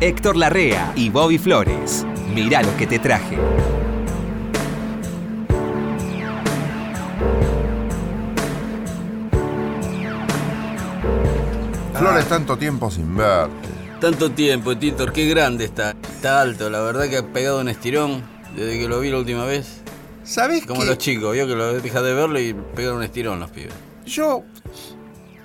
Héctor 0.00 0.36
Larrea 0.36 0.92
y 0.94 1.10
Bobby 1.10 1.38
Flores. 1.38 2.06
Mirá 2.32 2.62
lo 2.62 2.76
que 2.76 2.86
te 2.86 3.00
traje. 3.00 3.36
Flores, 11.94 12.28
tanto 12.28 12.56
tiempo 12.56 12.92
sin 12.92 13.16
verte. 13.16 13.68
Tanto 14.00 14.30
tiempo, 14.30 14.78
Titor, 14.78 15.12
qué 15.12 15.26
grande 15.26 15.64
está. 15.64 15.96
Está 16.00 16.42
alto, 16.42 16.70
la 16.70 16.80
verdad 16.80 17.08
que 17.08 17.16
ha 17.16 17.26
pegado 17.26 17.60
un 17.60 17.68
estirón 17.68 18.22
desde 18.54 18.78
que 18.78 18.86
lo 18.86 19.00
vi 19.00 19.10
la 19.10 19.18
última 19.18 19.46
vez. 19.46 19.80
¿Sabes 20.22 20.64
Como 20.64 20.84
los 20.84 20.98
chicos, 20.98 21.32
vio 21.32 21.48
que 21.48 21.56
lo 21.56 21.72
deja 21.72 22.02
de 22.02 22.14
verlo 22.14 22.38
y 22.38 22.54
pegan 22.76 22.94
un 22.94 23.02
estirón 23.02 23.40
los 23.40 23.50
pibes. 23.50 23.74
Yo, 24.06 24.44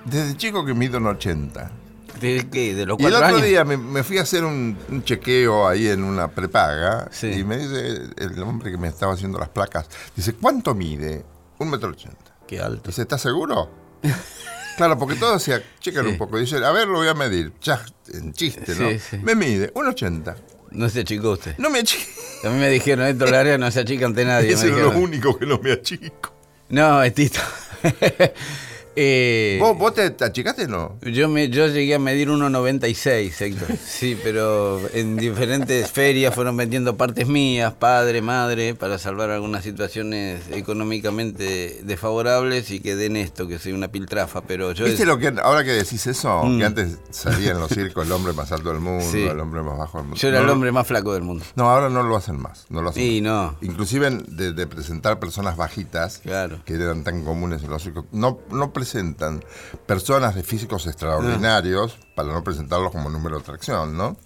desde 0.04 0.36
chico 0.36 0.64
que 0.64 0.74
mido 0.74 0.98
en 0.98 1.06
80. 1.06 1.83
¿De 2.20 2.46
qué? 2.50 2.74
¿De 2.74 2.86
los 2.86 2.98
Y 3.00 3.04
el 3.04 3.10
cuatro 3.10 3.26
otro 3.26 3.36
años? 3.38 3.48
día 3.48 3.64
me, 3.64 3.76
me 3.76 4.02
fui 4.04 4.18
a 4.18 4.22
hacer 4.22 4.44
un, 4.44 4.78
un 4.88 5.04
chequeo 5.04 5.66
ahí 5.68 5.88
en 5.88 6.02
una 6.04 6.28
prepaga 6.28 7.08
Sí. 7.10 7.28
y 7.32 7.44
me 7.44 7.58
dice 7.58 8.02
el 8.16 8.42
hombre 8.42 8.70
que 8.70 8.78
me 8.78 8.88
estaba 8.88 9.12
haciendo 9.14 9.38
las 9.38 9.48
placas, 9.48 9.86
dice, 10.16 10.34
¿cuánto 10.34 10.74
mide? 10.74 11.24
Un 11.58 11.70
metro 11.70 11.90
ochenta. 11.90 12.36
Qué 12.46 12.60
alto. 12.60 12.88
Dice, 12.90 13.02
¿estás 13.02 13.20
seguro? 13.22 13.70
claro, 14.76 14.98
porque 14.98 15.16
todos 15.16 15.38
decían, 15.38 15.62
chequen 15.80 16.04
Sí. 16.04 16.08
un 16.10 16.18
poco. 16.18 16.38
Dice, 16.38 16.56
a 16.64 16.70
ver, 16.72 16.86
lo 16.88 16.98
voy 16.98 17.08
a 17.08 17.14
medir. 17.14 17.52
Ya, 17.62 17.84
en 18.12 18.32
chiste, 18.32 18.74
¿no? 18.74 18.90
Sí, 18.90 18.98
sí. 18.98 19.18
Me 19.18 19.34
mide 19.34 19.70
un 19.74 19.86
80. 19.86 20.36
No 20.72 20.88
se 20.88 21.00
achicó 21.00 21.30
usted. 21.32 21.56
No 21.58 21.70
me 21.70 21.78
achico. 21.80 22.10
A 22.44 22.48
mí 22.48 22.58
me 22.58 22.68
dijeron, 22.68 23.06
Héctor 23.06 23.30
Larrea 23.30 23.58
no 23.58 23.70
se 23.70 23.80
achica 23.80 24.06
ante 24.06 24.24
nadie. 24.24 24.52
Ese 24.54 24.68
es 24.70 24.76
lo 24.76 24.90
único 24.90 25.38
que 25.38 25.46
no 25.46 25.58
me 25.58 25.72
achico. 25.72 26.32
No, 26.68 27.00
Tito. 27.12 27.40
Eh, 28.96 29.58
¿Vos, 29.60 29.76
vos 29.76 29.94
te, 29.94 30.10
te 30.10 30.24
achicaste 30.24 30.64
o 30.64 30.68
no? 30.68 30.98
Yo, 31.02 31.28
me, 31.28 31.48
yo 31.48 31.66
llegué 31.66 31.94
a 31.94 31.98
medir 31.98 32.28
1,96, 32.28 33.40
Héctor. 33.40 33.68
Sí, 33.84 34.18
pero 34.22 34.80
en 34.92 35.16
diferentes 35.16 35.90
ferias 35.90 36.34
fueron 36.34 36.56
vendiendo 36.56 36.96
partes 36.96 37.26
mías, 37.28 37.72
padre, 37.74 38.22
madre, 38.22 38.74
para 38.74 38.98
salvar 38.98 39.30
algunas 39.30 39.62
situaciones 39.64 40.42
económicamente 40.50 41.80
desfavorables 41.84 42.70
y 42.70 42.80
que 42.80 42.96
den 42.96 43.16
esto, 43.16 43.48
que 43.48 43.58
soy 43.58 43.72
una 43.72 43.88
piltrafa. 43.88 44.42
Pero 44.42 44.72
yo. 44.72 44.84
¿Viste 44.84 45.02
es- 45.02 45.08
lo 45.08 45.18
que, 45.18 45.32
ahora 45.42 45.64
que 45.64 45.70
decís 45.72 46.06
eso, 46.06 46.42
Mm. 46.44 46.58
que 46.58 46.64
antes 46.64 46.98
salía 47.10 47.52
en 47.52 47.60
los 47.60 47.70
circos 47.72 48.06
el 48.06 48.12
hombre 48.12 48.32
más 48.32 48.52
alto 48.52 48.70
del 48.70 48.80
mundo, 48.80 49.04
Sí. 49.10 49.22
el 49.24 49.38
hombre 49.40 49.62
más 49.62 49.78
bajo 49.78 49.98
del 49.98 50.06
mundo? 50.08 50.20
yo 50.20 50.28
era 50.28 50.38
No 50.38 50.44
el 50.44 50.50
hombre 50.50 50.72
más 50.72 50.86
flaco 50.86 51.12
del 51.14 51.22
mundo. 51.22 51.44
No, 51.56 51.70
ahora 51.70 51.88
no 51.88 52.02
lo 52.02 52.16
hacen 52.16 52.38
más. 52.38 52.66
No 52.68 52.82
lo 52.82 52.90
hacen 52.90 53.02
Y 53.02 53.20
más. 53.22 53.30
no, 53.32 53.56
Inclusive 53.62 54.10
de, 54.28 54.52
de 54.52 54.66
presentar 54.66 55.18
personas 55.18 55.56
bajitas, 55.56 56.18
Claro. 56.18 56.60
que 56.64 56.74
eran 56.74 57.02
tan 57.04 57.24
comunes 57.24 57.62
en 57.62 57.70
los 57.70 57.82
circos, 57.82 58.04
no, 58.12 58.40
no 58.50 58.72
presentan 58.84 59.42
personas 59.86 60.34
de 60.34 60.42
físicos 60.42 60.86
extraordinarios 60.86 61.96
para 62.14 62.32
no 62.32 62.44
presentarlos 62.44 62.92
como 62.92 63.08
número 63.08 63.36
de 63.36 63.42
atracción, 63.42 63.96
¿no? 63.96 64.16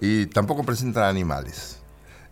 Y 0.00 0.26
tampoco 0.26 0.64
presentan 0.64 1.04
animales. 1.04 1.78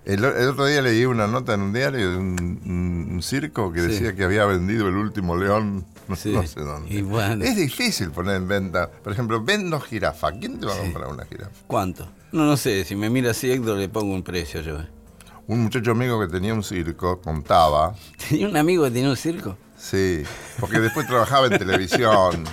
El, 0.06 0.24
el 0.24 0.48
otro 0.48 0.66
día 0.66 0.80
leí 0.82 1.04
una 1.04 1.26
nota 1.26 1.54
en 1.54 1.60
un 1.62 1.72
diario 1.72 2.10
de 2.10 2.16
un, 2.16 3.20
circo 3.22 3.70
que 3.72 3.80
Sí. 3.80 3.86
decía 3.88 4.14
que 4.14 4.24
había 4.24 4.44
vendido 4.46 4.88
el 4.88 4.96
último 4.96 5.36
león, 5.36 5.84
no, 6.08 6.16
Sí. 6.16 6.32
no 6.32 6.46
sé 6.46 6.60
dónde. 6.60 6.94
Y 6.94 7.02
bueno. 7.02 7.44
Es 7.44 7.56
difícil 7.56 8.10
poner 8.10 8.36
en 8.36 8.48
venta. 8.48 8.90
Por 8.90 9.12
ejemplo, 9.12 9.42
vendo 9.44 9.78
jirafa. 9.80 10.32
¿Quién 10.32 10.58
te 10.60 10.66
va 10.66 10.74
a 10.74 10.78
comprar 10.78 11.08
una 11.08 11.24
jirafa? 11.26 11.52
¿cuánto? 11.66 12.08
No, 12.32 12.44
no 12.46 12.56
sé, 12.56 12.84
si 12.84 12.96
me 12.96 13.08
mira 13.10 13.30
así, 13.32 13.50
Héctor, 13.50 13.76
le 13.78 13.88
pongo 13.90 14.14
un 14.14 14.22
precio 14.22 14.60
yo. 14.62 14.80
eh. 14.80 14.88
Un 15.46 15.62
muchacho 15.64 15.90
amigo 15.92 16.18
que 16.20 16.26
tenía 16.28 16.54
un 16.54 16.64
circo 16.64 17.20
contaba 17.20 17.94
Tenía 18.28 18.48
un 18.48 18.56
amigo 18.56 18.84
que 18.84 18.90
tenía 18.90 19.10
un 19.10 19.16
circo. 19.16 19.56
Sí, 19.84 20.22
porque 20.60 20.80
después 20.80 21.06
trabajaba 21.06 21.46
en 21.48 21.58
televisión. 21.58 22.44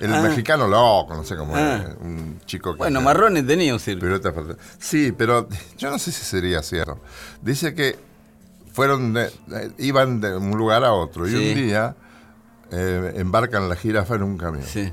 El 0.00 0.12
Ah. 0.14 0.22
mexicano 0.22 0.66
loco, 0.66 1.14
no 1.14 1.22
sé 1.24 1.36
cómo 1.36 1.54
Ah. 1.54 1.60
era, 1.84 1.94
un 2.00 2.40
chico 2.46 2.72
que. 2.72 2.78
Bueno, 2.78 3.00
Marrones 3.00 3.46
tenía 3.46 3.72
un 3.72 3.78
circo. 3.78 4.00
Sí, 4.78 5.12
pero 5.12 5.46
yo 5.78 5.90
no 5.90 5.98
sé 6.00 6.10
si 6.10 6.24
sería 6.24 6.62
cierto. 6.62 6.98
Dice 7.42 7.74
que 7.74 7.96
fueron 8.72 9.12
de- 9.12 9.30
iban 9.78 10.20
de 10.20 10.36
un 10.36 10.50
lugar 10.56 10.82
a 10.84 10.92
otro 10.92 11.28
y 11.28 11.34
un 11.34 11.54
día 11.54 11.94
eh, 12.72 13.12
embarcan 13.16 13.68
la 13.68 13.76
jirafa 13.76 14.14
en 14.16 14.22
un 14.24 14.36
camión. 14.38 14.64
Sí. 14.64 14.92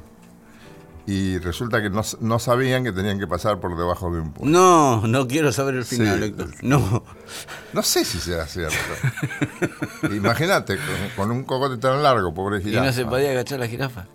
Y 1.07 1.37
resulta 1.39 1.81
que 1.81 1.89
no, 1.89 2.01
no 2.19 2.37
sabían 2.37 2.83
que 2.83 2.91
tenían 2.91 3.17
que 3.17 3.27
pasar 3.27 3.59
por 3.61 3.77
debajo 3.77 4.11
de 4.13 4.19
un 4.19 4.33
puente. 4.33 4.51
No, 4.51 5.07
no 5.07 5.25
quiero 5.27 5.51
saber 5.53 5.75
el 5.75 5.85
final, 5.85 6.19
Sí. 6.19 6.25
Héctor. 6.25 6.49
No. 6.61 7.03
No 7.73 7.81
sé 7.81 8.03
si 8.03 8.19
sea 8.19 8.45
cierto. 8.45 8.75
Imagínate, 10.13 10.75
con, 10.77 10.85
con 11.15 11.31
un 11.31 11.43
cocote 11.43 11.77
tan 11.77 12.03
largo, 12.03 12.33
pobre 12.33 12.59
¿Y 12.59 12.63
jirafa. 12.63 12.85
no 12.87 12.93
se 12.93 13.05
podía 13.05 13.31
agachar 13.31 13.59
la 13.59 13.67
jirafa? 13.67 14.05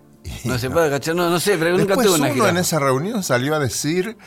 No 0.45 0.57
se 0.57 0.69
puede 0.69 0.85
agachar, 0.87 1.15
no, 1.15 1.29
no 1.29 1.39
sé, 1.39 1.57
pero 1.57 1.77
nunca 1.77 1.95
tuve 1.95 2.09
una 2.09 2.15
uno 2.25 2.33
jirafa. 2.33 2.49
en 2.51 2.57
esa 2.57 2.79
reunión 2.79 3.23
salió 3.23 3.55
a 3.55 3.59
decir 3.59 4.17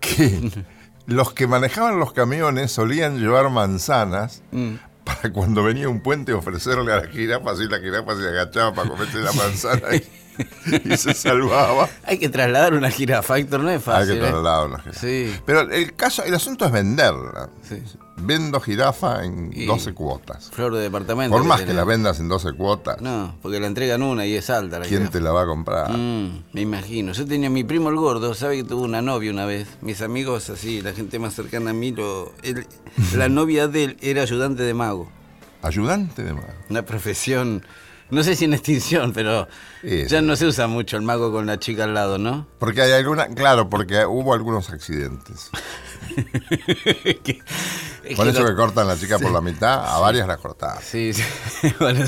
que 0.00 0.64
los 1.06 1.32
que 1.32 1.46
manejaban 1.46 1.98
los 1.98 2.12
camiones 2.12 2.70
solían 2.72 3.18
llevar 3.18 3.50
manzanas 3.50 4.42
Mm. 4.52 4.74
para 5.04 5.32
cuando 5.32 5.62
venía 5.64 5.88
un 5.88 6.02
puente 6.02 6.32
ofrecerle 6.32 6.92
a 6.92 6.96
la 7.02 7.08
jirafa, 7.08 7.52
así 7.52 7.64
la 7.68 7.78
jirafa 7.78 8.14
se 8.16 8.28
agachaba 8.28 8.74
para 8.74 8.88
comerse 8.90 9.18
la 9.18 9.32
manzana 9.32 9.82
y, 10.84 10.96
se 10.96 11.14
salvaba. 11.14 11.88
Hay 12.04 12.18
que 12.18 12.28
trasladar 12.28 12.74
una 12.74 12.90
jirafa, 12.90 13.38
Héctor, 13.38 13.60
no 13.60 13.70
es 13.70 13.76
Hay 13.76 13.82
fácil. 13.82 14.12
que 14.14 14.18
¿eh? 14.18 14.30
trasladar 14.30 14.66
una 14.68 14.78
jirafa. 14.80 15.00
Sí. 15.00 15.34
Pero 15.46 15.60
el 15.70 15.94
caso, 15.94 16.24
el 16.24 16.34
asunto 16.34 16.64
es 16.66 16.72
venderla. 16.72 17.50
Sí. 17.68 17.82
Vendo 18.22 18.60
jirafa 18.60 19.24
en 19.24 19.50
Y- 19.54 19.64
12 19.64 19.94
cuotas. 19.94 20.50
Flor 20.52 20.74
de 20.74 20.82
departamento. 20.82 21.34
Por 21.34 21.46
más 21.46 21.62
que 21.62 21.72
la 21.72 21.84
vendas 21.84 22.20
en 22.20 22.28
12 22.28 22.52
cuotas, 22.52 23.00
No, 23.00 23.34
porque 23.40 23.58
la 23.60 23.66
entregan 23.66 24.02
una 24.02 24.26
y 24.26 24.34
es 24.34 24.50
alta 24.50 24.78
la 24.78 24.84
¿quién 24.84 24.98
jirafa. 25.00 25.12
te 25.12 25.20
la 25.20 25.32
va 25.32 25.42
a 25.42 25.46
comprar? 25.46 25.90
Mm, 25.90 26.42
me 26.52 26.60
imagino. 26.60 27.12
Yo 27.12 27.24
tenía 27.24 27.48
mi 27.48 27.64
primo 27.64 27.88
el 27.88 27.96
gordo, 27.96 28.34
sabe 28.34 28.56
que 28.58 28.64
tuvo 28.64 28.82
una 28.82 29.00
novia 29.00 29.30
una 29.30 29.46
vez. 29.46 29.68
Mis 29.80 30.02
amigos 30.02 30.50
así, 30.50 30.82
la 30.82 30.92
gente 30.92 31.18
más 31.18 31.34
cercana 31.34 31.70
a 31.70 31.72
mí, 31.72 31.92
lo, 31.92 32.32
él- 32.42 32.66
la 33.16 33.28
novia 33.30 33.68
de 33.68 33.84
él 33.84 33.96
era 34.02 34.20
ayudante 34.22 34.62
de 34.64 34.74
mago. 34.74 35.10
Ayudante 35.62 36.22
de 36.22 36.34
mago. 36.34 36.46
Una 36.68 36.82
profesión, 36.84 37.64
no 38.10 38.22
sé 38.22 38.34
si 38.36 38.44
en 38.44 38.54
extinción, 38.54 39.12
pero 39.12 39.48
Sí, 39.82 40.04
ya 40.08 40.20
sí. 40.20 40.24
no 40.26 40.36
se 40.36 40.46
usa 40.46 40.66
mucho 40.66 40.96
el 40.96 41.02
mago 41.02 41.32
con 41.32 41.46
la 41.46 41.58
chica 41.58 41.84
al 41.84 41.94
lado, 41.94 42.18
¿no? 42.18 42.46
Porque 42.58 42.82
hay 42.82 42.92
alguna, 42.92 43.28
claro, 43.28 43.68
porque 43.70 44.04
hubo 44.06 44.34
algunos 44.34 44.70
accidentes. 44.70 45.50
Es 48.10 48.16
Por 48.16 48.26
que 48.26 48.30
eso 48.32 48.40
lo- 48.42 48.48
que 48.48 48.54
cortan 48.56 48.88
la 48.88 48.96
chica 48.98 49.18
por 49.18 49.30
la 49.30 49.40
mitad, 49.40 49.84
a 49.86 49.98
varias 50.00 50.26
las 50.26 50.38
cortaban. 50.38 50.78
Sí, 50.82 51.12
sí. 51.12 51.22
Bueno, 51.78 52.04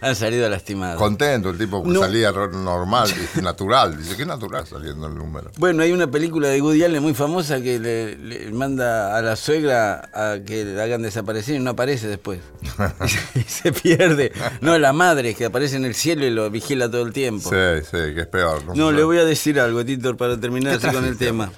han 0.00 0.16
salido 0.16 0.48
lastimados. 0.48 0.98
Contento, 0.98 1.50
el 1.50 1.58
tipo 1.58 1.82
que 1.82 1.90
No. 1.90 2.00
salía 2.00 2.32
normal, 2.32 3.08
natural. 3.42 3.96
Dice, 3.96 4.16
qué 4.16 4.26
natural 4.26 4.66
saliendo 4.66 5.06
el 5.06 5.14
número. 5.14 5.50
Bueno, 5.58 5.82
hay 5.82 5.92
una 5.92 6.06
película 6.10 6.48
de 6.48 6.60
Woody 6.60 6.82
Allen 6.84 7.02
muy 7.02 7.14
famosa 7.14 7.60
que 7.60 7.78
le, 7.78 8.16
le 8.16 8.50
manda 8.52 9.16
a 9.16 9.22
la 9.22 9.36
suegra 9.36 10.08
a 10.12 10.38
que 10.44 10.64
le 10.64 10.82
hagan 10.82 11.02
desaparecer 11.02 11.56
y 11.56 11.58
no 11.60 11.70
aparece 11.70 12.08
después. 12.08 12.40
y 13.34 13.40
se 13.42 13.72
pierde. 13.72 14.32
No, 14.60 14.78
la 14.78 14.92
madre 14.92 15.34
que 15.34 15.44
aparece 15.46 15.76
en 15.76 15.84
el 15.84 15.94
cielo 15.94 16.24
y 16.26 16.30
lo 16.30 16.50
vigila 16.50 16.90
todo 16.90 17.02
el 17.02 17.12
tiempo. 17.12 17.50
Sí, 17.50 17.84
sí, 17.84 18.14
que 18.14 18.20
es 18.22 18.26
peor. 18.26 18.76
No, 18.76 18.90
le 18.92 19.04
voy 19.04 19.18
a 19.18 19.24
decir 19.24 19.60
algo, 19.60 19.84
Titor, 19.84 20.16
para 20.16 20.38
terminar 20.38 20.78
¿Qué 20.78 20.86
así 20.88 20.96
con 20.96 21.04
el 21.04 21.16
tema. 21.16 21.50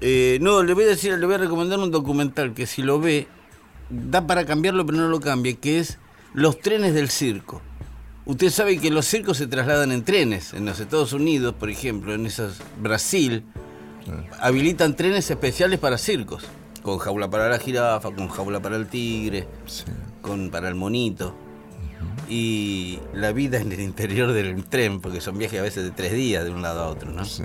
Eh, 0.00 0.38
no, 0.40 0.62
le 0.62 0.74
voy 0.74 0.84
a 0.84 0.88
decir, 0.88 1.16
le 1.16 1.26
voy 1.26 1.36
a 1.36 1.38
recomendar 1.38 1.78
un 1.78 1.90
documental 1.90 2.52
que 2.54 2.66
si 2.66 2.82
lo 2.82 3.00
ve, 3.00 3.26
da 3.88 4.26
para 4.26 4.44
cambiarlo, 4.44 4.84
pero 4.84 4.98
no 4.98 5.08
lo 5.08 5.20
cambie, 5.20 5.56
que 5.56 5.78
es 5.78 5.98
Los 6.34 6.60
trenes 6.60 6.92
del 6.94 7.08
circo. 7.08 7.62
Usted 8.26 8.50
sabe 8.50 8.78
que 8.78 8.90
los 8.90 9.06
circos 9.06 9.38
se 9.38 9.46
trasladan 9.46 9.92
en 9.92 10.04
trenes. 10.04 10.52
En 10.52 10.66
los 10.66 10.80
Estados 10.80 11.12
Unidos, 11.12 11.54
por 11.54 11.70
ejemplo, 11.70 12.12
en 12.12 12.26
esas 12.26 12.58
Brasil, 12.82 13.44
habilitan 14.40 14.96
trenes 14.96 15.30
especiales 15.30 15.78
para 15.78 15.96
circos. 15.96 16.44
Con 16.82 16.98
jaula 16.98 17.30
para 17.30 17.48
la 17.48 17.58
jirafa, 17.58 18.10
con 18.10 18.28
jaula 18.28 18.60
para 18.60 18.76
el 18.76 18.88
tigre, 18.88 19.48
Sí. 19.66 19.84
con 20.20 20.50
para 20.50 20.68
el 20.68 20.74
monito. 20.74 21.34
Y 22.28 22.98
la 23.14 23.32
vida 23.32 23.58
en 23.58 23.72
el 23.72 23.80
interior 23.80 24.32
del 24.32 24.64
tren, 24.64 25.00
porque 25.00 25.20
son 25.20 25.38
viajes 25.38 25.60
a 25.60 25.62
veces 25.62 25.84
de 25.84 25.90
tres 25.92 26.12
días 26.12 26.44
de 26.44 26.50
un 26.50 26.62
lado 26.62 26.82
a 26.82 26.88
otro, 26.88 27.10
¿no? 27.12 27.24
Sí. 27.24 27.44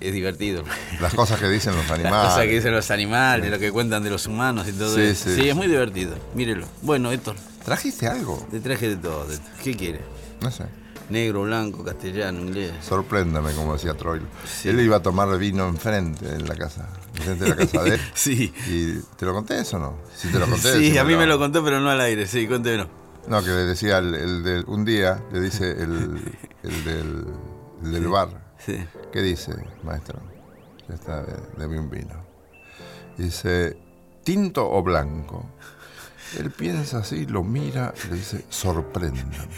Es 0.00 0.12
divertido. 0.14 0.64
Las 1.00 1.12
cosas 1.14 1.38
que 1.38 1.48
dicen 1.48 1.74
los 1.76 1.82
Las 1.88 1.98
animales. 1.98 2.28
cosas 2.30 2.44
que 2.46 2.52
dicen 2.54 2.72
los 2.72 2.90
animales, 2.90 3.50
lo 3.50 3.58
que 3.58 3.70
cuentan 3.70 4.02
de 4.02 4.10
los 4.10 4.26
humanos 4.26 4.66
y 4.68 4.72
todo 4.72 4.94
Sí, 4.96 5.02
eso. 5.02 5.24
sí, 5.28 5.34
Sí, 5.36 5.42
sí. 5.42 5.48
es 5.50 5.54
muy 5.56 5.66
divertido. 5.66 6.14
Mírelo. 6.34 6.66
Bueno, 6.82 7.12
Héctor, 7.12 7.36
¿Trajiste 7.64 8.06
algo? 8.06 8.46
te 8.50 8.60
traje 8.60 8.88
de 8.88 8.96
todo. 8.96 9.26
de- 9.26 9.38
¿Qué 9.62 9.76
quiere? 9.76 10.00
No 10.40 10.50
sé. 10.50 10.64
Negro, 11.10 11.42
blanco, 11.42 11.84
castellano, 11.84 12.40
inglés. 12.40 12.72
Sorpréndame, 12.88 13.52
como 13.52 13.72
decía 13.74 13.94
Troilo. 13.94 14.26
Sí. 14.46 14.68
Él 14.68 14.80
iba 14.80 14.96
a 14.98 15.02
tomar 15.02 15.36
vino 15.38 15.66
enfrente 15.68 16.24
en 16.32 16.48
la 16.48 16.54
casa, 16.54 16.88
enfrente 17.16 17.44
de 17.44 17.50
la 17.50 17.56
casa 17.56 17.82
de 17.82 17.94
él. 17.96 18.00
Sí. 18.14 18.54
¿Y 18.68 18.92
te 19.16 19.26
lo 19.26 19.34
conté 19.34 19.58
eso 19.60 19.76
o 19.76 19.80
no? 19.80 19.96
Si 20.16 20.28
te 20.28 20.38
lo 20.38 20.46
conté. 20.46 20.72
Sí, 20.78 20.96
a 20.96 21.04
mí 21.04 21.16
me 21.16 21.26
lo 21.26 21.36
contó, 21.38 21.62
pero 21.64 21.80
no 21.80 21.90
al 21.90 22.00
aire. 22.00 22.26
Sí, 22.28 22.46
cuéntemelo. 22.46 22.88
No, 23.28 23.42
que 23.42 23.48
le 23.50 23.64
decía 23.66 23.98
el, 23.98 24.14
el 24.14 24.42
del- 24.44 24.64
un 24.68 24.84
día, 24.84 25.20
le 25.32 25.40
dice 25.40 25.72
el, 25.72 26.22
el 26.62 26.84
del, 26.84 27.24
el 27.84 27.92
del 27.92 28.08
bar. 28.08 28.28
Sí. 28.64 28.84
¿Qué 29.12 29.22
dice, 29.22 29.52
maestro? 29.82 30.20
Ya 30.88 30.94
está, 30.94 31.22
de- 31.22 31.36
deme 31.56 31.78
un 31.78 31.90
vino. 31.90 32.24
Dice, 33.16 33.76
¿tinto 34.24 34.70
o 34.70 34.82
blanco? 34.82 35.46
Él 36.38 36.50
piensa 36.50 36.98
así, 36.98 37.26
lo 37.26 37.42
mira 37.42 37.92
y 38.04 38.08
le 38.10 38.16
dice, 38.16 38.44
sorpréndame. 38.50 39.48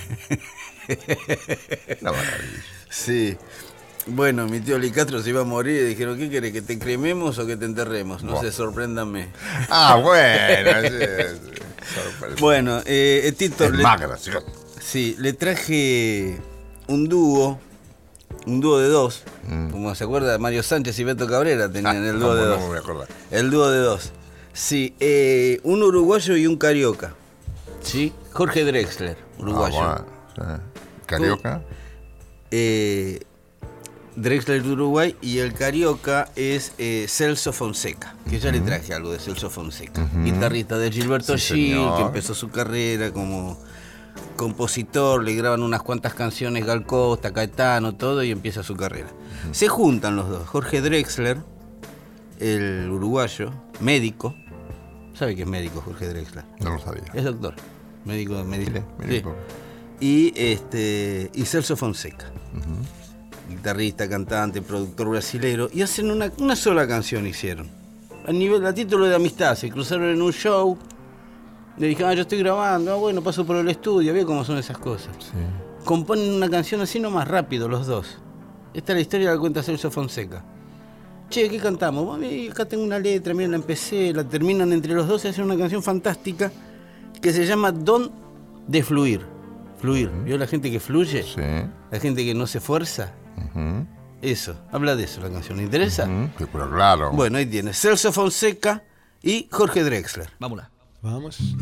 Una 2.01 2.13
maravilla. 2.13 2.63
Sí. 2.91 3.37
Bueno, 4.07 4.47
mi 4.49 4.61
tío 4.61 4.79
Licastro 4.79 5.23
se 5.23 5.31
iba 5.31 5.43
a 5.43 5.45
morir 5.45 5.81
y 5.83 5.85
dijeron, 5.87 6.19
¿qué 6.19 6.29
querés? 6.29 6.53
¿Que 6.53 6.63
te 6.63 6.79
crememos 6.79 7.39
o 7.39 7.47
que 7.47 7.57
te 7.57 7.67
enterremos? 7.67 8.23
No 8.25 8.33
Buah. 8.33 8.43
sé, 8.43 8.53
sorpréndanme. 8.53 9.29
Ah, 9.71 9.97
bueno. 10.03 10.89
sí. 10.89 12.37
Bueno, 12.41 12.81
eh, 12.85 13.33
Tito, 13.37 13.65
es 13.65 13.71
le, 13.73 13.83
más 13.83 14.01
gracioso. 14.01 14.45
sí, 14.81 15.15
le 15.19 15.35
traje 15.35 16.39
un 16.89 17.09
dúo, 17.09 17.61
un 18.47 18.61
dúo 18.61 18.79
de 18.79 18.89
dos, 18.89 19.23
Mm. 19.49 19.71
como 19.71 19.95
se 19.95 20.05
acuerda, 20.05 20.39
Mario 20.39 20.63
Sánchez 20.63 20.99
y 20.99 21.05
Beto 21.05 21.27
Cabrera 21.27 21.71
tenían 21.71 22.05
el 22.05 22.19
dúo 22.19 22.29
¿Cómo 22.31 22.35
de 22.35 22.45
no 22.45 22.83
dos. 22.83 23.09
me? 23.31 23.39
El 23.39 23.51
dúo 23.51 23.71
de 23.71 23.79
dos. 23.79 24.13
Sí, 24.53 24.95
eh, 25.01 25.61
un 25.65 25.83
uruguayo 25.83 26.37
y 26.37 26.47
un 26.47 26.57
carioca. 26.57 27.15
¿Sí? 27.81 28.13
Jorge 28.33 28.65
Drexler, 28.65 29.17
uruguayo. 29.39 29.81
Ah, 29.81 30.05
bueno, 30.37 30.57
sí. 30.57 30.81
Carioca. 31.07 31.63
Eh, 32.51 33.21
Drexler 34.15 34.63
de 34.63 34.71
Uruguay 34.73 35.17
y 35.23 35.39
el 35.39 35.55
carioca 35.55 36.29
es 36.37 36.73
eh, 36.77 37.07
Celso 37.09 37.53
Fonseca, 37.53 38.15
que 38.29 38.39
ya 38.39 38.53
le 38.53 38.61
traje 38.61 38.93
algo 38.93 39.11
de 39.11 39.19
Celso 39.19 39.49
Fonseca. 39.49 40.07
Guitarrista 40.23 40.77
de 40.77 40.93
Gilberto 40.93 41.39
Sí, 41.39 41.55
Gil, 41.55 41.69
señor. 41.77 41.97
que 41.97 42.03
empezó 42.03 42.35
su 42.35 42.51
carrera 42.51 43.11
como 43.11 43.59
compositor, 44.43 45.23
le 45.23 45.35
graban 45.37 45.63
unas 45.63 45.85
cuantas 45.85 46.15
canciones 46.15 46.67
Gal 46.67 46.85
Costa, 46.85 47.33
Caetano, 47.33 47.95
todo 47.95 48.25
y 48.25 48.33
empieza 48.33 48.65
su 48.65 48.75
carrera. 48.75 49.07
Se 49.53 49.69
juntan 49.69 50.17
los 50.17 50.29
dos, 50.29 50.49
Jorge 50.49 50.81
Drexler, 50.81 51.39
el 52.41 52.91
uruguayo, 52.91 53.53
médico, 53.79 54.35
¿sabe 55.15 55.37
qué 55.37 55.43
es 55.43 55.49
médico 55.49 55.81
Jorge 55.81 56.09
Drexler? 56.09 56.45
No 56.59 56.73
lo 56.73 56.81
sabía. 56.81 57.05
Es 57.15 57.23
doctor, 57.23 57.55
médico 58.05 58.35
de 58.35 58.43
medicina. 58.43 58.85
Sí. 59.09 59.23
Y 60.01 60.33
este 60.35 61.31
y 61.33 61.45
Celso 61.45 61.77
Fonseca. 61.77 62.33
Guitarrista, 63.49 64.09
cantante, 64.09 64.61
productor 64.61 65.11
brasilero. 65.11 65.69
Y 65.73 65.83
hacen 65.83 66.11
una, 66.11 66.33
una 66.39 66.57
sola 66.57 66.89
canción 66.89 67.29
hicieron. 67.29 67.71
A 68.27 68.33
nivel, 68.33 68.67
a 68.67 68.75
título 68.75 69.07
de 69.07 69.15
amistad. 69.15 69.55
Se 69.55 69.71
cruzaron 69.71 70.09
en 70.09 70.21
un 70.21 70.33
show. 70.33 70.77
Le 71.79 71.87
dijeron, 71.87 72.11
ah, 72.11 72.15
yo 72.15 72.23
estoy 72.23 72.39
grabando. 72.39 72.93
Ah, 72.93 72.97
bueno, 72.97 73.23
paso 73.23 73.47
por 73.47 73.57
el 73.57 73.69
estudio. 73.69 74.13
Ve 74.13 74.25
cómo 74.25 74.45
son 74.45 74.59
esas 74.59 74.79
cosas. 74.79 75.15
Sí. 75.19 75.39
Componen 75.85 76.33
una 76.33 76.49
canción 76.49 76.81
así 76.81 77.01
nomás 77.01 77.27
rápido 77.27 77.69
los 77.69 77.87
dos. 77.87 78.19
Esta 78.75 78.93
es 78.93 78.97
la 78.97 79.01
historia 79.01 79.29
que 79.29 79.35
la 79.35 79.41
cuenta 79.41 79.63
Celso 79.63 79.91
Fonseca. 79.91 80.45
Che, 81.29 81.49
¿qué 81.49 81.59
cantamos? 81.59 82.19
Acá 82.51 82.67
tengo 82.67 82.85
una 82.85 82.99
letra, 82.99 83.33
miren, 83.33 83.53
la 83.53 83.57
empecé, 83.57 84.13
la 84.13 84.25
terminan 84.25 84.73
entre 84.73 84.93
los 84.93 85.09
dos 85.09 85.25
y 85.25 85.29
hacen 85.29 85.45
una 85.45 85.57
canción 85.57 85.83
fantástica 85.83 86.53
que 87.21 87.33
se 87.33 87.47
llama 87.47 87.73
Don 87.73 88.13
de 88.67 88.83
Fluir. 88.83 89.25
Fluir. 89.79 90.11
¿Vio 90.25 90.39
la 90.39 90.47
gente 90.47 90.71
que 90.71 90.79
fluye? 90.79 91.23
Sí. 91.23 91.41
La 91.91 91.99
gente 91.99 92.25
que 92.25 92.35
no 92.35 92.47
se 92.47 92.59
esfuerza. 92.59 93.13
Ujú. 93.37 93.87
Eso, 94.21 94.55
habla 94.71 94.95
de 94.95 95.05
eso 95.05 95.21
la 95.21 95.31
canción. 95.31 95.57
¿Le 95.57 95.65
interesa? 95.65 96.09
Pero 96.39 96.71
claro. 96.71 97.11
Bueno, 97.13 97.39
ahí 97.39 97.47
tiene. 97.47 97.73
Celso 97.73 98.13
Fonseca 98.13 98.85
y 99.23 99.49
Jorge 99.51 99.83
Drexler. 99.83 100.31
Vámonos. 100.39 100.67
Vamos. 101.03 101.57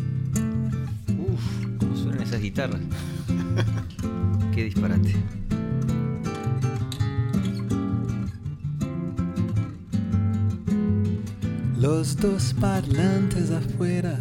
Uf, 1.17 1.65
cómo 1.79 1.95
suenan 1.95 2.21
esas 2.21 2.41
guitarras. 2.41 2.79
Qué 4.53 4.65
disparate. 4.65 5.15
Los 11.79 12.15
dos 12.17 12.53
parlantes 12.59 13.49
afuera, 13.49 14.19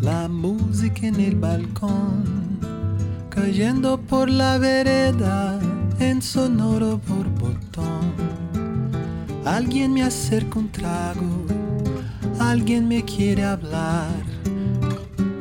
la 0.00 0.26
música 0.26 1.06
en 1.06 1.20
el 1.20 1.36
balcón, 1.36 2.58
cayendo 3.28 4.00
por 4.00 4.30
la 4.30 4.56
vereda 4.56 5.60
en 5.98 6.22
sonoro 6.22 6.98
borbotón. 7.06 8.14
Alguien 9.44 9.92
me 9.92 10.02
acerca 10.02 10.58
un 10.58 10.72
trago, 10.72 11.44
alguien 12.52 12.86
me 12.86 13.02
quiere 13.02 13.44
hablar. 13.44 14.10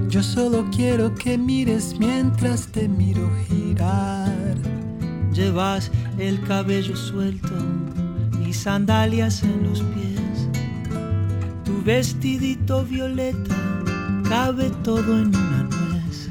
Yo 0.07 0.23
solo 0.23 0.65
quiero 0.73 1.13
que 1.13 1.37
mires 1.37 1.93
mientras 1.99 2.67
te 2.67 2.87
miro 2.87 3.29
girar. 3.47 4.55
Llevas 5.33 5.91
el 6.17 6.41
cabello 6.43 6.95
suelto 6.95 7.53
y 8.47 8.53
sandalias 8.53 9.43
en 9.43 9.63
los 9.63 9.81
pies. 9.81 10.47
Tu 11.65 11.83
vestidito 11.83 12.85
violeta 12.85 13.57
cabe 14.29 14.69
todo 14.81 15.19
en 15.19 15.35
una 15.35 15.63
nuez. 15.63 16.29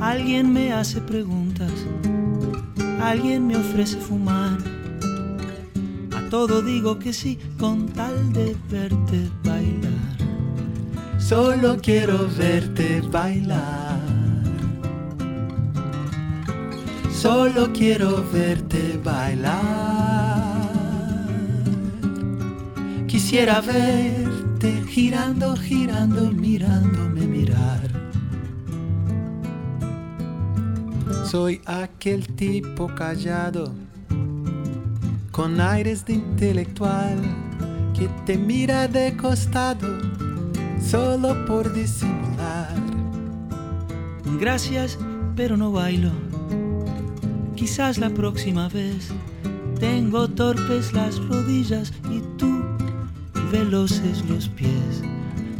Alguien 0.00 0.50
me 0.50 0.72
hace 0.72 0.98
preguntas, 1.02 1.72
alguien 3.02 3.46
me 3.46 3.58
ofrece 3.58 3.98
fumar. 3.98 4.55
Todo 6.30 6.60
digo 6.60 6.98
que 6.98 7.12
sí 7.12 7.38
con 7.58 7.86
tal 7.86 8.32
de 8.32 8.56
verte 8.68 9.30
bailar. 9.44 10.16
Solo 11.18 11.76
quiero 11.80 12.28
verte 12.36 13.00
bailar. 13.10 14.00
Solo 17.12 17.72
quiero 17.72 18.24
verte 18.32 19.00
bailar. 19.02 20.66
Quisiera 23.06 23.60
verte 23.60 24.84
girando, 24.88 25.56
girando, 25.56 26.30
mirándome 26.30 27.26
mirar. 27.26 27.88
Soy 31.24 31.60
aquel 31.66 32.26
tipo 32.36 32.86
callado, 32.94 33.72
con 35.36 35.60
aires 35.60 36.02
de 36.06 36.14
intelectual, 36.14 37.18
que 37.92 38.08
te 38.24 38.38
mira 38.38 38.88
de 38.88 39.14
costado 39.18 39.86
solo 40.80 41.44
por 41.44 41.74
disimular. 41.74 42.74
Gracias, 44.40 44.98
pero 45.36 45.58
no 45.58 45.72
bailo. 45.72 46.10
Quizás 47.54 47.98
la 47.98 48.08
próxima 48.08 48.70
vez 48.70 49.10
tengo 49.78 50.26
torpes 50.26 50.94
las 50.94 51.18
rodillas 51.26 51.92
y 52.10 52.22
tú 52.38 52.64
veloces 53.52 54.24
los 54.30 54.48
pies. 54.48 55.02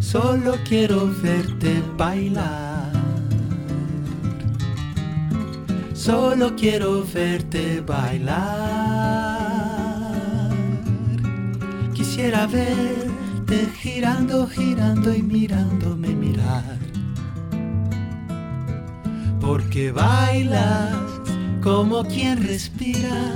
Solo 0.00 0.54
quiero 0.66 1.06
verte 1.22 1.82
bailar. 1.98 2.92
Solo 5.92 6.56
quiero 6.56 7.04
verte 7.12 7.82
bailar. 7.82 9.55
Quisiera 12.16 12.46
verte 12.46 13.68
girando, 13.78 14.46
girando 14.46 15.14
y 15.14 15.22
mirándome 15.22 16.08
mirar. 16.14 16.78
Porque 19.38 19.92
bailas 19.92 20.96
como 21.62 22.02
quien 22.04 22.42
respira 22.42 23.34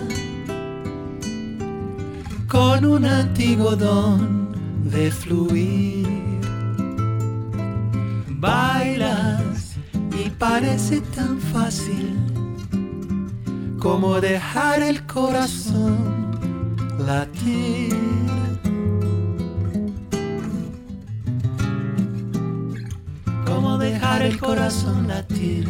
con 2.48 2.86
un 2.86 3.04
antiguo 3.04 3.76
don 3.76 4.48
de 4.90 5.10
fluir. 5.10 6.40
Bailas 8.28 9.74
y 10.24 10.30
parece 10.30 11.02
tan 11.14 11.38
fácil 11.38 12.16
como 13.78 14.22
dejar 14.22 14.80
el 14.80 15.06
corazón 15.06 15.98
latir. 16.98 18.39
Dejar 23.90 24.22
el 24.22 24.38
corazón 24.38 25.08
latir. 25.08 25.68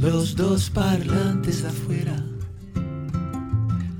Los 0.00 0.34
dos 0.34 0.68
parlantes 0.70 1.64
afuera, 1.64 2.16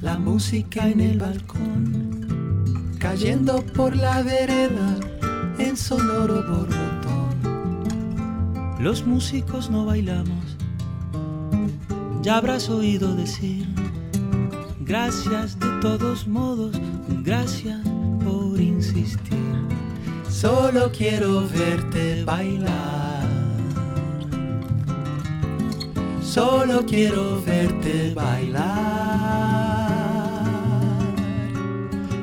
la 0.02 0.18
música 0.18 0.88
en 0.88 1.00
el 1.00 1.18
balcón, 1.18 2.96
cayendo 2.98 3.64
por 3.76 3.94
la 3.96 4.22
vereda 4.22 4.96
en 5.58 5.76
sonoro 5.76 6.42
borbotón. 6.42 7.34
Los 8.80 9.06
músicos 9.06 9.70
no 9.70 9.86
bailamos. 9.86 10.56
Ya 12.22 12.36
habrás 12.38 12.68
oído 12.68 13.14
decir, 13.14 13.66
gracias 14.80 15.58
de 15.58 15.68
todos 15.80 16.26
modos, 16.26 16.78
gracias 17.08 17.80
por 18.24 18.60
insistir. 18.60 19.38
Solo 20.28 20.90
quiero 20.92 21.46
verte 21.48 22.24
bailar. 22.24 23.28
Solo 26.22 26.84
quiero 26.84 27.40
verte 27.42 28.12
bailar. 28.14 28.74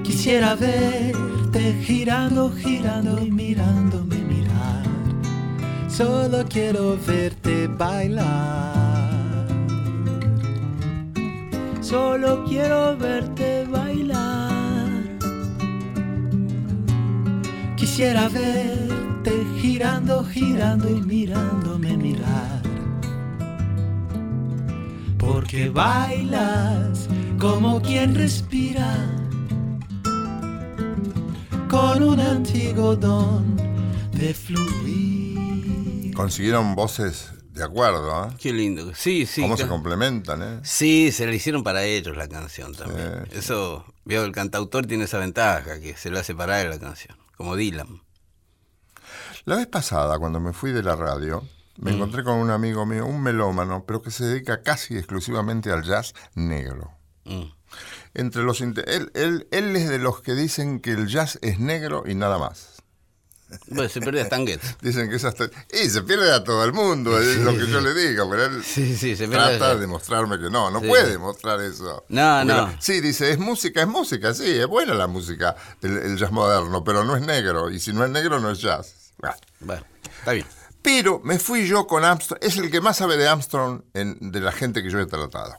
Quisiera 0.03 0.55
verte 0.55 1.81
girando, 1.83 2.51
girando 2.51 3.23
y 3.23 3.31
mirándome 3.31 4.17
mirar. 4.17 4.83
solo 5.87 6.43
quiero 6.49 6.97
verte 7.07 7.67
bailar. 7.67 8.81
Solo 11.81 12.43
quiero 12.45 12.97
verte 12.97 13.65
bailar. 13.65 14.60
Quisiera 17.91 18.29
verte 18.29 19.45
girando, 19.59 20.23
girando 20.23 20.89
y 20.89 21.01
mirándome 21.01 21.97
mirar. 21.97 22.61
Porque 25.17 25.67
bailas 25.67 27.09
como 27.37 27.81
quien 27.81 28.15
respira 28.15 28.95
con 31.69 32.01
un 32.01 32.21
antiguo 32.21 32.95
don 32.95 33.57
de 34.13 34.33
fluir. 34.35 36.13
Consiguieron 36.13 36.75
voces 36.75 37.33
de 37.51 37.65
acuerdo, 37.65 38.29
¿eh? 38.29 38.33
Qué 38.39 38.53
lindo. 38.53 38.93
Sí, 38.95 39.25
sí. 39.25 39.41
Cómo 39.41 39.57
se 39.57 39.67
complementan, 39.67 40.41
¿eh? 40.41 40.59
Sí, 40.63 41.11
se 41.11 41.25
le 41.25 41.35
hicieron 41.35 41.61
para 41.61 41.83
ellos 41.83 42.15
la 42.15 42.29
canción 42.29 42.73
también. 42.73 43.25
Sí, 43.29 43.39
Eso, 43.39 43.83
veo, 44.05 44.23
el 44.23 44.31
cantautor 44.31 44.85
tiene 44.85 45.03
esa 45.03 45.17
ventaja, 45.17 45.81
que 45.81 45.97
se 45.97 46.09
lo 46.09 46.19
hace 46.19 46.33
para 46.33 46.61
él 46.61 46.69
la 46.69 46.79
canción, 46.79 47.17
como 47.41 47.55
Dylan. 47.55 48.03
La 49.45 49.55
vez 49.55 49.65
pasada, 49.65 50.19
cuando 50.19 50.39
me 50.39 50.53
fui 50.53 50.71
de 50.71 50.83
la 50.83 50.95
radio, 50.95 51.41
Mm. 51.77 51.85
me 51.85 51.91
encontré 51.91 52.23
con 52.23 52.35
un 52.35 52.51
amigo 52.51 52.85
mío, 52.85 53.07
un 53.07 53.23
melómano, 53.23 53.83
pero 53.87 54.03
que 54.03 54.11
se 54.11 54.25
dedica 54.25 54.61
casi 54.61 54.95
exclusivamente 54.95 55.71
al 55.71 55.81
jazz 55.81 56.13
negro. 56.35 56.91
Mm. 57.25 57.45
Entre 58.13 58.43
los 58.43 58.61
él, 58.61 58.77
él 59.15 59.75
es 59.75 59.89
de 59.89 59.97
los 59.97 60.21
que 60.21 60.33
dicen 60.35 60.81
que 60.81 60.91
el 60.91 61.07
jazz 61.07 61.39
es 61.41 61.59
negro 61.59 62.03
y 62.05 62.13
nada 62.13 62.37
más. 62.37 62.70
Bueno, 63.67 63.89
se 63.89 63.99
perdió 64.01 64.21
Stan 64.21 64.45
Getz. 64.45 64.77
Dicen 64.81 65.09
que 65.09 65.15
es 65.17 65.23
hasta... 65.23 65.45
Y 65.71 65.89
se 65.89 66.01
pierde 66.03 66.31
a 66.33 66.43
todo 66.43 66.63
el 66.65 66.73
mundo, 66.73 67.19
es 67.19 67.37
lo 67.37 67.51
que 67.51 67.67
yo 67.67 67.81
le 67.81 67.93
digo, 67.93 68.29
pero 68.29 68.45
él 68.45 68.63
Sí, 68.63 68.95
sí, 68.97 69.15
se 69.15 69.27
pierde. 69.27 69.57
trata 69.57 69.75
de 69.75 69.87
mostrarme 69.87 70.37
que 70.39 70.49
no, 70.49 70.69
no 70.71 70.81
puede 70.81 71.17
mostrar 71.17 71.61
eso. 71.61 72.05
No, 72.09 72.43
no. 72.45 72.73
Sí, 72.79 73.01
dice, 73.01 73.31
es 73.31 73.39
música, 73.39 73.81
es 73.81 73.87
música, 73.87 74.33
sí, 74.33 74.49
es 74.49 74.67
buena 74.67 74.93
la 74.93 75.07
música, 75.07 75.55
el, 75.81 75.97
el 75.97 76.17
jazz 76.17 76.31
moderno, 76.31 76.83
pero 76.83 77.03
no 77.03 77.15
es 77.15 77.21
negro, 77.23 77.69
y 77.69 77.79
si 77.79 77.93
no 77.93 78.03
es 78.05 78.09
negro 78.11 78.39
no 78.39 78.51
es 78.51 78.59
jazz. 78.61 79.13
Bueno. 79.17 79.35
Bueno, 79.59 79.83
está 80.19 80.31
bien. 80.33 80.45
Pero 80.81 81.21
me 81.23 81.37
fui 81.37 81.67
yo 81.67 81.85
con 81.85 82.03
Armstrong, 82.03 82.39
es 82.41 82.57
el 82.57 82.71
que 82.71 82.81
más 82.81 82.97
sabe 82.97 83.15
de 83.17 83.27
Armstrong 83.27 83.83
en- 83.93 84.17
de 84.31 84.39
la 84.39 84.51
gente 84.51 84.81
que 84.81 84.89
yo 84.89 84.99
he 84.99 85.05
tratado. 85.05 85.55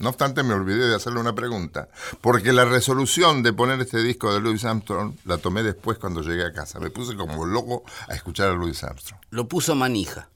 No 0.00 0.08
obstante, 0.08 0.42
me 0.42 0.54
olvidé 0.54 0.88
de 0.88 0.94
hacerle 0.94 1.20
una 1.20 1.34
pregunta, 1.34 1.88
porque 2.22 2.54
la 2.54 2.64
resolución 2.64 3.42
de 3.42 3.52
poner 3.52 3.78
este 3.80 4.02
disco 4.02 4.32
de 4.32 4.40
Louis 4.40 4.64
Armstrong 4.64 5.14
la 5.26 5.36
tomé 5.36 5.62
después 5.62 5.98
cuando 5.98 6.22
llegué 6.22 6.46
a 6.46 6.54
casa. 6.54 6.80
Me 6.80 6.88
puse 6.88 7.14
como 7.16 7.44
loco 7.44 7.84
a 8.08 8.14
escuchar 8.14 8.48
a 8.48 8.54
Louis 8.54 8.82
Armstrong. 8.82 9.20
Lo 9.28 9.46
puso 9.46 9.74
manija. 9.74 10.30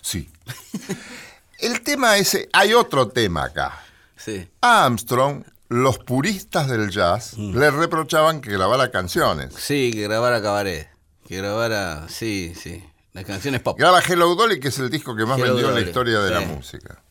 Sí. 0.00 0.30
El 1.58 1.82
tema 1.82 2.16
ese, 2.16 2.48
hay 2.54 2.72
otro 2.72 3.08
tema 3.08 3.44
acá. 3.44 3.84
Sí. 4.16 4.48
A 4.62 4.86
Armstrong, 4.86 5.44
los 5.68 5.98
puristas 5.98 6.66
del 6.66 6.90
jazz 6.90 7.36
le 7.36 7.70
reprochaban 7.70 8.40
que 8.40 8.50
grabara 8.50 8.90
canciones. 8.90 9.52
Sí, 9.58 9.90
que 9.92 10.04
grabara 10.04 10.40
cabaret. 10.40 10.88
Que 11.28 11.36
grabara. 11.36 12.08
Sí, 12.08 12.54
sí. 12.58 12.82
Las 13.12 13.26
canciones 13.26 13.60
pop. 13.60 13.78
Graba 13.78 14.00
Hello 14.00 14.34
Dolly, 14.34 14.58
que 14.58 14.68
es 14.68 14.78
el 14.78 14.88
disco 14.88 15.14
que 15.14 15.26
más 15.26 15.38
Hello 15.38 15.54
vendió 15.54 15.68
en 15.68 15.74
la 15.74 15.80
historia 15.82 16.20
de 16.20 16.28
sí. 16.28 16.34
la 16.34 16.40
música. 16.40 17.02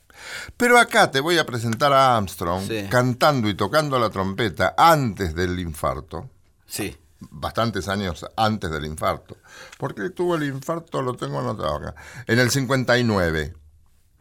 Pero 0.58 0.78
acá 0.78 1.12
te 1.12 1.20
voy 1.20 1.38
a 1.38 1.46
presentar 1.46 1.92
a 1.94 2.18
Armstrong 2.18 2.68
Sí. 2.68 2.88
cantando 2.90 3.48
y 3.50 3.54
tocando 3.56 3.98
la 4.00 4.10
trompeta 4.10 4.74
antes 4.78 5.34
del 5.36 5.60
infarto, 5.60 6.30
Sí. 6.68 6.96
bastantes 7.20 7.88
años 7.88 8.26
antes 8.36 8.70
del 8.72 8.86
infarto. 8.86 9.38
¿Por 9.78 9.94
qué 9.96 10.10
tuvo 10.10 10.36
el 10.36 10.44
infarto? 10.44 11.02
Lo 11.02 11.14
tengo 11.16 11.40
anotado 11.40 11.76
acá. 11.76 11.96
En 12.28 12.40
el 12.40 12.50
59. 12.52 13.54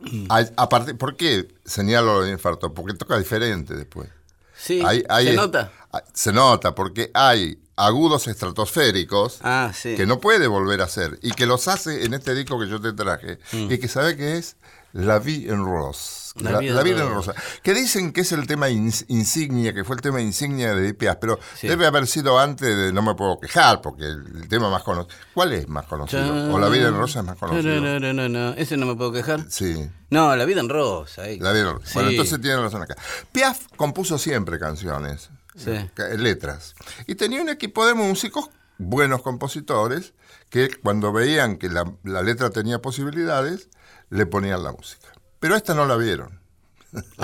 Mm. 0.00 0.26
A, 0.30 0.44
a 0.56 0.68
¿Por 0.68 1.16
qué 1.16 1.48
señalo 1.64 2.24
el 2.24 2.30
infarto? 2.30 2.72
Porque 2.72 2.94
toca 2.94 3.18
diferente 3.18 3.74
después. 3.74 4.08
Sí. 4.56 4.80
Hay- 4.84 5.04
hay- 5.08 5.26
¿Se 5.28 5.34
nota? 5.34 5.72
ah, 5.92 6.02
Se 6.12 6.32
nota, 6.32 6.74
porque 6.74 7.10
hay 7.14 7.60
agudos 7.76 8.26
estratosféricos 8.28 9.38
Ah, 9.42 9.72
sí. 9.74 9.94
que 9.96 10.04
no 10.06 10.18
puede 10.20 10.46
volver 10.48 10.80
a 10.80 10.84
hacer 10.84 11.18
y 11.22 11.30
que 11.32 11.46
los 11.46 11.68
hace 11.68 12.04
en 12.04 12.14
este 12.14 12.34
disco 12.34 12.58
que 12.60 12.68
yo 12.68 12.80
te 12.80 12.92
traje 12.92 13.38
Mm. 13.52 13.70
y 13.72 13.78
que 13.78 13.86
sabe 13.88 14.16
que 14.16 14.36
es 14.36 14.56
La 14.92 15.18
Vie 15.18 15.48
en 15.50 15.64
Rose. 15.64 16.32
La 16.36 16.52
La, 16.52 16.58
Vida 16.82 17.02
en. 17.02 17.08
Rosa. 17.10 17.34
Que 17.62 17.74
dicen 17.74 18.12
que 18.12 18.20
es 18.20 18.32
el 18.32 18.46
tema 18.46 18.68
ins- 18.68 19.04
insignia, 19.08 19.74
que 19.74 19.82
fue 19.84 19.96
el 19.96 20.02
tema 20.02 20.20
insignia 20.20 20.72
de 20.74 20.94
Piaf, 20.94 21.16
pero 21.20 21.38
Sí. 21.56 21.66
debe 21.68 21.84
haber 21.86 22.06
sido 22.06 22.38
antes 22.38 22.76
de 22.76 22.92
No 22.92 23.02
me 23.02 23.14
puedo 23.14 23.38
quejar, 23.40 23.80
porque 23.82 24.04
el, 24.04 24.48
tema 24.48 24.70
más 24.70 24.82
conocido. 24.84 25.14
¿Cuál 25.34 25.52
es 25.52 25.68
más 25.68 25.84
conocido? 25.86 26.54
¿O 26.54 26.58
La 26.58 26.68
Vida 26.68 26.88
en 26.88 26.96
Rosa 26.96 27.20
es 27.20 27.24
más 27.26 27.36
conocido? 27.36 27.80
No, 27.80 27.98
no, 28.00 28.12
no, 28.12 28.28
no. 28.28 28.54
Ese 28.54 28.76
no 28.76 28.86
me 28.86 28.94
puedo 28.94 29.12
quejar. 29.12 29.44
Sí. 29.50 29.90
No, 30.10 30.34
la 30.36 30.44
vida 30.46 30.60
en 30.60 30.68
rosa. 30.70 31.22
ahí. 31.22 31.38
La 31.38 31.52
Vida 31.52 31.68
en 31.70 31.74
Rosa. 31.76 31.90
Bueno, 31.94 32.10
entonces 32.10 32.40
tiene 32.40 32.56
razón 32.56 32.82
acá. 32.82 32.96
Piaf 33.32 33.66
compuso 33.76 34.16
siempre 34.16 34.58
canciones, 34.58 35.28
Sí. 35.56 35.70
eh, 35.72 35.90
ca- 35.92 36.08
letras. 36.08 36.74
Y 37.06 37.14
tenía 37.16 37.42
un 37.42 37.48
equipo 37.50 37.84
de 37.86 37.92
músicos, 37.94 38.48
buenos 38.78 39.20
compositores, 39.22 40.14
que 40.50 40.70
cuando 40.82 41.12
veían 41.12 41.56
que 41.58 41.68
la, 41.68 41.92
la 42.04 42.22
letra 42.22 42.48
tenía 42.50 42.80
posibilidades, 42.80 43.68
le 44.10 44.26
ponían 44.26 44.62
la 44.62 44.72
música. 44.72 45.08
Pero 45.40 45.56
esta 45.56 45.74
no 45.74 45.86
la 45.86 45.96
vieron. 45.96 46.38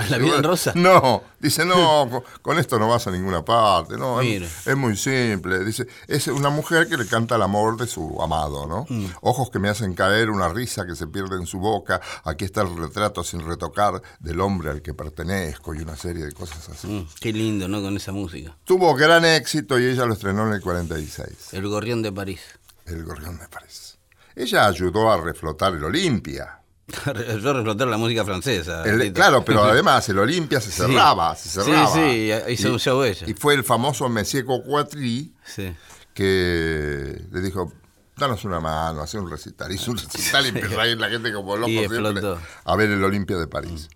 ¿La 0.09 0.17
vida 0.19 0.35
en 0.37 0.43
rosa? 0.43 0.73
No, 0.75 1.23
dice, 1.39 1.65
no, 1.65 2.07
con, 2.09 2.23
con 2.41 2.59
esto 2.59 2.77
no 2.77 2.87
vas 2.87 3.07
a 3.07 3.11
ninguna 3.11 3.43
parte, 3.43 3.97
no, 3.97 4.21
es 4.21 4.75
muy 4.77 4.95
simple. 4.95 5.65
Dice, 5.65 5.87
es 6.07 6.27
una 6.27 6.49
mujer 6.49 6.87
que 6.87 6.97
le 6.97 7.07
canta 7.07 7.35
el 7.35 7.41
amor 7.41 7.75
de 7.77 7.87
su 7.87 8.21
amado, 8.21 8.67
¿no? 8.67 8.85
Mm. 8.87 9.07
Ojos 9.21 9.49
que 9.49 9.57
me 9.57 9.69
hacen 9.69 9.95
caer, 9.95 10.29
una 10.29 10.49
risa 10.49 10.85
que 10.85 10.95
se 10.95 11.07
pierde 11.07 11.37
en 11.37 11.47
su 11.47 11.59
boca, 11.59 11.99
aquí 12.23 12.45
está 12.45 12.61
el 12.61 12.77
retrato 12.77 13.23
sin 13.23 13.41
retocar 13.41 14.01
del 14.19 14.39
hombre 14.39 14.69
al 14.69 14.81
que 14.83 14.93
pertenezco 14.93 15.73
y 15.73 15.79
una 15.79 15.95
serie 15.95 16.25
de 16.25 16.31
cosas 16.33 16.69
así. 16.69 16.87
Mm, 16.87 17.07
qué 17.19 17.33
lindo, 17.33 17.67
¿no? 17.67 17.81
Con 17.81 17.97
esa 17.97 18.11
música. 18.11 18.55
Tuvo 18.65 18.93
gran 18.93 19.25
éxito 19.25 19.79
y 19.79 19.85
ella 19.85 20.05
lo 20.05 20.13
estrenó 20.13 20.47
en 20.47 20.53
el 20.53 20.61
46, 20.61 21.53
El 21.53 21.67
gorrión 21.67 22.03
de 22.03 22.11
París. 22.11 22.41
El 22.85 23.03
Gorrión 23.03 23.39
de 23.39 23.47
París. 23.47 23.97
Ella 24.35 24.67
ayudó 24.67 25.11
a 25.11 25.19
reflotar 25.19 25.73
el 25.73 25.83
Olimpia. 25.83 26.59
Yo 27.41 27.53
reflotar 27.53 27.87
la 27.87 27.97
música 27.97 28.23
francesa. 28.23 28.83
El- 28.83 29.11
claro, 29.13 29.43
pero 29.43 29.63
además 29.65 30.07
el 30.09 30.19
Olimpia 30.19 30.61
se 30.61 30.71
cerraba, 30.71 31.35
se 31.35 31.49
Sí, 31.49 31.61
cerraba. 31.61 31.93
sí, 31.93 32.31
hizo 32.49 32.71
un 32.73 32.79
show 32.79 33.03
ella. 33.03 33.25
Y 33.27 33.33
fue 33.33 33.53
el 33.55 33.63
famoso 33.63 34.07
Monsieur 34.09 34.45
Coquatry 34.45 35.33
Sí. 35.45 35.73
que 36.13 37.21
le 37.31 37.41
dijo, 37.41 37.73
danos 38.17 38.43
una 38.45 38.59
mano, 38.59 39.01
hace 39.01 39.17
un 39.19 39.29
recital. 39.29 39.71
Hizo 39.71 39.91
un 39.91 39.97
recital 39.97 40.45
y 40.45 40.49
empezó 40.49 40.79
a 40.79 40.87
ir 40.87 40.99
la 40.99 41.09
gente 41.09 41.33
como 41.33 41.55
loco 41.57 41.69
Y 41.71 41.77
siempre 41.79 42.37
a 42.63 42.75
ver 42.75 42.89
el 42.91 43.03
Olimpia 43.03 43.37
de 43.37 43.47
París. 43.47 43.87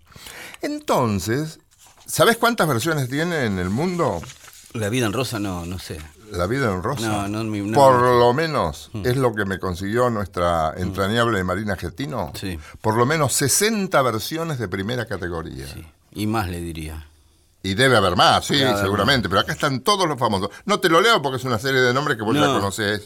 Entonces, 0.62 1.58
¿sabes 2.06 2.36
cuántas 2.36 2.68
versiones 2.68 3.08
tiene 3.08 3.44
en 3.46 3.58
el 3.58 3.70
mundo 3.70 4.20
La 4.72 4.88
vida 4.88 5.06
en 5.06 5.12
rosa, 5.12 5.38
no, 5.38 5.64
no 5.66 5.78
sé. 5.78 5.98
La 6.30 6.46
vida 6.46 6.70
en 6.72 6.82
rosa? 6.82 7.06
No, 7.06 7.28
no, 7.28 7.44
mi- 7.44 7.60
no. 7.60 7.76
Por 7.76 8.00
lo 8.00 8.32
menos 8.32 8.90
es 9.04 9.16
lo 9.16 9.34
que 9.34 9.44
me 9.44 9.58
consiguió 9.58 10.10
nuestra 10.10 10.74
entrañable 10.76 11.42
Marina 11.44 11.76
Getino. 11.76 12.32
Sí. 12.34 12.58
Por 12.80 12.96
lo 12.96 13.04
menos 13.06 13.32
60 13.34 14.00
versiones 14.02 14.58
de 14.58 14.68
primera 14.68 15.06
categoría. 15.06 15.66
Y 16.12 16.26
más 16.26 16.48
le 16.48 16.60
diría. 16.60 17.06
Y 17.62 17.74
debe 17.74 17.96
haber 17.96 18.16
más, 18.16 18.46
sí, 18.46 18.62
haber 18.62 18.78
seguramente, 18.80 19.28
pero 19.28 19.42
acá 19.42 19.52
están 19.52 19.80
todos 19.80 20.08
los 20.08 20.18
famosos. 20.18 20.48
No 20.64 20.80
te 20.80 20.88
lo 20.88 21.00
leo 21.00 21.20
porque 21.20 21.36
es 21.36 21.44
una 21.44 21.58
serie 21.58 21.80
de 21.82 21.92
nombres 21.92 22.16
que 22.16 22.22
vos 22.22 22.34
ya 22.34 22.46
No. 22.46 22.54
conocés. 22.54 23.02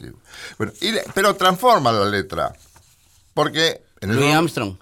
Bueno, 0.58 0.72
y 0.80 0.92
le- 0.92 1.02
pero 1.12 1.34
transforma 1.34 1.90
la 1.90 2.04
letra. 2.06 2.52
Porque 3.32 3.82
en 4.00 4.10
el 4.10 4.16
Louis 4.16 4.30
ro- 4.32 4.38
Armstrong. 4.38 4.76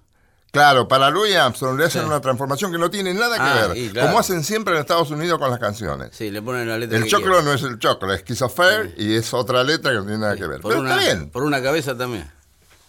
Claro, 0.52 0.87
para 0.87 1.09
Louis 1.11 1.35
Armstrong 1.35 1.78
le 1.78 1.87
hacen 1.87 2.02
Sí. 2.02 2.06
una 2.06 2.21
transformación 2.21 2.71
que 2.71 2.76
no 2.78 2.90
tiene 2.90 3.14
nada 3.14 3.37
que 3.37 3.42
Ah, 3.42 3.66
ver, 3.68 3.90
claro. 3.90 4.09
como 4.09 4.18
hacen 4.21 4.44
siempre 4.44 4.75
en 4.75 4.80
Estados 4.80 5.11
Unidos 5.11 5.38
con 5.38 5.50
las 5.50 5.59
canciones. 5.59 6.11
Sí, 6.12 6.30
le 6.30 6.42
ponen 6.42 6.68
la 6.68 6.76
letra 6.78 6.99
El 6.99 7.06
choclo 7.06 7.40
no 7.40 7.52
es 7.54 7.62
el 7.62 7.78
choclo, 7.78 8.12
es 8.12 8.21
Schizofer 8.21 8.94
y 8.99 9.16
es 9.16 9.32
otra 9.32 9.64
letra 9.64 9.90
que 9.92 9.97
no 9.97 10.02
tiene 10.04 10.18
nada 10.18 10.37
que 10.37 10.47
ver. 10.47 10.61
Por 10.61 10.73
Pero 10.73 10.82
una, 10.82 10.94
está 11.00 11.02
bien, 11.14 11.30
por 11.30 11.42
una 11.44 11.62
cabeza 11.62 11.97
también. 11.97 12.30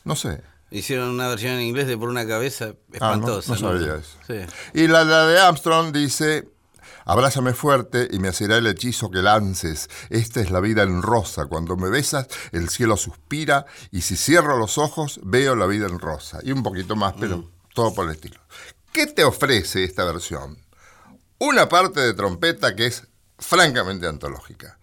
no 0.04 0.16
sé. 0.16 0.42
Hicieron 0.72 1.10
una 1.10 1.28
versión 1.30 1.54
en 1.54 1.62
inglés 1.62 1.88
de 1.88 1.98
por 1.98 2.10
una 2.10 2.28
cabeza 2.28 2.66
Ah, 3.00 3.16
no, 3.16 3.40
espantosa. 3.40 3.52
no 3.54 3.58
sabía 3.60 3.96
eso. 3.96 4.18
Sí. 4.28 4.36
Y 4.74 4.88
la, 4.88 5.06
la 5.06 5.26
de 5.28 5.40
Armstrong 5.40 5.94
dice, 5.94 6.50
abrázame 7.06 7.54
fuerte 7.54 8.08
y 8.12 8.20
me 8.20 8.28
hacerá 8.30 8.58
el 8.58 8.68
hechizo 8.68 9.10
que 9.12 9.22
lances. 9.22 9.90
Esta 10.10 10.42
es 10.42 10.52
la 10.52 10.60
vida 10.60 10.84
en 10.84 11.02
rosa. 11.02 11.46
Cuando 11.46 11.76
me 11.78 11.90
besas, 11.90 12.28
el 12.52 12.70
cielo 12.70 12.98
suspira 12.98 13.66
y 13.92 14.02
si 14.02 14.16
cierro 14.16 14.58
los 14.58 14.78
ojos, 14.78 15.20
veo 15.24 15.56
la 15.56 15.66
vida 15.66 15.88
en 15.88 16.00
rosa. 16.00 16.40
Y 16.44 16.52
un 16.52 16.64
poquito 16.64 16.96
más, 16.96 17.14
pero 17.20 17.38
Mm. 17.38 17.50
todo 17.74 17.94
por 17.94 18.06
el 18.06 18.12
estilo. 18.16 18.40
¿Qué 18.92 19.08
te 19.08 19.24
ofrece 19.24 19.84
esta 19.84 20.04
versión? 20.06 20.58
Una 21.40 21.68
parte 21.68 22.00
de 22.00 22.14
trompeta 22.14 22.76
que 22.76 22.86
es 22.88 23.08
francamente 23.40 24.08
antológica. 24.08 24.78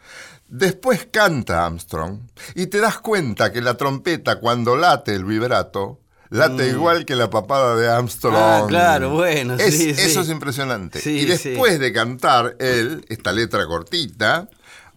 Después 0.48 1.06
canta 1.12 1.64
Armstrong 1.64 2.20
y 2.56 2.66
te 2.66 2.80
das 2.80 2.98
cuenta 2.98 3.52
que 3.52 3.60
la 3.60 3.76
trompeta 3.76 4.40
cuando 4.40 4.76
late 4.76 5.14
el 5.14 5.24
vibrato, 5.24 6.00
late 6.30 6.68
igual 6.68 7.04
que 7.04 7.16
la 7.16 7.30
papada 7.30 7.76
de 7.76 7.88
Armstrong. 7.88 8.34
Mm. 8.34 8.38
Ah, 8.38 8.64
claro, 8.68 9.10
bueno, 9.10 9.54
Es- 9.54 9.76
sí, 9.76 9.94
sí. 9.94 10.00
Eso 10.00 10.20
es 10.22 10.28
impresionante. 10.28 11.00
Sí, 11.00 11.20
y 11.20 11.24
después 11.26 11.78
de 11.78 11.92
cantar 11.92 12.56
él, 12.58 13.04
esta 13.08 13.32
letra 13.32 13.66
cortita, 13.66 14.48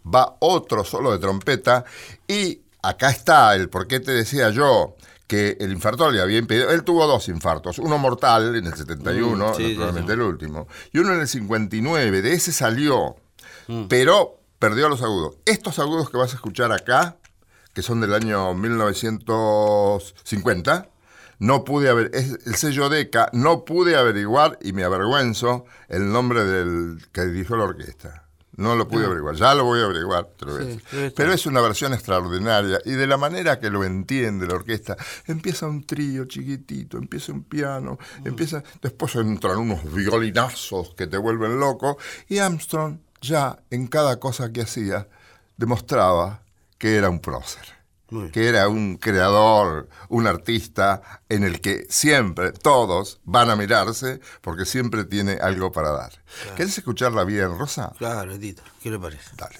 va 0.05 0.35
otro 0.39 0.83
solo 0.83 1.11
de 1.11 1.19
trompeta 1.19 1.85
y 2.27 2.61
acá 2.81 3.09
está 3.09 3.55
el 3.55 3.69
por 3.69 3.87
qué 3.87 3.99
te 3.99 4.11
decía 4.11 4.49
yo 4.49 4.95
que 5.27 5.57
el 5.59 5.71
infarto 5.71 6.11
le 6.11 6.21
había 6.21 6.37
impedido. 6.37 6.69
Él 6.69 6.83
tuvo 6.83 7.07
dos 7.07 7.27
infartos, 7.29 7.79
uno 7.79 7.97
mortal 7.97 8.55
en 8.55 8.67
el 8.67 8.73
71, 8.75 9.53
Mm, 9.57 9.61
naturalmente 9.61 10.13
el 10.13 10.21
último, 10.21 10.67
y 10.91 10.99
uno 10.99 11.13
en 11.13 11.21
el 11.21 11.27
59. 11.27 12.21
De 12.21 12.33
ese 12.33 12.51
salió, 12.51 13.15
Mm. 13.67 13.85
pero 13.87 14.39
perdió 14.59 14.89
los 14.89 15.01
agudos. 15.01 15.35
Estos 15.45 15.79
agudos 15.79 16.09
que 16.09 16.17
vas 16.17 16.33
a 16.33 16.35
escuchar 16.35 16.71
acá, 16.73 17.15
que 17.73 17.81
son 17.81 18.01
del 18.01 18.13
año 18.13 18.53
1950, 18.53 20.89
no 21.39 21.63
pude 21.63 21.89
haber, 21.89 22.11
es 22.13 22.37
el 22.45 22.55
sello 22.55 22.89
DECA, 22.89 23.29
no 23.33 23.65
pude 23.65 23.95
averiguar, 23.95 24.57
y 24.61 24.73
me 24.73 24.83
avergüenzo, 24.83 25.65
el 25.89 26.11
nombre 26.11 26.43
del 26.45 27.05
que 27.11 27.25
dirigió 27.25 27.55
la 27.57 27.63
orquesta. 27.65 28.19
No 28.55 28.75
lo 28.75 28.87
pude 28.87 29.05
averiguar, 29.07 29.33
ya 29.35 29.55
lo 29.55 29.63
voy 29.63 29.81
a 29.81 29.85
averiguar, 29.85 30.27
te 30.37 30.45
lo 30.45 30.51
voy 30.53 30.61
a 30.61 30.65
Sí, 30.65 30.69
decir. 30.73 30.83
debe 30.91 31.07
estar. 31.07 31.25
Pero 31.25 31.33
es 31.33 31.45
una 31.47 31.59
versión 31.59 31.91
extraordinaria 31.91 32.79
y 32.85 32.91
de 32.91 33.07
la 33.07 33.17
manera 33.17 33.59
que 33.59 33.71
lo 33.71 33.83
entiende 33.83 34.45
la 34.45 34.53
orquesta, 34.53 34.95
empieza 35.25 35.65
un 35.65 35.83
trío 35.87 36.25
chiquitito, 36.25 36.97
empieza 36.99 37.31
un 37.31 37.45
piano, 37.45 37.97
empieza, 38.23 38.61
después 38.79 39.15
entran 39.15 39.57
unos 39.57 39.91
violinazos 39.91 40.93
que 40.93 41.07
te 41.07 41.17
vuelven 41.17 41.59
loco 41.59 41.97
y 42.29 42.37
Armstrong 42.37 42.99
ya 43.21 43.57
en 43.71 43.87
cada 43.87 44.19
cosa 44.19 44.51
que 44.53 44.61
hacía 44.61 45.07
demostraba 45.57 46.43
que 46.77 46.95
era 46.97 47.09
un 47.09 47.19
prócer. 47.21 47.63
Que 48.31 48.47
era 48.47 48.67
un 48.67 48.97
creador, 48.97 49.89
un 50.09 50.27
artista 50.27 51.01
en 51.29 51.43
el 51.43 51.61
que 51.61 51.85
siempre 51.89 52.51
todos 52.51 53.19
van 53.23 53.49
a 53.49 53.55
mirarse 53.55 54.19
porque 54.41 54.65
siempre 54.65 55.05
tiene 55.05 55.33
algo 55.33 55.71
para 55.71 55.91
dar. 55.91 56.11
¿Querés 56.55 56.77
escucharla 56.77 57.23
bien, 57.23 57.57
Rosa? 57.57 57.93
Claro, 57.97 58.33
Edito, 58.33 58.61
¿qué 58.81 58.91
le 58.91 58.99
parece? 58.99 59.31
Dale. 59.37 59.59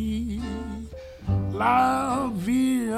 La 1.61 2.31
Vie 2.33 2.89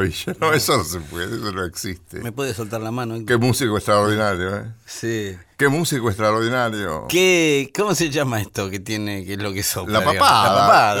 maravilla. 0.00 0.36
No, 0.40 0.52
eso 0.52 0.76
no 0.78 0.84
se 0.84 1.00
puede, 1.00 1.26
eso 1.36 1.52
no 1.52 1.64
existe. 1.64 2.20
¿Me 2.20 2.32
puede 2.32 2.54
soltar 2.54 2.80
la 2.80 2.90
mano? 2.90 3.16
Qué 3.26 3.36
músico 3.36 3.76
extraordinario, 3.76 4.56
¿eh? 4.56 4.64
Sí. 4.86 5.36
Qué 5.56 5.68
músico 5.68 6.08
extraordinario. 6.08 7.06
¿Qué, 7.08 7.70
¿Cómo 7.74 7.94
se 7.94 8.10
llama 8.10 8.40
esto 8.40 8.70
que 8.70 8.80
tiene, 8.80 9.24
que 9.24 9.34
es 9.34 9.38
lo 9.42 9.52
que 9.52 9.62
sopla? 9.62 10.00
La 10.00 10.04
papada. 10.04 10.48
La 10.54 10.60
papada, 10.60 10.94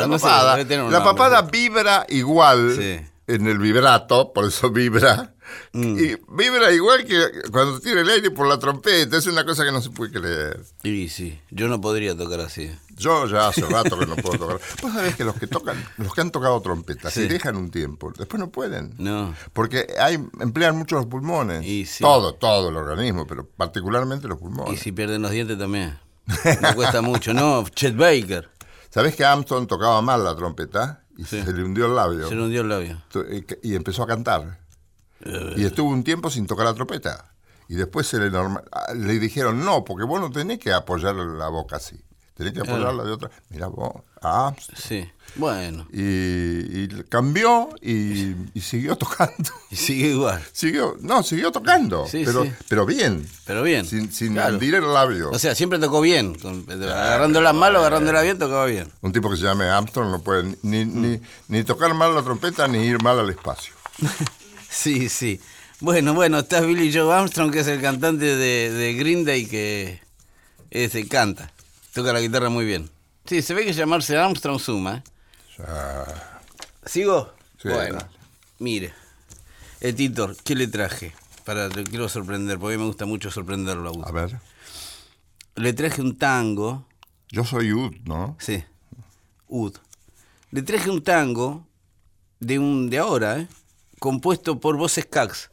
la 0.56 0.66
no 0.76 0.82
nombre. 0.82 0.98
papada 1.00 1.42
vibra 1.42 2.04
igual 2.08 2.74
Sí. 2.76 3.00
en 3.26 3.46
el 3.46 3.58
vibrato, 3.58 4.32
por 4.32 4.44
eso 4.44 4.70
vibra. 4.70 5.34
Mm. 5.72 5.98
Y 5.98 6.16
vibra 6.28 6.72
igual 6.72 7.04
que 7.04 7.18
cuando 7.50 7.78
tira 7.80 8.00
el 8.00 8.08
aire 8.10 8.30
por 8.30 8.46
la 8.46 8.58
trompeta. 8.58 9.16
Es 9.16 9.26
una 9.26 9.44
cosa 9.44 9.64
que 9.64 9.72
no 9.72 9.80
se 9.80 9.90
puede 9.90 10.12
creer. 10.12 10.60
Y 10.82 11.08
sí, 11.08 11.40
yo 11.50 11.68
no 11.68 11.80
podría 11.80 12.16
tocar 12.16 12.40
así. 12.40 12.70
Yo 12.96 13.26
ya 13.26 13.48
hace 13.48 13.62
rato 13.62 13.98
que 13.98 14.06
no 14.06 14.16
puedo 14.16 14.38
tocar. 14.38 14.60
Vos 14.82 14.92
sabés 14.92 15.16
que 15.16 15.24
los 15.24 15.34
que 15.36 15.46
tocan, 15.46 15.82
los 15.96 16.12
que 16.14 16.20
han 16.20 16.30
tocado 16.30 16.60
trompeta, 16.60 17.10
Sí. 17.10 17.22
si 17.22 17.28
dejan 17.28 17.56
un 17.56 17.70
tiempo, 17.70 18.12
después 18.16 18.38
no 18.38 18.50
pueden. 18.50 18.94
No. 18.98 19.34
Porque 19.52 19.86
hay, 19.98 20.14
emplean 20.40 20.76
mucho 20.76 20.96
los 20.96 21.06
pulmones. 21.06 21.64
Y 21.64 21.86
sí. 21.86 22.04
Todo, 22.04 22.34
todo 22.34 22.68
el 22.68 22.76
organismo, 22.76 23.26
pero 23.26 23.46
particularmente 23.46 24.28
los 24.28 24.38
pulmones. 24.38 24.74
Y 24.74 24.76
si 24.76 24.92
pierden 24.92 25.22
los 25.22 25.30
dientes 25.30 25.58
también. 25.58 25.98
No 26.60 26.74
cuesta 26.74 27.00
mucho, 27.02 27.32
no. 27.34 27.64
Chet 27.74 27.96
Baker. 27.96 28.48
¿Sabés 28.90 29.14
que 29.16 29.24
Armstrong 29.24 29.66
tocaba 29.66 30.02
mal 30.02 30.22
la 30.24 30.34
trompeta? 30.36 31.04
Y 31.16 31.24
Sí. 31.24 31.42
se 31.42 31.52
le 31.52 31.64
hundió 31.64 31.86
el 31.86 31.94
labio. 31.94 32.28
Se 32.28 32.34
le 32.34 32.42
hundió 32.42 32.62
el 32.62 32.68
labio. 32.68 33.02
Y 33.62 33.74
empezó 33.74 34.02
a 34.02 34.06
cantar. 34.06 34.58
Y 35.56 35.64
estuvo 35.64 35.90
un 35.90 36.02
tiempo 36.04 36.30
sin 36.30 36.46
tocar 36.46 36.66
la 36.66 36.74
trompeta. 36.74 37.26
Y 37.68 37.74
después 37.74 38.06
se 38.06 38.18
le, 38.18 38.30
norma- 38.30 38.64
ah, 38.72 38.92
le 38.94 39.18
dijeron, 39.18 39.64
no, 39.64 39.84
porque 39.84 40.04
vos 40.04 40.20
no 40.20 40.30
tenés 40.30 40.58
que 40.58 40.72
apoyar 40.72 41.14
la 41.14 41.48
boca 41.48 41.76
así. 41.76 42.00
Tenés 42.34 42.54
que 42.54 42.60
apoyarla 42.60 43.04
de 43.04 43.10
otra. 43.12 43.30
Mira 43.50 43.66
vos, 43.66 43.92
a 44.22 44.48
Armstrong. 44.48 44.80
Sí. 44.80 45.06
Bueno. 45.36 45.86
Y, 45.92 46.00
y 46.00 46.88
cambió 47.08 47.68
y, 47.82 48.34
y 48.54 48.60
siguió 48.62 48.96
tocando. 48.96 49.50
Y 49.70 49.76
sigue 49.76 50.08
igual. 50.08 50.42
Siguió, 50.52 50.96
no, 51.00 51.22
siguió 51.22 51.52
tocando. 51.52 52.06
Sí, 52.08 52.22
pero, 52.24 52.44
sí. 52.44 52.52
pero 52.68 52.86
bien. 52.86 53.28
Pero 53.44 53.62
bien. 53.62 53.84
Sin, 53.84 54.10
sin 54.10 54.32
Claro. 54.32 54.54
hundir 54.54 54.74
el 54.76 54.90
labio. 54.92 55.30
O 55.30 55.38
sea, 55.38 55.54
siempre 55.54 55.78
tocó 55.78 56.00
bien. 56.00 56.34
Con- 56.36 56.64
agarrándola 56.70 57.52
mal 57.52 57.76
o 57.76 57.80
agarrándola 57.80 58.22
bien, 58.22 58.38
tocaba 58.38 58.64
bien. 58.64 58.90
Un 59.02 59.12
tipo 59.12 59.30
que 59.30 59.36
se 59.36 59.42
llame 59.44 59.66
Armstrong 59.66 60.10
no 60.10 60.20
puede 60.22 60.56
ni, 60.62 60.86
ni, 60.86 61.20
ni 61.48 61.62
tocar 61.62 61.92
mal 61.94 62.14
la 62.14 62.22
trompeta 62.22 62.66
ni 62.66 62.78
ir 62.86 63.02
mal 63.02 63.18
al 63.20 63.28
espacio. 63.30 63.74
Sí, 64.70 65.08
sí. 65.08 65.40
Bueno, 65.80 66.14
bueno, 66.14 66.38
está 66.40 66.60
Billy 66.60 66.92
Joe 66.92 67.12
Armstrong, 67.12 67.50
que 67.52 67.60
es 67.60 67.66
el 67.66 67.80
cantante 67.80 68.24
de, 68.36 68.70
de 68.70 68.94
Green 68.94 69.24
Day, 69.24 69.46
que 69.46 70.00
ese 70.70 71.08
canta. 71.08 71.52
Toca 71.92 72.12
la 72.12 72.20
guitarra 72.20 72.50
muy 72.50 72.64
bien. 72.64 72.88
Sí, 73.24 73.42
se 73.42 73.54
ve 73.54 73.64
que 73.64 73.72
llamarse 73.72 74.16
Armstrong 74.16 74.60
suma. 74.60 75.02
¿eh? 75.58 75.62
¿Sigo? 76.86 77.32
Sí, 77.60 77.68
bueno, 77.68 77.98
dale. 77.98 78.06
mire. 78.58 78.92
Eh, 79.80 79.92
Titor, 79.92 80.36
¿qué 80.44 80.54
le 80.54 80.66
traje? 80.68 81.12
Para, 81.44 81.68
te 81.70 81.84
quiero 81.84 82.08
sorprender, 82.08 82.58
porque 82.58 82.74
a 82.74 82.76
mí 82.78 82.82
me 82.82 82.88
gusta 82.88 83.06
mucho 83.06 83.30
sorprenderlo 83.30 83.88
a 83.88 83.92
Ud. 83.92 84.04
A 84.06 84.12
ver. 84.12 84.38
Le 85.56 85.72
traje 85.72 86.00
un 86.02 86.16
tango, 86.16 86.86
Yo 87.30 87.44
soy 87.44 87.72
Ud, 87.72 87.92
¿no? 88.04 88.36
sí, 88.38 88.62
Ud. 89.48 89.74
Le 90.50 90.62
traje 90.62 90.90
un 90.90 91.02
tango 91.02 91.66
de 92.40 92.58
un 92.58 92.88
de 92.90 92.98
ahora, 92.98 93.38
¿eh? 93.38 93.48
Compuesto 94.00 94.58
por 94.58 94.76
Voces 94.76 95.06
Cax. 95.06 95.50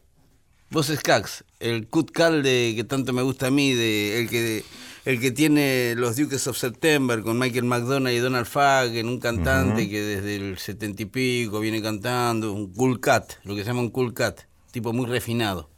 Voces 0.71 1.01
Cax, 1.01 1.43
el 1.59 1.87
cut 1.87 2.11
cal 2.11 2.41
de 2.41 2.73
que 2.75 2.83
tanto 2.83 3.13
me 3.13 3.21
gusta 3.21 3.47
a 3.47 3.51
mí, 3.51 3.73
de 3.73 4.19
el 4.19 4.29
que 4.29 4.65
el 5.05 5.21
que 5.21 5.31
tiene 5.31 5.93
los 5.95 6.17
Dukes 6.17 6.47
of 6.47 6.57
September 6.57 7.21
con 7.21 7.39
Michael 7.39 7.63
McDonough 7.63 8.11
y 8.11 8.17
Donald 8.17 8.45
Fagen, 8.45 9.07
un 9.07 9.19
cantante 9.19 9.89
que 9.89 10.01
desde 10.01 10.35
el 10.35 10.57
setenta 10.57 11.03
y 11.03 11.05
pico 11.05 11.61
viene 11.61 11.81
cantando, 11.81 12.51
un 12.51 12.73
cool 12.73 12.99
cat, 12.99 13.33
lo 13.43 13.55
que 13.55 13.61
se 13.61 13.67
llama 13.67 13.81
un 13.81 13.91
cool 13.91 14.13
cat, 14.13 14.41
tipo 14.71 14.91
muy 14.91 15.05
refinado, 15.05 15.69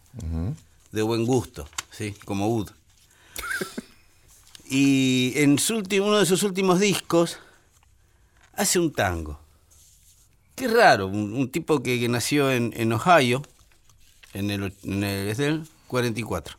de 0.91 1.01
buen 1.03 1.27
gusto, 1.27 1.67
sí, 1.91 2.15
como 2.25 2.47
Wood. 2.47 2.71
y 4.67 5.33
en 5.35 5.59
su 5.59 5.75
último, 5.75 6.07
uno 6.07 6.17
de 6.17 6.25
sus 6.25 6.41
últimos 6.41 6.79
discos 6.79 7.37
hace 8.53 8.79
un 8.79 8.91
tango. 8.91 9.39
Qué 10.59 10.67
raro, 10.67 11.07
un, 11.07 11.33
un 11.33 11.49
tipo 11.49 11.81
que, 11.81 11.99
que 11.99 12.09
nació 12.09 12.51
en, 12.51 12.73
en 12.75 12.91
Ohio, 12.91 13.41
en 14.33 14.51
el, 14.51 14.63
och- 14.63 14.73
en 14.83 15.03
el- 15.05 15.29
es 15.29 15.37
del 15.37 15.63
44. 15.87 16.57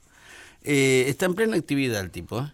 Eh, 0.65 1.05
está 1.09 1.27
en 1.27 1.35
plena 1.35 1.57
actividad 1.57 2.01
el 2.01 2.11
tipo, 2.11 2.41
¿eh? 2.41 2.53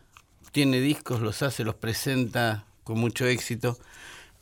tiene 0.53 0.81
discos, 0.81 1.21
los 1.21 1.43
hace, 1.43 1.63
los 1.65 1.77
presenta 1.77 2.65
con 2.83 2.99
mucho 2.99 3.27
éxito. 3.27 3.79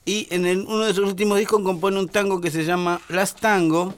Y 0.07 0.29
en 0.31 0.47
el- 0.47 0.61
uno 0.63 0.81
de 0.85 0.95
sus 0.95 1.07
últimos 1.07 1.39
discos 1.39 1.63
compone 1.63 1.99
un 1.99 2.09
tango 2.09 2.41
que 2.41 2.51
se 2.51 2.65
llama 2.65 3.01
Last 3.11 3.39
Tango 3.41 3.95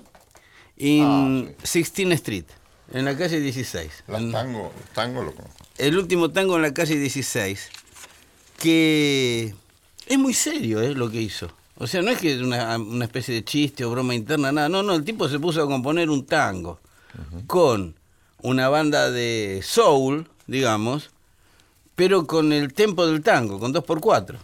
in 0.77 1.55
16th 1.62 2.12
Street, 2.14 2.45
en 2.92 3.05
la 3.05 3.16
calle 3.16 3.38
16. 3.40 4.05
Las 4.09 4.21
En- 4.21 4.33
tango, 4.33 4.73
tango 4.95 5.23
lo 5.23 5.33
conozco. 5.35 5.64
el 5.79 5.97
último 5.97 6.31
tango 6.33 6.57
en 6.57 6.62
la 6.62 6.75
calle 6.75 6.97
16, 6.99 7.69
que 8.59 9.55
es 10.07 10.19
muy 10.19 10.35
serio 10.35 10.81
¿eh? 10.83 10.92
lo 10.95 11.09
que 11.11 11.21
hizo. 11.23 11.53
O 11.78 11.86
sea, 11.86 12.02
no 12.02 12.10
es 12.10 12.18
que 12.18 12.34
es 12.34 12.40
una, 12.40 12.78
una 12.78 13.04
especie 13.04 13.34
de 13.34 13.44
chiste 13.44 13.84
o 13.84 13.90
broma 13.90 14.14
interna, 14.14 14.50
nada. 14.52 14.68
No, 14.68 14.82
no, 14.82 14.94
el 14.94 15.04
tipo 15.04 15.28
se 15.28 15.38
puso 15.38 15.62
a 15.62 15.66
componer 15.66 16.08
un 16.10 16.24
tango 16.24 16.80
con 17.46 17.94
una 18.42 18.68
banda 18.68 19.10
de 19.10 19.60
soul, 19.64 20.28
digamos, 20.46 21.10
pero 21.94 22.26
con 22.26 22.52
el 22.52 22.72
tempo 22.72 23.06
del 23.06 23.22
tango, 23.22 23.58
con 23.58 23.74
2x4. 23.74 24.36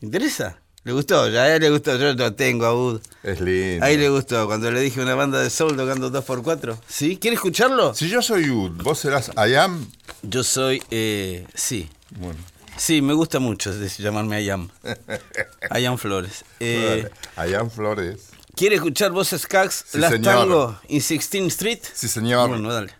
¿Interesa? 0.00 0.58
¿Le 0.84 0.92
gustó? 0.92 1.28
Ya 1.30 1.44
a 1.44 1.56
él 1.56 1.62
le 1.62 1.70
gustó, 1.70 1.96
yo 1.96 2.12
lo 2.12 2.34
tengo 2.34 2.66
a 2.66 2.72
Bud. 2.72 3.00
Es 3.22 3.40
lindo. 3.40 3.84
Ahí 3.84 3.96
le 3.96 4.10
gustó, 4.10 4.46
cuando 4.46 4.70
le 4.70 4.80
dije 4.80 5.00
una 5.00 5.14
banda 5.14 5.40
de 5.40 5.48
soul 5.48 5.76
tocando 5.76 6.12
2x4. 6.12 6.76
¿Sí? 6.86 7.16
¿Quiere 7.16 7.36
escucharlo? 7.36 7.94
Si 7.94 8.08
yo 8.08 8.20
soy 8.20 8.50
Ud, 8.50 8.82
vos 8.82 8.98
serás 8.98 9.30
I 9.36 9.54
am. 9.54 9.86
Yo 10.22 10.44
soy, 10.44 10.82
eh, 10.90 11.46
sí, 11.54 11.88
Bueno. 12.10 12.38
Sí, 12.76 13.02
me 13.02 13.14
gusta 13.14 13.38
mucho 13.38 13.72
llamarme 13.72 14.36
Ayam. 14.36 14.68
Ayam 15.70 15.96
Flores. 15.98 16.44
Eh, 16.60 17.08
I 17.36 17.54
am 17.54 17.70
Flores. 17.70 18.30
¿Quiere 18.56 18.76
escuchar 18.76 19.10
voces 19.12 19.46
Cax? 19.46 19.84
Sí, 19.88 19.98
Las 19.98 20.12
señor. 20.12 20.34
Tango 20.34 20.78
in 20.88 21.00
16th 21.00 21.46
Street. 21.46 21.80
Sí, 21.92 22.08
señor. 22.08 22.48
Bueno, 22.48 22.72
dale. 22.72 22.92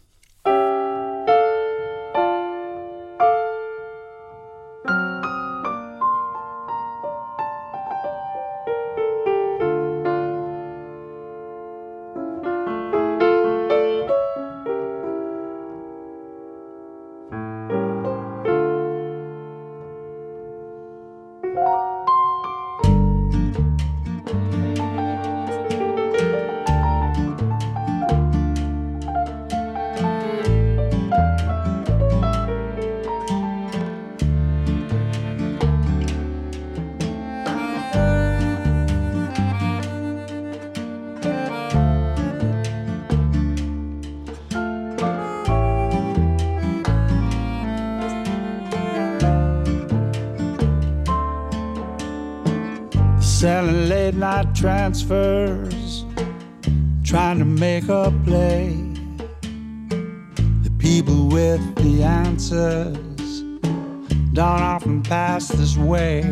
This 65.57 65.77
way. 65.77 66.23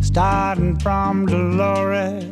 Starting 0.00 0.78
from 0.78 1.26
Dolores 1.26 2.24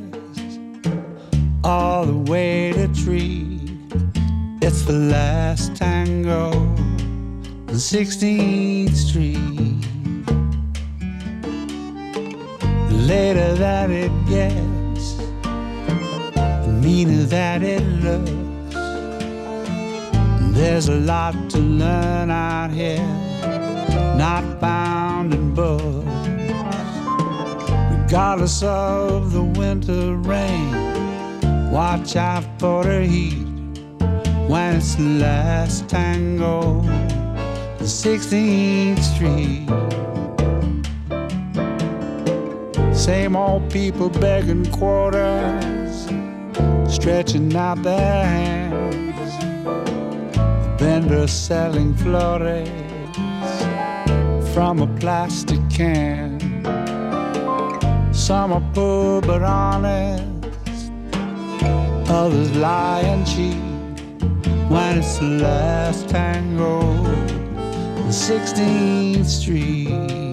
all 1.64 2.04
the 2.04 2.30
way 2.30 2.72
to 2.72 2.88
Tree, 3.04 3.60
it's 4.60 4.82
the 4.82 4.92
last 4.92 5.76
tango 5.76 6.50
on 6.52 7.78
16th 7.78 8.94
Street. 8.94 9.82
The 12.88 12.94
later 13.06 13.54
that 13.54 13.90
it 13.90 14.12
gets, 14.28 15.16
the 16.66 16.80
meaner 16.82 17.24
that 17.24 17.62
it 17.62 17.82
looks. 18.04 18.30
There's 20.56 20.88
a 20.88 20.96
lot 20.96 21.34
to 21.50 21.58
learn 21.58 22.30
out 22.30 22.70
here, 22.70 23.06
not 24.16 24.60
found 24.60 25.11
in 25.30 25.54
books. 25.54 26.06
Regardless 28.04 28.62
of 28.62 29.32
the 29.32 29.44
winter 29.44 30.16
rain, 30.16 31.70
watch 31.70 32.16
out 32.16 32.44
for 32.58 32.82
the 32.82 33.04
heat 33.04 33.46
when 34.48 34.76
it's 34.76 34.94
the 34.94 35.18
last 35.20 35.88
tango, 35.88 36.80
the 37.78 37.84
16th 37.84 39.02
Street. 39.14 39.68
Same 42.94 43.36
old 43.36 43.70
people 43.70 44.08
begging 44.08 44.66
quarters, 44.72 46.08
stretching 46.92 47.54
out 47.54 47.82
their 47.82 48.24
hands. 48.24 49.38
The 50.34 50.76
vendor 50.78 51.26
selling 51.26 51.94
flores 51.94 52.81
from 54.52 54.82
a 54.82 54.86
plastic 54.98 55.60
can. 55.70 56.38
Some 58.12 58.52
are 58.52 58.62
poor 58.74 59.22
but 59.22 59.42
honest, 59.42 60.92
others 62.10 62.54
lie 62.56 63.00
and 63.00 63.26
cheat. 63.26 63.56
When 64.70 64.98
it's 64.98 65.18
the 65.18 65.24
last 65.24 66.08
tango, 66.10 66.80
the 68.04 68.12
16th 68.12 69.24
Street. 69.24 70.31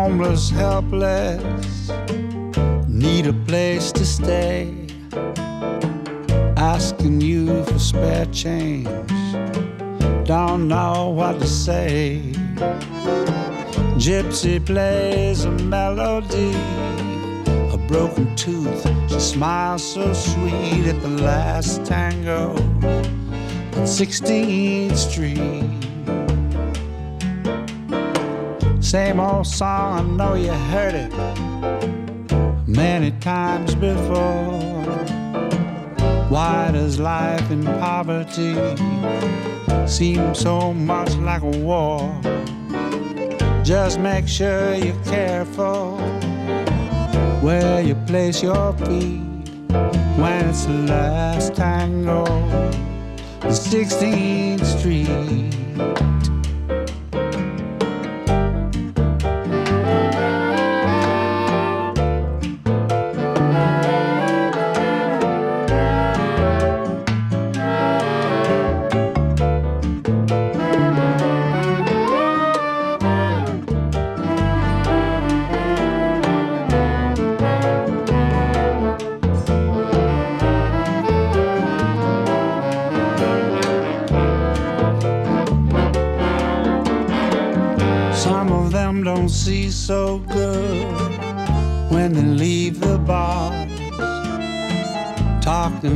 Homeless, 0.00 0.48
helpless 0.48 1.90
need 2.88 3.26
a 3.26 3.34
place 3.46 3.92
to 3.92 4.04
stay. 4.06 4.74
Asking 6.56 7.20
you 7.20 7.62
for 7.64 7.78
spare 7.78 8.24
change, 8.26 8.88
don't 10.24 10.68
know 10.68 11.10
what 11.10 11.38
to 11.40 11.46
say. 11.46 12.22
Gypsy 14.04 14.64
plays 14.64 15.44
a 15.44 15.50
melody, 15.76 16.56
a 17.74 17.78
broken 17.86 18.34
tooth. 18.36 18.82
She 19.10 19.20
smiles 19.20 19.84
so 19.84 20.14
sweet 20.14 20.86
at 20.92 20.98
the 21.02 21.14
last 21.30 21.84
tango 21.84 22.52
on 23.76 23.84
16th 23.84 24.96
Street. 24.96 25.79
Same 28.90 29.20
old 29.20 29.46
song, 29.46 29.98
I 30.00 30.02
know 30.16 30.34
you 30.34 30.50
heard 30.50 30.94
it 30.96 31.12
many 32.66 33.12
times 33.20 33.76
before. 33.76 34.58
Why 36.28 36.72
does 36.72 36.98
life 36.98 37.48
in 37.52 37.62
poverty 37.62 38.56
seem 39.86 40.34
so 40.34 40.74
much 40.74 41.14
like 41.18 41.42
a 41.42 41.56
war? 41.58 42.00
Just 43.62 44.00
make 44.00 44.26
sure 44.26 44.74
you're 44.74 45.04
careful 45.04 45.96
where 47.42 47.80
you 47.80 47.94
place 48.08 48.42
your 48.42 48.72
feet 48.72 49.22
when 50.18 50.48
it's 50.48 50.64
the 50.66 50.84
last 50.88 51.54
tango, 51.54 52.24
the 53.38 53.54
16th 53.54 54.64
Street. 54.64 55.60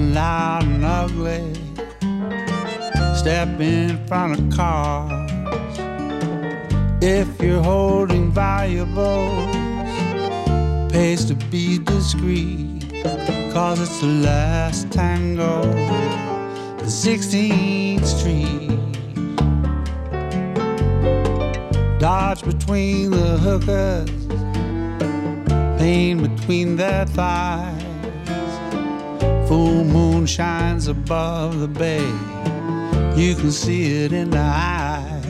Talking 0.04 0.14
loud 0.14 0.64
and 0.64 0.84
ugly, 0.84 1.54
step 3.14 3.60
in 3.60 4.06
front 4.06 4.38
of 4.38 4.56
cars. 4.56 5.30
If 7.00 7.40
you're 7.40 7.62
holding 7.62 8.32
valuables, 8.32 9.56
pays 10.90 11.24
to 11.26 11.34
be 11.50 11.78
discreet, 11.78 13.02
cause 13.52 13.80
it's 13.80 14.00
the 14.00 14.06
last 14.06 14.90
tango, 14.90 15.62
the 16.78 16.90
16th 16.90 18.04
Street. 18.04 18.70
Dodge 21.98 22.42
between 22.42 23.10
the 23.10 23.38
hookers, 23.38 24.10
pain 25.78 26.22
between 26.22 26.76
their 26.76 27.06
thighs. 27.06 27.83
Full 29.48 29.84
moon 29.84 30.26
shines 30.26 30.88
above 30.88 31.60
the 31.60 31.68
bay, 31.68 32.06
you 33.14 33.34
can 33.34 33.52
see 33.52 34.04
it 34.04 34.12
in 34.12 34.30
the 34.30 34.38
eyes. 34.38 35.24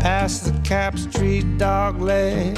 Past 0.00 0.44
the 0.44 0.60
Cap 0.62 0.96
Street 0.96 1.58
dog 1.58 2.00
leg, 2.00 2.56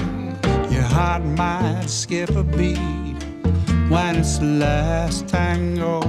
your 0.71 0.83
heart 0.83 1.25
might 1.25 1.87
skip 1.87 2.31
a 2.31 2.45
beat 2.45 2.79
when 3.89 4.17
it's 4.17 4.39
the 4.39 4.45
last 4.45 5.29
tango, 5.29 6.01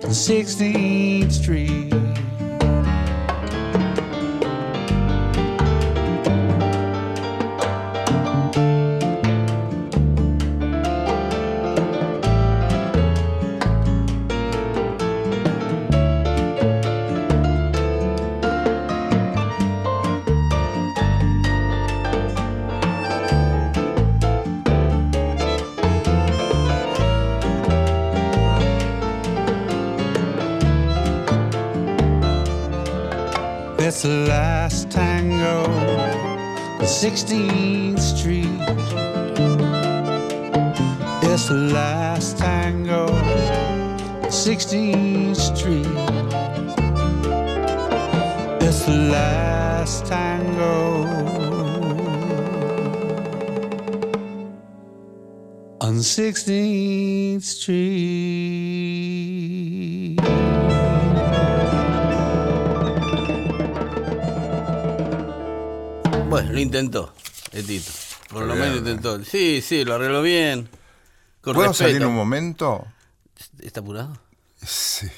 the 0.00 0.08
16th 0.08 1.30
Street. 1.30 2.21
16th 37.22 38.00
Street. 38.00 38.58
It's 41.22 41.46
the 41.48 41.54
last 41.72 42.36
tango, 42.36 43.06
16th 44.26 45.36
Street. 45.36 45.86
It's 48.60 48.84
the 48.86 48.96
last 49.12 50.06
tango 50.06 51.04
on 55.80 55.94
16th 56.02 57.42
Street. 57.42 58.82
Bueno, 66.32 66.50
lo 66.52 66.60
intentó, 66.60 67.14
el 67.52 67.66
Tito. 67.66 67.90
Por 68.30 68.44
lo 68.44 68.54
Bien, 68.54 68.60
menos 68.60 68.78
intentó. 68.78 69.22
Sí, 69.22 69.60
sí, 69.60 69.84
lo 69.84 69.96
arregló 69.96 70.22
bien. 70.22 70.66
Con 71.42 71.52
¿Puedo 71.54 71.68
respeto. 71.68 71.90
salir 71.90 72.06
un 72.06 72.14
momento? 72.14 72.86
¿Está 73.60 73.80
apurado? 73.80 74.16
Sí. 74.64 75.08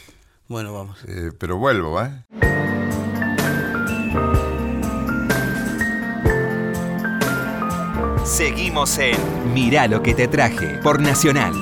Bueno, 0.49 0.73
vamos. 0.75 0.99
Eh, 1.07 1.31
pero 1.39 1.57
vuelvo, 1.57 2.03
¿eh? 2.03 2.25
Seguimos 8.25 8.99
en 8.99 9.17
Mirá 9.53 9.87
lo 9.87 10.03
que 10.03 10.15
te 10.15 10.27
traje 10.29 10.79
por 10.83 11.01
Nacional. 11.01 11.53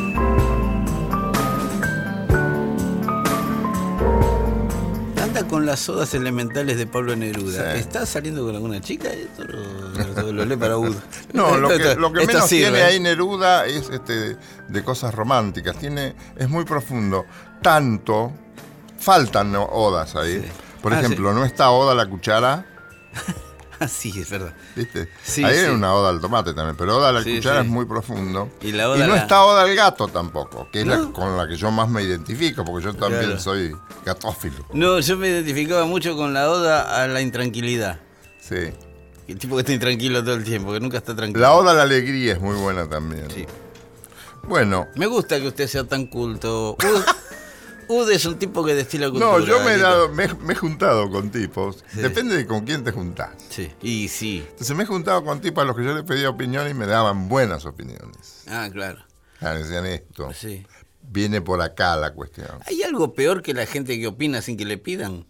Con 5.53 5.67
las 5.67 5.81
sodas 5.81 6.15
elementales 6.15 6.79
de 6.79 6.87
Pablo 6.87 7.15
Neruda. 7.15 7.75
Sí. 7.75 7.81
¿Está 7.81 8.07
saliendo 8.07 8.43
con 8.43 8.55
alguna 8.55 8.81
chica? 8.81 9.11
Esto 9.13 9.45
lo, 9.45 10.23
lo- 10.23 10.33
lo 10.33 10.45
lee 10.47 10.57
para 10.57 10.79
Udo. 10.79 10.95
No, 11.35 11.59
lo 11.59 11.69
que, 11.69 11.95
lo 11.95 12.11
que 12.11 12.21
esto 12.23 12.33
menos 12.33 12.49
sirve. 12.49 12.71
tiene 12.71 12.83
ahí 12.83 12.99
Neruda 13.01 13.67
es 13.67 13.91
este, 13.91 14.39
de 14.69 14.83
cosas 14.83 15.15
románticas. 15.15 15.77
Tiene, 15.77 16.15
es 16.37 16.49
muy 16.49 16.65
profundo. 16.65 17.27
Tanto, 17.61 18.33
faltan 18.99 19.55
odas 19.55 20.17
ahí. 20.17 20.43
Por 20.81 20.95
Ah, 20.95 21.01
ejemplo, 21.01 21.35
no 21.35 21.45
está 21.45 21.71
Oda 21.71 21.95
la 21.95 22.07
cuchara. 22.09 22.65
sí, 23.89 24.13
es 24.21 24.31
verdad. 24.31 24.53
¿Viste? 24.77 25.09
Sí, 25.23 25.45
Ahí 25.45 25.55
sí. 25.55 25.61
hay 25.65 25.71
una 25.71 25.95
oda 25.95 26.11
al 26.11 26.21
tomate 26.21 26.55
también, 26.55 26.77
pero 26.77 26.97
oda 26.99 27.09
a 27.11 27.13
la 27.13 27.23
Sí, 27.23 27.37
cuchara 27.37 27.61
es 27.61 27.67
muy 27.67 27.85
profundo. 27.87 28.51
Y 28.61 28.73
la 28.73 28.89
oda 28.91 29.05
a 29.05 29.07
no 29.09 29.15
la- 29.15 29.23
está 29.23 29.45
oda 29.45 29.63
al 29.63 29.75
gato 29.75 30.09
tampoco, 30.09 30.69
que 30.73 30.81
es 30.83 30.87
la 30.87 30.99
con 31.13 31.37
la 31.37 31.47
que 31.49 31.57
yo 31.57 31.71
más 31.71 31.89
me 31.89 32.03
identifico, 32.03 32.65
porque 32.65 32.85
yo 32.87 32.95
también 32.95 33.25
Claro. 33.25 33.41
soy 33.41 33.77
gatófilo. 34.05 34.67
No, 34.73 34.99
yo 35.01 35.17
me 35.17 35.29
identificaba 35.29 35.85
mucho 35.87 36.17
con 36.17 36.33
la 36.35 36.51
oda 36.51 37.03
a 37.03 37.07
la 37.09 37.21
intranquilidad. 37.21 38.01
Sí. 38.41 38.73
El 39.29 39.39
tipo 39.39 39.55
que 39.55 39.61
está 39.61 39.73
intranquilo 39.73 40.23
todo 40.25 40.35
el 40.35 40.45
tiempo, 40.45 40.73
que 40.73 40.81
nunca 40.81 40.99
está 40.99 41.15
tranquilo. 41.15 41.41
La 41.41 41.53
oda 41.55 41.71
a 41.71 41.75
la 41.75 41.83
alegría 41.83 42.33
es 42.35 42.41
muy 42.41 42.57
buena 42.57 42.89
también. 42.89 43.31
Sí. 43.31 43.47
Bueno, 44.45 44.89
Me 44.97 45.07
gusta 45.07 45.39
que 45.41 45.47
usted 45.47 45.69
sea 45.69 45.85
tan 45.85 46.07
culto. 46.07 46.77
Ud, 47.93 48.03
Ud 48.03 48.11
es 48.11 48.25
un 48.25 48.39
tipo 48.39 48.65
que 48.65 48.75
destila 48.75 49.11
cultura. 49.11 49.39
no, 49.39 49.41
yo 49.41 49.61
me 49.65 49.75
he, 49.75 49.79
dado, 49.79 50.09
me, 50.09 50.29
me 50.35 50.53
he 50.53 50.57
juntado 50.57 51.11
con 51.11 51.31
tipos. 51.31 51.85
Sí. 51.93 52.01
Depende 52.01 52.37
de 52.37 52.47
con 52.47 52.65
quién 52.65 52.85
te 52.85 52.93
juntás. 52.93 53.31
Sí, 53.49 53.71
y 53.83 54.09
sí. 54.09 54.45
Entonces 54.51 54.77
me 54.77 54.85
he 54.85 54.87
juntado 54.87 55.25
con 55.25 55.41
tipos 55.41 55.63
a 55.63 55.67
los 55.67 55.77
que 55.77 55.85
yo 55.85 55.95
les 55.95 56.05
pedía 56.05 56.29
opinión 56.29 56.69
y 56.69 56.75
me 56.75 56.87
daban 56.87 57.29
buenas 57.29 57.65
opiniones. 57.67 58.45
Ah, 58.49 58.69
claro. 58.73 59.05
Ah, 59.41 59.53
decían 59.55 59.87
esto. 59.87 60.33
Sí. 60.33 60.65
Viene 61.03 61.41
por 61.41 61.61
acá 61.61 61.97
la 61.97 62.13
cuestión. 62.15 62.49
¿Hay 62.67 62.83
algo 62.83 63.13
peor 63.15 63.43
que 63.43 63.55
la 63.55 63.67
gente 63.67 63.99
que 63.99 64.07
opina 64.07 64.41
sin 64.41 64.57
que 64.57 64.65
le 64.65 64.79
pidan? 64.79 65.27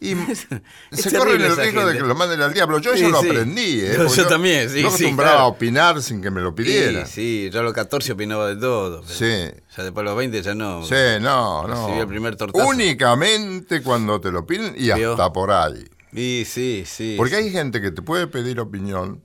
Y 0.00 0.14
se 0.92 1.16
corren 1.18 1.40
el 1.40 1.56
riesgo 1.56 1.84
de 1.86 1.94
que 1.94 2.00
lo 2.04 2.14
manden 2.14 2.40
al 2.40 2.54
diablo. 2.54 2.78
Yo 2.78 2.92
Sí, 2.94 3.00
eso 3.00 3.08
lo 3.10 3.18
aprendí, 3.18 3.80
¿eh? 3.80 3.96
Yo- 4.16 4.26
también, 4.28 4.70
sí, 4.70 4.80
Yo 4.82 4.88
acostumbraba 4.88 5.30
claro. 5.32 5.44
a 5.44 5.46
opinar 5.48 6.02
sin 6.02 6.22
que 6.22 6.30
me 6.30 6.40
lo 6.40 6.54
pidiera. 6.54 7.04
Sí, 7.06 7.46
sí, 7.46 7.50
yo 7.52 7.60
a 7.60 7.62
los 7.64 7.72
14 7.72 8.12
opinaba 8.12 8.46
de 8.48 8.56
todo. 8.56 9.02
pero 9.02 9.12
Sí. 9.14 9.50
Ya 9.76 9.82
después 9.82 10.02
a 10.02 10.10
los 10.10 10.16
20 10.16 10.42
ya 10.42 10.54
no. 10.54 10.84
Sí, 10.84 10.94
no, 11.20 11.66
no. 11.66 11.74
Recibí 11.86 11.98
el 12.00 12.06
primer 12.08 12.36
tortazo. 12.36 12.66
Únicamente 12.66 13.82
cuando 13.82 14.20
te 14.20 14.30
lo 14.30 14.46
piden 14.46 14.74
y 14.76 14.92
Vio. 14.92 15.12
hasta 15.12 15.32
por 15.32 15.50
ahí. 15.50 15.84
Sí, 16.14 16.44
sí, 16.46 16.84
sí. 16.86 17.14
Porque 17.16 17.36
hay 17.36 17.50
gente 17.50 17.80
que 17.80 17.90
te 17.90 18.02
puede 18.02 18.26
pedir 18.28 18.60
opinión 18.60 19.22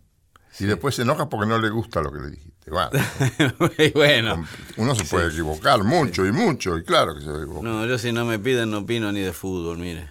y 0.60 0.66
después 0.66 0.96
se 0.96 1.04
enoja 1.04 1.30
porque 1.30 1.48
no 1.48 1.58
le 1.60 1.70
gusta 1.70 2.02
lo 2.02 2.12
que 2.12 2.20
le 2.20 2.30
dijiste. 2.32 2.54
Bueno, 2.70 2.90
bueno. 3.94 4.48
uno 4.78 4.96
se 4.96 5.04
puede 5.04 5.28
equivocar 5.30 5.84
mucho 5.84 6.26
y 6.26 6.32
mucho, 6.32 6.78
y 6.78 6.84
claro 6.84 7.14
que 7.14 7.22
se 7.22 7.30
equivoca. 7.30 7.68
No, 7.68 7.86
yo 7.86 7.98
si 7.98 8.12
no 8.14 8.24
me 8.24 8.40
piden 8.40 8.72
no 8.72 8.80
opino 8.80 9.12
ni 9.12 9.20
de 9.20 9.34
fútbol, 9.34 9.78
mire. 9.80 10.10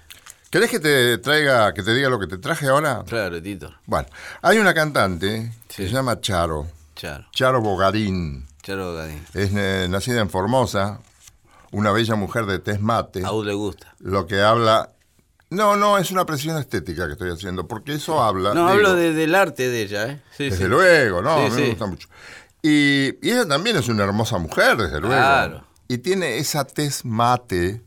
¿Querés 0.52 0.70
que 0.70 0.78
te 0.80 1.16
traiga, 1.18 1.72
que 1.72 1.82
te 1.82 1.94
diga 1.94 2.10
lo 2.10 2.18
que 2.20 2.26
te 2.26 2.36
traje 2.36 2.68
ahora? 2.68 3.02
Claro, 3.08 3.40
Tito. 3.42 3.74
Bueno, 3.86 4.06
hay 4.42 4.58
una 4.58 4.74
cantante 4.74 5.50
que 5.66 5.74
se 5.74 5.88
llama 5.88 6.20
Charo, 6.20 6.66
Charo. 6.94 7.24
Charo 7.32 7.60
Bogarín. 7.62 8.46
Charo 8.62 8.94
Gadín. 8.94 9.24
Es 9.34 9.50
eh, 9.54 9.86
nacida 9.88 10.20
en 10.20 10.28
Formosa, 10.28 11.00
una 11.72 11.90
bella 11.90 12.14
mujer 12.16 12.44
de 12.44 12.58
tez 12.58 12.80
mate. 12.80 13.24
A 13.24 13.32
Ud 13.32 13.46
le 13.46 13.54
gusta. 13.54 13.94
Lo 14.00 14.26
que 14.26 14.42
habla. 14.42 14.90
No, 15.48 15.76
no, 15.76 15.96
es 15.98 16.10
una 16.10 16.26
presión 16.26 16.58
estética 16.58 17.06
que 17.06 17.12
estoy 17.14 17.30
haciendo, 17.30 17.66
porque 17.66 17.94
eso 17.94 18.22
habla. 18.22 18.50
No, 18.54 18.60
digo, 18.60 18.68
hablo 18.70 18.94
de- 18.94 19.14
del 19.14 19.34
arte 19.34 19.68
de 19.70 19.82
ella, 19.82 20.06
¿eh? 20.06 20.22
Sí, 20.36 20.44
Desde 20.44 20.58
sí. 20.58 20.64
luego, 20.64 21.22
no, 21.22 21.30
a 21.30 21.48
mí 21.48 21.50
me 21.50 21.68
gusta 21.70 21.86
mucho. 21.86 22.08
Y, 22.62 23.16
y 23.26 23.30
ella 23.30 23.46
también 23.48 23.76
es 23.76 23.88
una 23.88 24.04
hermosa 24.04 24.36
mujer, 24.38 24.76
desde 24.76 25.00
luego. 25.00 25.14
Claro. 25.16 25.64
Y 25.88 25.98
tiene 25.98 26.36
esa 26.38 26.64
tez 26.64 27.04
mate 27.04 27.82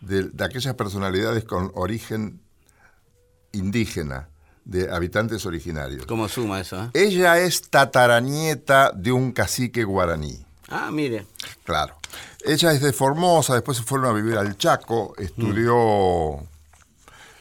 de, 0.00 0.24
de 0.24 0.44
aquellas 0.44 0.74
personalidades 0.74 1.44
con 1.44 1.70
origen 1.74 2.40
indígena, 3.52 4.28
de 4.64 4.90
habitantes 4.90 5.44
originarios. 5.46 6.06
¿Cómo 6.06 6.28
suma 6.28 6.60
eso, 6.60 6.84
eh? 6.84 6.90
Ella 6.94 7.38
es 7.38 7.68
tataranieta 7.68 8.92
de 8.92 9.12
un 9.12 9.32
cacique 9.32 9.84
guaraní. 9.84 10.44
Ah, 10.68 10.90
mire. 10.90 11.26
Claro. 11.64 11.96
Ella 12.44 12.72
es 12.72 12.80
de 12.80 12.92
Formosa, 12.92 13.54
después 13.54 13.76
se 13.78 13.84
fueron 13.84 14.08
a 14.08 14.12
vivir 14.12 14.36
al 14.36 14.56
Chaco, 14.56 15.14
estudió 15.18 16.46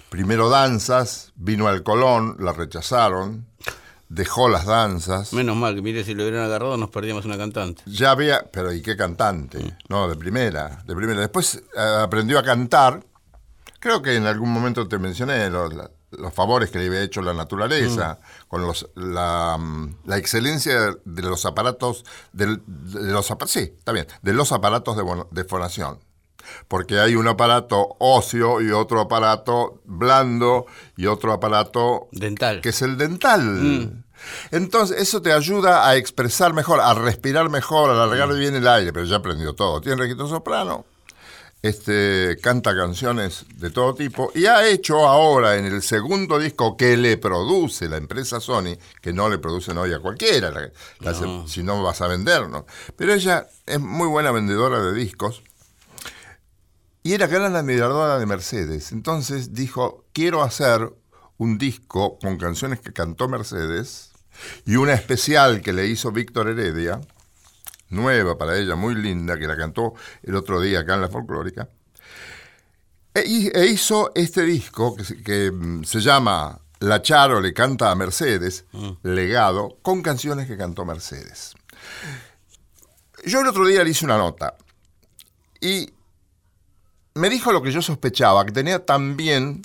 primero 0.09 0.49
danzas, 0.49 1.31
vino 1.35 1.67
al 1.67 1.81
Colón, 1.81 2.35
la 2.39 2.53
rechazaron, 2.53 3.47
dejó 4.13 4.49
las 4.49 4.65
danzas. 4.65 5.31
Menos 5.33 5.55
mal 5.55 5.73
que 5.73 5.81
mire, 5.81 6.03
si 6.03 6.13
lo 6.13 6.23
hubieran 6.23 6.43
agarrado 6.43 6.75
nos 6.77 6.89
perdíamos 6.89 7.23
una 7.25 7.37
cantante. 7.37 7.81
Ya 7.85 8.11
había, 8.11 8.43
pero 8.51 8.73
¿y 8.73 8.81
qué 8.81 8.97
cantante? 8.97 9.77
No, 9.87 10.09
de 10.09 10.15
primera, 10.17 10.83
de 10.85 10.95
primera. 10.95 11.21
Después 11.21 11.55
eh, 11.55 11.97
aprendió 12.03 12.37
a 12.37 12.43
cantar. 12.43 13.03
Creo 13.79 14.01
que 14.01 14.15
en 14.15 14.25
algún 14.27 14.51
momento 14.51 14.87
te 14.87 14.99
mencioné 14.99 15.49
los, 15.49 15.73
los 16.11 16.33
favores 16.33 16.69
que 16.69 16.77
le 16.79 16.87
había 16.87 17.01
hecho 17.01 17.21
la 17.21 17.33
naturaleza, 17.33 18.19
con 18.47 18.61
los, 18.63 18.87
la, 18.95 19.57
mm, 19.57 19.95
la 20.05 20.17
excelencia 20.17 20.95
de 21.03 21.21
los 21.23 21.45
aparatos, 21.45 22.03
del- 22.33 22.61
de 22.67 23.11
los, 23.11 23.25
sí, 23.47 23.59
está 23.77 23.91
bien, 23.93 24.07
de 24.21 24.33
los 24.33 24.51
aparatos 24.51 24.97
de, 24.97 25.03
de 25.31 25.43
fonación. 25.45 25.99
Porque 26.67 26.99
hay 26.99 27.15
un 27.15 27.27
aparato 27.27 27.95
óseo 27.99 28.61
y 28.61 28.71
otro 28.71 29.01
aparato 29.01 29.81
blando 29.85 30.65
y 30.97 31.07
otro 31.07 31.33
aparato 31.33 32.07
Dental. 32.11 32.61
que 32.61 32.69
es 32.69 32.81
el 32.81 32.97
dental. 32.97 34.03
Entonces, 34.51 35.01
eso 35.01 35.21
te 35.21 35.31
ayuda 35.31 35.87
a 35.87 35.95
expresar 35.95 36.53
mejor, 36.53 36.79
a 36.79 36.93
respirar 36.93 37.49
mejor, 37.49 37.89
a 37.89 37.93
alargar 37.93 38.33
bien 38.35 38.55
el 38.55 38.67
aire, 38.67 38.93
pero 38.93 39.05
ya 39.05 39.17
aprendió 39.17 39.53
todo. 39.53 39.81
Tiene 39.81 39.97
registro 39.97 40.27
soprano, 40.27 40.85
este, 41.61 42.37
canta 42.41 42.75
canciones 42.75 43.45
de 43.55 43.69
todo 43.69 43.93
tipo 43.93 44.31
y 44.33 44.45
ha 44.45 44.67
hecho 44.67 45.07
ahora 45.07 45.57
en 45.57 45.65
el 45.65 45.83
segundo 45.83 46.39
disco 46.39 46.75
que 46.75 46.97
le 46.97 47.17
produce 47.17 47.87
la 47.87 47.97
empresa 47.97 48.39
Sony, 48.39 48.77
que 48.99 49.13
no 49.13 49.29
le 49.29 49.37
producen 49.37 49.77
hoy 49.77 49.93
a 49.93 49.99
cualquiera, 49.99 50.51
si 51.45 51.63
no 51.63 51.83
vas 51.83 52.01
a 52.01 52.07
vender, 52.07 52.49
¿no? 52.49 52.65
Pero 52.95 53.13
ella 53.13 53.47
es 53.65 53.79
muy 53.79 54.07
buena 54.07 54.31
vendedora 54.31 54.81
de 54.81 54.93
discos 54.93 55.43
y 57.03 57.13
era 57.13 57.27
gran 57.27 57.55
admiradora 57.55 58.17
de 58.19 58.25
Mercedes. 58.25 58.91
Entonces 58.91 59.53
dijo, 59.53 60.05
quiero 60.13 60.43
hacer 60.43 60.91
un 61.37 61.57
disco 61.57 62.19
con 62.19 62.37
canciones 62.37 62.79
que 62.79 62.93
cantó 62.93 63.27
Mercedes 63.27 64.11
y 64.65 64.75
una 64.75 64.93
especial 64.93 65.61
que 65.61 65.73
le 65.73 65.87
hizo 65.87 66.11
Víctor 66.11 66.49
Heredia, 66.49 67.01
nueva 67.89 68.37
para 68.37 68.57
ella, 68.57 68.75
muy 68.75 68.95
linda, 68.95 69.37
que 69.37 69.47
la 69.47 69.57
cantó 69.57 69.93
el 70.23 70.35
otro 70.35 70.61
día 70.61 70.81
acá 70.81 70.95
en 70.95 71.01
la 71.01 71.09
folclórica. 71.09 71.67
E, 73.13 73.51
e 73.53 73.65
hizo 73.65 74.11
este 74.15 74.43
disco 74.43 74.95
que, 74.95 75.03
se- 75.03 75.21
que, 75.21 75.51
mm, 75.51 75.83
se 75.83 75.99
llama 75.99 76.61
La 76.79 77.01
Charo 77.01 77.41
le 77.41 77.53
canta 77.53 77.91
a 77.91 77.95
Mercedes, 77.95 78.65
legado, 79.03 79.77
con 79.81 80.01
canciones 80.01 80.47
que 80.47 80.55
cantó 80.57 80.85
Mercedes. 80.85 81.53
Yo 83.25 83.41
el 83.41 83.47
otro 83.47 83.65
día 83.67 83.83
le 83.83 83.89
hice 83.89 84.05
una 84.05 84.17
nota 84.17 84.55
y 85.59 85.91
me 87.13 87.29
dijo 87.29 87.51
lo 87.51 87.61
que 87.61 87.71
yo 87.71 87.81
sospechaba, 87.81 88.45
que 88.45 88.51
tenía 88.51 88.85
también 88.85 89.61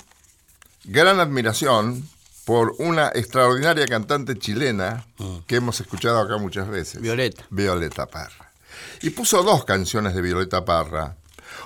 gran 0.83 1.19
admiración 1.19 2.07
por 2.45 2.75
una 2.79 3.09
extraordinaria 3.13 3.85
cantante 3.87 4.37
chilena 4.37 5.05
que 5.47 5.57
hemos 5.57 5.79
escuchado 5.81 6.19
acá 6.19 6.37
muchas 6.37 6.67
veces. 6.69 7.01
Violeta. 7.01 7.45
Violeta 7.49 8.05
Parra. 8.07 8.51
Y 9.01 9.09
puso 9.09 9.43
dos 9.43 9.65
canciones 9.65 10.13
de 10.15 10.21
Violeta 10.21 10.63
Parra. 10.63 11.17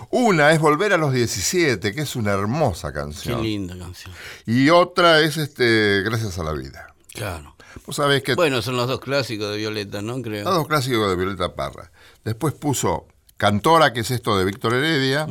Una 0.09 0.51
es 0.51 0.59
Volver 0.59 0.93
a 0.93 0.97
los 0.97 1.13
17, 1.13 1.93
que 1.93 2.01
es 2.01 2.15
una 2.15 2.31
hermosa 2.31 2.89
Qué 2.89 2.99
canción. 2.99 3.43
linda 3.43 3.77
canción. 3.77 4.13
Y 4.45 4.69
otra 4.69 5.19
es 5.21 5.37
este 5.37 6.01
Gracias 6.03 6.39
a 6.39 6.43
la 6.43 6.53
vida. 6.53 6.93
Claro. 7.13 7.55
Vos 7.85 7.95
sabés 7.95 8.23
que 8.23 8.35
Bueno, 8.35 8.61
son 8.61 8.77
los 8.77 8.87
dos 8.87 8.99
clásicos 8.99 9.51
de 9.51 9.57
Violeta, 9.57 10.01
¿no? 10.01 10.21
Creo. 10.21 10.43
los 10.45 10.55
dos 10.55 10.67
clásicos 10.67 11.09
de 11.09 11.15
Violeta 11.15 11.53
Parra. 11.55 11.91
Después 12.23 12.53
puso 12.53 13.05
Cantora, 13.37 13.93
que 13.93 14.01
es 14.01 14.11
esto 14.11 14.37
de 14.37 14.45
Víctor 14.45 14.73
Heredia, 14.73 15.27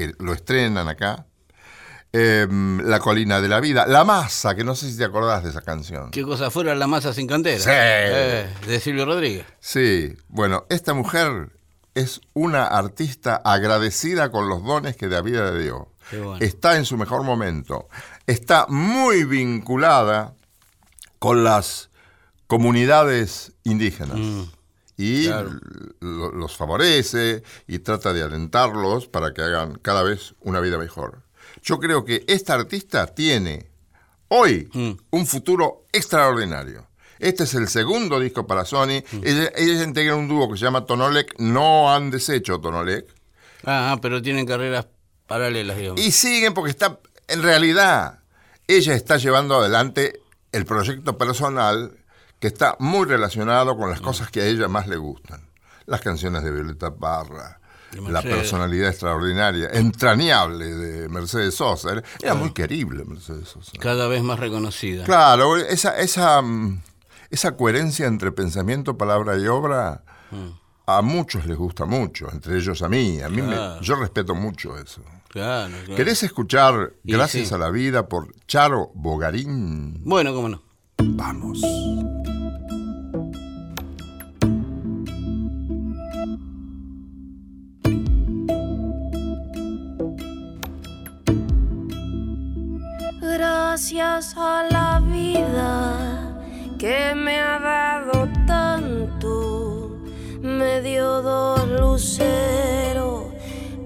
que 0.00 0.14
lo 0.18 0.32
estrenan 0.32 0.88
acá. 0.88 1.26
Em, 2.12 2.80
la 2.80 2.98
colina 2.98 3.40
de 3.40 3.48
la 3.48 3.60
vida. 3.60 3.86
La 3.86 4.02
masa, 4.02 4.56
que 4.56 4.64
no 4.64 4.74
sé 4.74 4.90
si 4.90 4.96
te 4.96 5.04
acordás 5.04 5.44
de 5.44 5.50
esa 5.50 5.62
canción. 5.62 6.10
¿Qué 6.10 6.24
cosa 6.24 6.50
fuera 6.50 6.74
la 6.74 6.88
masa 6.88 7.12
sin 7.12 7.28
cantera? 7.28 7.60
Sí. 7.62 7.70
Eh, 7.72 8.48
de 8.66 8.80
Silvio 8.80 9.04
Rodríguez. 9.04 9.46
Sí, 9.60 10.16
bueno, 10.28 10.64
esta 10.70 10.92
mujer 10.92 11.50
es 11.94 12.20
una 12.34 12.66
artista 12.66 13.36
agradecida 13.44 14.32
con 14.32 14.48
los 14.48 14.64
dones 14.64 14.96
que 14.96 15.08
David 15.08 15.36
le 15.36 15.62
dio. 15.62 15.88
Bueno. 16.10 16.38
Está 16.40 16.76
en 16.76 16.84
su 16.84 16.96
mejor 16.96 17.22
momento. 17.22 17.88
Está 18.26 18.66
muy 18.68 19.22
vinculada 19.24 20.34
con 21.20 21.44
las 21.44 21.90
comunidades 22.48 23.52
indígenas. 23.62 24.18
Y 25.02 25.26
claro. 25.26 25.50
lo- 26.00 26.32
los 26.32 26.56
favorece 26.56 27.42
y 27.66 27.78
trata 27.78 28.12
de 28.12 28.22
alentarlos 28.22 29.06
para 29.08 29.32
que 29.32 29.42
hagan 29.42 29.78
cada 29.80 30.02
vez 30.02 30.34
una 30.40 30.60
vida 30.60 30.76
mejor. 30.78 31.22
Yo 31.62 31.78
creo 31.78 32.04
que 32.04 32.24
esta 32.28 32.54
artista 32.54 33.06
tiene 33.06 33.70
hoy 34.28 34.68
Mm. 34.72 34.90
un 35.10 35.26
futuro 35.26 35.86
extraordinario. 35.92 36.86
Este 37.18 37.44
es 37.44 37.54
el 37.54 37.68
segundo 37.68 38.18
disco 38.20 38.46
para 38.46 38.64
Sony. 38.64 39.02
Mm. 39.12 39.20
Ella, 39.24 39.52
ella 39.56 39.82
integra 39.84 40.16
un 40.16 40.26
dúo 40.28 40.50
que 40.50 40.56
se 40.58 40.64
llama 40.64 40.86
Tonolec. 40.86 41.34
No 41.38 41.92
han 41.92 42.10
deshecho 42.10 42.60
Tonolec. 42.60 43.06
Ah, 43.64 43.92
ah, 43.92 43.98
pero 44.00 44.22
tienen 44.22 44.46
carreras 44.46 44.86
paralelas, 45.26 45.76
digamos. 45.76 46.00
Y 46.00 46.12
siguen 46.12 46.54
porque 46.54 46.70
está, 46.70 46.98
en 47.28 47.42
realidad, 47.42 48.20
ella 48.66 48.94
está 48.94 49.16
llevando 49.18 49.56
adelante 49.56 50.20
el 50.52 50.64
proyecto 50.64 51.18
personal 51.18 51.92
que 52.40 52.48
está 52.48 52.76
muy 52.80 53.06
relacionado 53.06 53.76
con 53.76 53.88
las 53.90 54.00
cosas 54.00 54.30
que 54.30 54.40
a 54.40 54.46
ella 54.46 54.66
más 54.66 54.88
le 54.88 54.96
gustan. 54.96 55.40
Las 55.86 56.00
canciones 56.00 56.42
de 56.42 56.50
Violeta 56.50 56.94
Parra, 56.94 57.60
la 58.08 58.22
personalidad 58.22 58.88
extraordinaria, 58.90 59.68
entrañable 59.72 60.66
de 60.74 61.08
Mercedes 61.08 61.54
Sosa. 61.54 62.02
Era, 62.20 62.34
muy 62.34 62.52
querible 62.52 63.04
Mercedes 63.04 63.48
Sosa. 63.48 63.72
Cada 63.80 64.08
vez 64.08 64.22
más 64.22 64.38
reconocida. 64.38 65.04
Claro, 65.04 65.56
esa, 65.56 65.98
esa, 65.98 66.40
mm, 66.42 66.80
esa 67.30 67.56
coherencia 67.56 68.06
entre 68.06 68.32
pensamiento, 68.32 68.96
palabra 68.96 69.36
y 69.38 69.46
obra 69.46 70.02
Mm. 70.30 70.50
a 70.86 71.02
muchos 71.02 71.44
les 71.46 71.56
gusta 71.56 71.86
mucho, 71.86 72.30
entre 72.32 72.56
ellos 72.56 72.80
a 72.82 72.88
mí. 72.88 73.20
A 73.20 73.28
mí 73.28 73.42
me- 73.42 73.56
yo 73.82 73.96
respeto 73.96 74.34
mucho 74.34 74.78
eso. 74.78 75.02
Claro, 75.28 75.72
claro. 75.84 75.96
¿Querés 75.96 76.22
escuchar 76.22 76.92
Gracias 77.04 77.48
sí. 77.48 77.54
a 77.54 77.58
la 77.58 77.70
vida 77.70 78.08
por 78.08 78.32
Charo 78.46 78.90
Bogarín? 78.94 80.00
Bueno, 80.04 80.32
cómo 80.34 80.48
no. 80.48 80.62
Vamos. 81.02 81.60
Gracias 93.22 94.34
a 94.36 94.64
la 94.70 95.00
vida 95.00 96.36
que 96.78 97.14
me 97.14 97.38
ha 97.40 97.58
dado 97.58 98.28
tanto, 98.46 99.96
me 100.42 100.82
dio 100.82 101.22
dos 101.22 101.66
luceros 101.80 103.24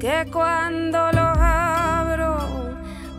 que 0.00 0.26
cuando 0.32 1.12
los 1.12 1.38
abro, 1.38 2.38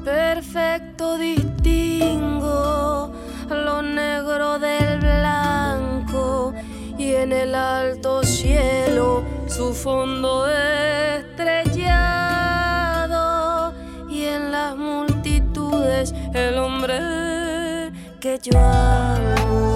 perfecto 0.04 1.18
distingo 1.18 3.14
lo 3.50 3.82
negro 3.82 4.60
del 4.60 5.00
blanco 5.00 6.54
y 6.98 7.14
en 7.14 7.32
el 7.32 7.54
alto 7.54 8.24
cielo 8.24 9.24
su 9.48 9.74
fondo 9.74 10.48
estrellado 10.50 11.74
y 14.10 14.26
en 14.26 14.52
las 14.52 14.76
multitudes 14.76 16.14
el 16.34 16.58
hombre 16.58 17.92
que 18.20 18.40
yo 18.42 18.58
amo. 18.58 19.75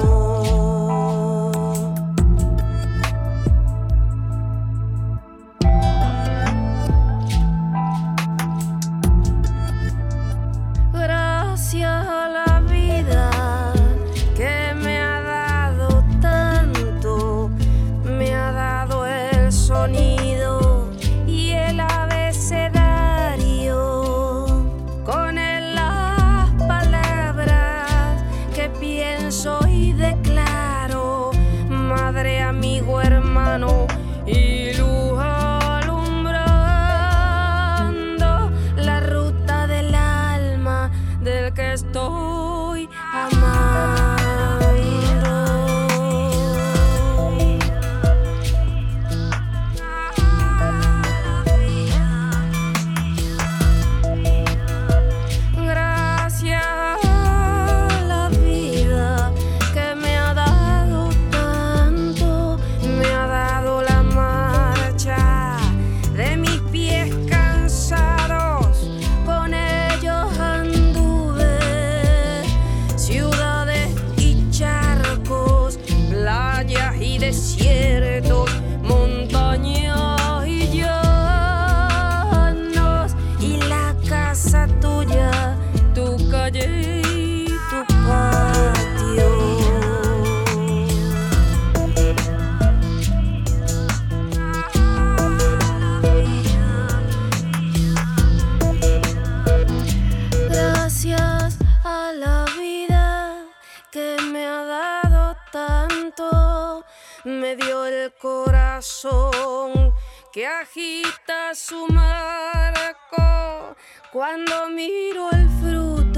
Agita 110.46 111.54
su 111.54 111.88
marco 111.88 113.76
cuando 114.12 114.70
miro 114.70 115.30
el 115.32 115.50
fruto 115.62 116.09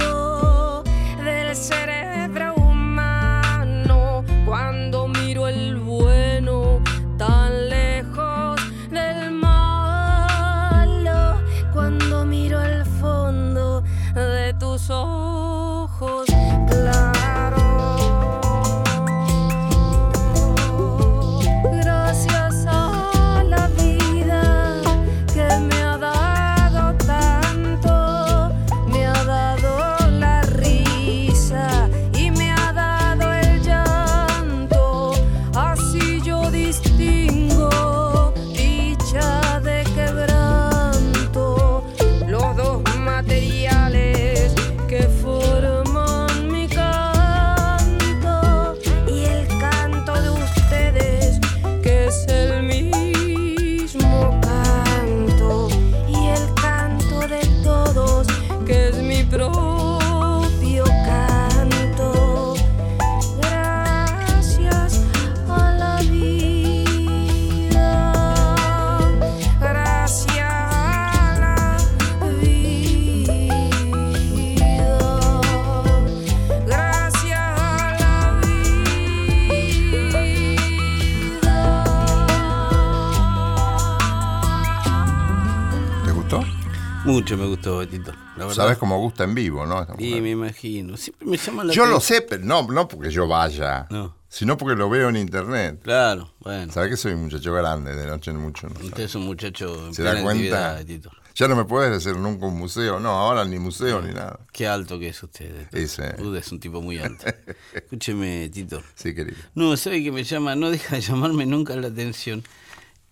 Mucho 87.11 87.37
me 87.37 87.45
gustó, 87.45 87.77
Betito. 87.79 88.11
Sabes 88.53 88.77
cómo 88.77 88.97
gusta 88.99 89.23
en 89.25 89.35
vivo, 89.35 89.65
¿no? 89.65 89.85
Mujer. 89.85 90.21
me 90.21 90.29
imagino. 90.31 90.95
Siempre 90.97 91.27
me 91.27 91.37
llama 91.37 91.63
la 91.65 91.73
Yo 91.73 91.85
lo 91.85 91.99
sé, 91.99 92.21
pero 92.21 92.43
no, 92.43 92.63
no 92.67 92.87
porque 92.87 93.11
yo 93.11 93.27
vaya, 93.27 93.87
No. 93.89 94.15
sino 94.29 94.57
porque 94.57 94.75
lo 94.77 94.89
veo 94.89 95.09
en 95.09 95.17
internet. 95.17 95.81
Claro, 95.83 96.33
bueno. 96.39 96.71
Sabes 96.71 96.89
que 96.91 96.97
soy 96.97 97.13
un 97.13 97.23
muchacho 97.23 97.53
grande, 97.53 97.95
de 97.95 98.07
noche 98.07 98.31
en 98.31 98.37
mucho. 98.37 98.67
¿no? 98.69 98.79
Usted 98.85 99.03
es 99.03 99.15
un 99.15 99.23
muchacho 99.23 99.87
en 99.87 99.93
¿Se 99.93 100.03
da 100.03 100.21
cuenta? 100.21 100.75
Betito. 100.75 101.11
Ya 101.35 101.47
no 101.47 101.55
me 101.55 101.63
puedes 101.65 101.91
decir 101.91 102.17
nunca 102.19 102.45
un 102.45 102.57
museo, 102.57 102.99
no, 102.99 103.09
ahora 103.09 103.45
ni 103.45 103.57
museo 103.57 104.01
ni 104.01 104.13
nada. 104.13 104.39
Qué 104.51 104.67
alto 104.67 104.99
que 104.99 105.09
es 105.09 105.23
usted. 105.23 105.67
Ese. 105.71 106.15
Usted 106.17 106.35
es 106.35 106.51
un 106.51 106.59
tipo 106.59 106.81
muy 106.81 106.97
alto. 106.99 107.25
Escúcheme, 107.73 108.49
Tito. 108.49 108.81
Sí, 108.95 109.13
querido. 109.15 109.37
No, 109.55 109.75
¿sabe 109.77 110.03
que 110.03 110.11
me 110.11 110.23
llama? 110.23 110.55
No 110.55 110.69
deja 110.69 110.95
de 110.95 111.01
llamarme 111.01 111.45
nunca 111.45 111.75
la 111.75 111.87
atención. 111.87 112.43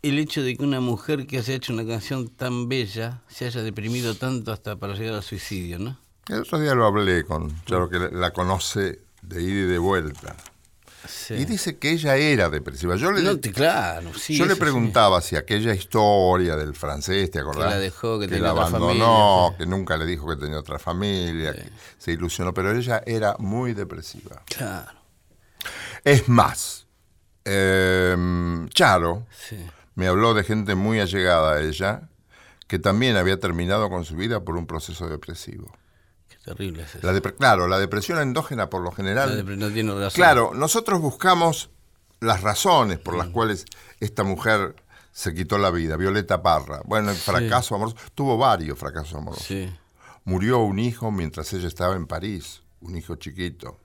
El 0.01 0.19
hecho 0.19 0.41
de 0.43 0.55
que 0.55 0.63
una 0.63 0.79
mujer 0.79 1.27
que 1.27 1.37
haya 1.37 1.53
hecho 1.53 1.73
una 1.73 1.85
canción 1.85 2.27
tan 2.29 2.69
bella 2.69 3.21
se 3.27 3.45
haya 3.45 3.61
deprimido 3.63 4.15
tanto 4.15 4.51
hasta 4.51 4.75
para 4.77 4.93
llegar 4.93 5.15
al 5.15 5.23
suicidio, 5.23 5.79
¿no? 5.79 5.97
El 6.27 6.41
otro 6.41 6.59
día 6.59 6.75
lo 6.75 6.85
hablé 6.85 7.23
con 7.25 7.63
Charo, 7.65 7.89
que 7.89 7.97
la 8.11 8.31
conoce 8.31 8.99
de 9.23 9.41
ida 9.41 9.61
y 9.61 9.63
de 9.67 9.77
vuelta. 9.77 10.35
Sí. 11.07 11.33
Y 11.35 11.45
dice 11.45 11.77
que 11.77 11.91
ella 11.91 12.17
era 12.17 12.49
depresiva. 12.49 12.95
Yo 12.97 13.11
le, 13.11 13.23
No, 13.23 13.39
claro, 13.39 14.13
sí. 14.13 14.35
yo 14.37 14.45
le 14.45 14.53
sí. 14.53 14.59
preguntaba 14.59 15.21
si 15.21 15.35
aquella 15.37 15.73
historia 15.73 16.55
del 16.55 16.75
francés, 16.75 17.31
¿te 17.31 17.39
acordás? 17.39 17.63
Que 17.65 17.69
la 17.75 17.79
dejó, 17.79 18.19
que 18.19 18.27
tenía 18.27 18.43
la 18.43 18.53
otra 18.53 18.65
abandonó, 18.67 19.45
familia, 19.47 19.57
que 19.57 19.65
nunca 19.65 19.97
le 19.97 20.05
dijo 20.05 20.27
que 20.29 20.35
tenía 20.35 20.59
otra 20.59 20.77
familia, 20.77 21.53
que 21.53 21.69
se 21.97 22.11
ilusionó, 22.11 22.53
pero 22.53 22.71
ella 22.77 23.01
era 23.05 23.35
muy 23.39 23.73
depresiva. 23.73 24.43
Claro, 24.45 24.91
Es 26.03 26.27
más, 26.29 26.85
eh, 27.45 28.15
Charo 28.73 29.25
sí. 29.31 29.57
Me 29.99 30.07
habló 30.07 30.33
de 30.33 30.45
gente 30.45 30.75
muy 30.75 31.01
allegada 31.01 31.55
a 31.55 31.61
ella 31.61 32.07
que 32.67 32.79
también 32.79 33.17
había 33.17 33.37
terminado 33.37 33.89
con 33.89 34.05
su 34.05 34.15
vida 34.15 34.45
por 34.45 34.55
un 34.55 34.65
proceso 34.65 35.09
depresivo. 35.09 35.75
Qué 36.29 36.37
terrible 36.37 36.83
es 36.83 36.95
eso. 36.95 37.11
La 37.11 37.19
claro, 37.19 37.67
la 37.67 37.77
depresión 37.79 38.17
endógena 38.19 38.69
por 38.69 38.81
lo 38.81 38.93
general 38.93 39.43
no 39.59 39.69
tiene 39.69 39.93
razón. 39.93 40.11
Claro, 40.15 40.51
nosotros 40.55 41.01
buscamos 41.01 41.69
las 42.21 42.41
razones 42.43 42.97
por 42.97 43.17
las 43.17 43.27
cuales 43.27 43.65
esta 43.99 44.23
mujer 44.23 44.73
se 45.11 45.33
quitó 45.33 45.57
la 45.57 45.69
vida. 45.69 45.97
Violeta 45.97 46.41
Parra. 46.41 46.79
Bueno, 46.85 47.11
el 47.11 47.17
fracaso 47.17 47.75
amoroso. 47.75 47.97
Tuvo 48.15 48.37
varios 48.37 48.79
fracasos 48.79 49.15
amorosos. 49.15 49.45
Sí, 49.45 49.69
Murió 50.23 50.59
un 50.59 50.79
hijo 50.79 51.11
mientras 51.11 51.51
ella 51.51 51.67
estaba 51.67 51.97
en 51.97 52.07
París, 52.07 52.63
un 52.79 52.95
hijo 52.95 53.17
chiquito. 53.17 53.77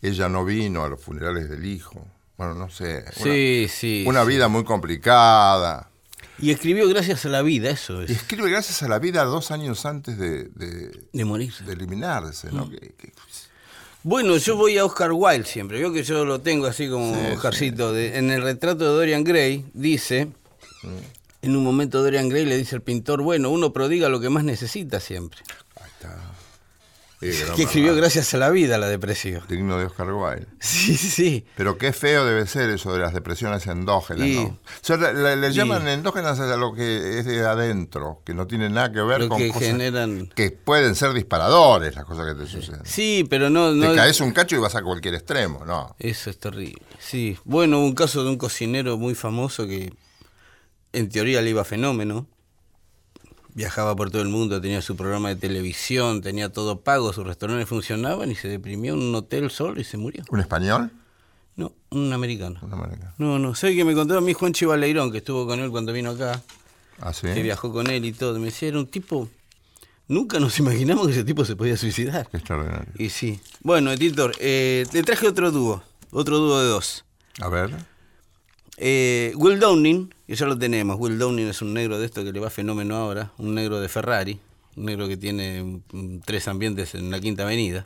Ella 0.00 0.30
no 0.30 0.46
vino 0.46 0.84
a 0.84 0.88
los 0.88 1.02
funerales 1.02 1.50
del 1.50 1.66
hijo. 1.66 2.06
Bueno, 2.36 2.54
no 2.54 2.68
sé. 2.70 3.04
Una, 3.04 3.12
sí, 3.24 3.66
sí. 3.68 4.04
una 4.06 4.22
sí. 4.22 4.28
vida 4.28 4.48
muy 4.48 4.64
complicada. 4.64 5.88
Y 6.38 6.50
escribió 6.50 6.88
Gracias 6.88 7.24
a 7.24 7.28
la 7.28 7.42
vida, 7.42 7.70
eso 7.70 8.02
es. 8.02 8.10
Y 8.10 8.14
escribe 8.14 8.50
gracias 8.50 8.82
a 8.82 8.88
la 8.88 8.98
vida 8.98 9.22
dos 9.24 9.50
años 9.50 9.86
antes 9.86 10.18
de, 10.18 10.44
de- 10.54 11.04
De 11.12 11.24
morir. 11.24 11.52
de 11.66 11.72
eliminarse, 11.72 12.50
Mm. 12.50 12.56
¿no? 12.56 12.70
Que- 12.70 12.78
que- 12.96 13.12
Bueno, 14.02 14.36
yo 14.38 14.56
voy 14.56 14.76
a 14.78 14.84
Oscar 14.84 15.12
Wilde 15.12 15.44
siempre. 15.46 15.78
Veo 15.78 15.92
que 15.92 16.02
yo 16.02 16.24
lo 16.24 16.40
tengo 16.40 16.66
así 16.66 16.88
como 16.88 17.14
Sí, 17.14 17.20
Oscarcito. 17.36 17.96
en 17.96 18.30
el 18.32 18.42
retrato 18.42 18.78
de 18.84 18.90
Dorian 18.90 19.22
Gray 19.22 19.64
dice, 19.74 20.26
Mm. 20.82 20.88
en 21.42 21.56
un 21.56 21.62
momento 21.62 22.02
Dorian 22.02 22.28
Gray 22.28 22.44
le 22.44 22.56
dice 22.56 22.74
al 22.74 22.82
pintor, 22.82 23.22
bueno, 23.22 23.50
uno 23.50 23.72
prodiga 23.72 24.08
lo 24.08 24.18
que 24.20 24.28
más 24.30 24.42
necesita 24.42 24.98
siempre. 24.98 25.40
ahí 25.80 25.90
está. 26.00 26.16
Sí, 26.16 26.16
gran 26.18 27.11
que 27.56 27.62
escribió. 27.62 27.94
Gracias 27.94 28.34
a 28.34 28.38
la 28.38 28.50
vida, 28.50 28.78
la 28.78 28.88
depresión. 28.88 29.42
Digno 29.48 29.78
de 29.78 29.86
Oscar 29.86 30.12
Wilde. 30.12 30.46
Sí, 30.60 30.96
sí. 30.96 31.46
Pero 31.56 31.78
qué 31.78 31.92
feo 31.92 32.24
debe 32.24 32.46
ser 32.46 32.70
eso 32.70 32.92
de 32.92 32.98
las 33.00 33.14
depresiones 33.14 33.66
endógenas, 33.66 34.26
Y- 34.26 34.34
¿no? 34.36 34.42
O 34.44 34.58
sea, 34.80 34.96
le, 34.96 35.12
le- 35.14 35.36
le 35.36 35.48
y- 35.48 35.52
llaman 35.52 35.86
endógenas 35.88 36.40
a 36.40 36.56
lo 36.56 36.74
que 36.74 37.18
es 37.18 37.24
de 37.26 37.40
adentro, 37.46 38.20
que 38.24 38.34
no 38.34 38.46
tiene 38.46 38.68
nada 38.70 38.90
que 38.92 39.00
ver 39.02 39.28
con 39.28 39.38
que 39.38 39.48
cosas 39.48 39.68
generan- 39.68 40.28
que 40.34 40.50
pueden 40.50 40.94
ser 40.94 41.12
disparadores 41.12 41.94
las 41.94 42.04
cosas 42.04 42.26
que 42.26 42.34
te 42.42 42.46
suceden. 42.50 42.80
Sí, 42.84 43.26
pero 43.30 43.50
no... 43.50 43.72
no 43.72 43.90
Te 43.90 43.96
caes 43.96 44.20
un 44.20 44.32
cacho 44.32 44.56
y 44.56 44.58
vas 44.58 44.74
a 44.74 44.82
cualquier 44.82 45.14
extremo, 45.14 45.64
¿no? 45.64 45.94
Eso 45.98 46.30
es 46.30 46.38
terrible. 46.38 46.82
Sí. 46.98 47.38
Bueno, 47.44 47.78
hubo 47.78 47.86
un 47.86 47.94
caso 47.94 48.24
de 48.24 48.30
un 48.30 48.36
cocinero 48.36 48.96
muy 48.98 49.14
famoso 49.14 49.66
que 49.66 49.92
en 50.92 51.08
teoría 51.08 51.40
le 51.42 51.50
iba 51.50 51.64
fenómeno. 51.64 52.26
Viajaba 53.54 53.94
por 53.94 54.10
todo 54.10 54.22
el 54.22 54.28
mundo, 54.28 54.60
tenía 54.60 54.80
su 54.80 54.96
programa 54.96 55.28
de 55.28 55.36
televisión, 55.36 56.22
tenía 56.22 56.50
todo 56.50 56.80
pago, 56.80 57.12
sus 57.12 57.26
restaurantes 57.26 57.68
funcionaban 57.68 58.30
y 58.30 58.34
se 58.34 58.48
deprimió 58.48 58.94
en 58.94 59.00
un 59.00 59.14
hotel 59.14 59.50
solo 59.50 59.78
y 59.80 59.84
se 59.84 59.98
murió. 59.98 60.24
¿Un 60.30 60.40
español? 60.40 60.90
No, 61.56 61.72
un 61.90 62.12
americano. 62.12 62.58
Una 62.62 62.76
manera. 62.76 63.14
No, 63.18 63.38
no, 63.38 63.54
sé 63.54 63.74
que 63.76 63.84
me 63.84 63.94
contó 63.94 64.16
a 64.16 64.22
mí 64.22 64.32
Juan 64.32 64.54
Chivaleirón, 64.54 65.12
que 65.12 65.18
estuvo 65.18 65.46
con 65.46 65.60
él 65.60 65.70
cuando 65.70 65.92
vino 65.92 66.10
acá, 66.10 66.42
¿Ah, 66.98 67.12
sí? 67.12 67.26
que 67.26 67.42
viajó 67.42 67.72
con 67.72 67.88
él 67.88 68.04
y 68.06 68.12
todo. 68.12 68.38
Me 68.38 68.46
decía, 68.46 68.68
era 68.68 68.78
un 68.78 68.86
tipo... 68.86 69.28
Nunca 70.08 70.40
nos 70.40 70.58
imaginamos 70.58 71.06
que 71.06 71.12
ese 71.12 71.24
tipo 71.24 71.44
se 71.44 71.54
podía 71.54 71.76
suicidar. 71.76 72.26
Qué 72.30 72.38
extraordinario. 72.38 72.92
Y 72.98 73.10
sí. 73.10 73.40
Bueno, 73.60 73.96
Titor, 73.96 74.34
eh, 74.40 74.84
te 74.90 75.02
traje 75.02 75.28
otro 75.28 75.50
dúo, 75.50 75.82
otro 76.10 76.38
dúo 76.38 76.60
de 76.60 76.68
dos. 76.68 77.04
A 77.40 77.48
ver. 77.48 77.74
Eh, 78.76 79.32
Will 79.36 79.58
Downing, 79.60 80.12
que 80.32 80.36
ya 80.36 80.46
lo 80.46 80.56
tenemos. 80.56 80.96
Will 80.98 81.18
Downing 81.18 81.48
es 81.48 81.60
un 81.60 81.74
negro 81.74 81.98
de 81.98 82.06
esto 82.06 82.24
que 82.24 82.32
le 82.32 82.40
va 82.40 82.48
fenómeno 82.48 82.96
ahora, 82.96 83.32
un 83.36 83.54
negro 83.54 83.80
de 83.80 83.88
Ferrari, 83.90 84.40
un 84.76 84.86
negro 84.86 85.06
que 85.06 85.18
tiene 85.18 85.62
mm, 85.62 86.20
tres 86.24 86.48
ambientes 86.48 86.94
en 86.94 87.10
la 87.10 87.20
Quinta 87.20 87.42
Avenida. 87.42 87.84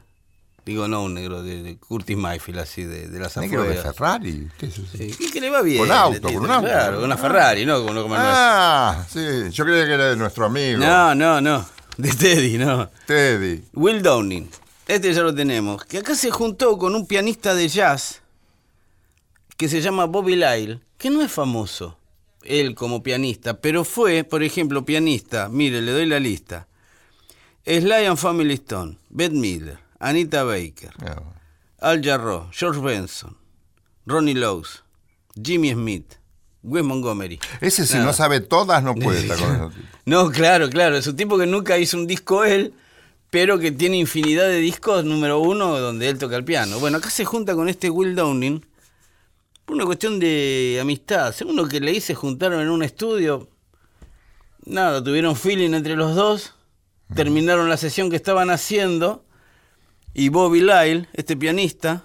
Digo, 0.64 0.86
no 0.86 1.02
un 1.02 1.14
negro 1.14 1.42
de, 1.42 1.64
de 1.64 1.76
Curtis 1.76 2.16
Mayfield, 2.16 2.60
así, 2.60 2.84
de, 2.84 3.08
de 3.08 3.18
las 3.18 3.36
Negro 3.36 3.64
de. 3.64 3.74
Ferrari. 3.74 4.48
¿Qué 4.58 4.66
es 4.66 4.78
eso? 4.78 4.86
Sí, 4.96 5.28
que 5.32 5.40
le 5.40 5.50
va 5.50 5.60
bien. 5.62 5.80
Con 5.80 5.90
auto, 5.90 6.20
con 6.22 6.36
un 6.36 6.50
auto. 6.52 6.68
Claro, 6.68 6.94
con 6.98 7.06
una 7.06 7.16
Ferrari, 7.16 7.66
no 7.66 7.84
como, 7.84 8.00
como 8.00 8.14
el 8.14 8.20
Ah, 8.22 9.04
sí. 9.08 9.50
Yo 9.50 9.64
creía 9.64 9.84
que 9.84 9.94
era 9.94 10.10
de 10.10 10.16
nuestro 10.16 10.46
amigo. 10.46 10.78
No, 10.78 11.16
no, 11.16 11.40
no. 11.40 11.68
De 11.96 12.12
Teddy, 12.12 12.58
no. 12.58 12.88
Teddy. 13.08 13.64
Will 13.72 14.02
Downing. 14.02 14.48
Este 14.86 15.12
ya 15.12 15.22
lo 15.22 15.34
tenemos. 15.34 15.84
Que 15.84 15.98
acá 15.98 16.14
se 16.14 16.30
juntó 16.30 16.78
con 16.78 16.94
un 16.94 17.08
pianista 17.08 17.56
de 17.56 17.66
jazz 17.66 18.22
que 19.56 19.68
se 19.68 19.80
llama 19.80 20.04
Bobby 20.04 20.36
Lyle, 20.36 20.78
que 20.96 21.10
no 21.10 21.22
es 21.22 21.32
famoso, 21.32 21.98
él 22.48 22.74
como 22.74 23.02
pianista, 23.02 23.60
pero 23.60 23.84
fue, 23.84 24.24
por 24.24 24.42
ejemplo, 24.42 24.84
pianista. 24.84 25.48
Mire, 25.48 25.80
le 25.82 25.92
doy 25.92 26.06
la 26.06 26.20
lista. 26.20 26.66
Sly 27.64 28.06
and 28.06 28.16
Family 28.16 28.54
Stone, 28.54 28.98
Beth 29.10 29.32
Miller, 29.32 29.78
Anita 29.98 30.44
Baker, 30.44 30.90
Ah, 31.04 31.20
Al 31.80 32.00
Jarreau, 32.02 32.48
George 32.52 32.80
Benson, 32.80 33.36
Ronnie 34.06 34.34
Lowes, 34.34 34.84
Jimmy 35.42 35.72
Smith, 35.72 36.14
Wes 36.62 36.84
Montgomery. 36.84 37.40
Ese 37.60 37.84
si 37.86 37.94
Nada. 37.94 38.06
no 38.06 38.12
sabe 38.12 38.40
todas 38.40 38.82
no 38.84 38.94
puede 38.94 39.20
estar 39.20 39.36
con 39.38 39.50
esos 39.56 39.74
tipos. 39.74 39.88
No, 40.04 40.30
claro, 40.30 40.68
claro. 40.70 40.96
Es 40.96 41.06
un 41.08 41.16
tipo 41.16 41.36
que 41.38 41.46
nunca 41.46 41.76
hizo 41.78 41.96
un 41.96 42.06
disco 42.06 42.44
él, 42.44 42.72
pero 43.30 43.58
que 43.58 43.72
tiene 43.72 43.96
infinidad 43.98 44.46
de 44.46 44.58
discos 44.60 45.04
número 45.04 45.40
uno 45.40 45.78
donde 45.80 46.08
él 46.08 46.18
toca 46.18 46.36
el 46.36 46.44
piano. 46.44 46.78
Bueno, 46.78 46.98
acá 46.98 47.10
se 47.10 47.24
junta 47.24 47.54
con 47.56 47.68
este 47.68 47.90
Will 47.90 48.14
Downing 48.14 48.64
por 49.66 49.74
una 49.74 49.84
cuestión 49.84 50.18
de 50.18 50.78
amistad. 50.80 51.34
Según 51.34 51.56
lo 51.56 51.68
que 51.68 51.80
leí, 51.80 52.00
se 52.00 52.14
juntaron 52.14 52.60
en 52.60 52.70
un 52.70 52.82
estudio. 52.82 53.50
Nada, 54.64 55.02
tuvieron 55.02 55.36
feeling 55.36 55.74
entre 55.74 55.96
los 55.96 56.14
dos. 56.14 56.54
Terminaron 57.14 57.68
la 57.68 57.76
sesión 57.76 58.08
que 58.08 58.16
estaban 58.16 58.48
haciendo. 58.50 59.24
Y 60.14 60.28
Bobby 60.30 60.60
Lyle, 60.60 61.08
este 61.12 61.36
pianista, 61.36 62.04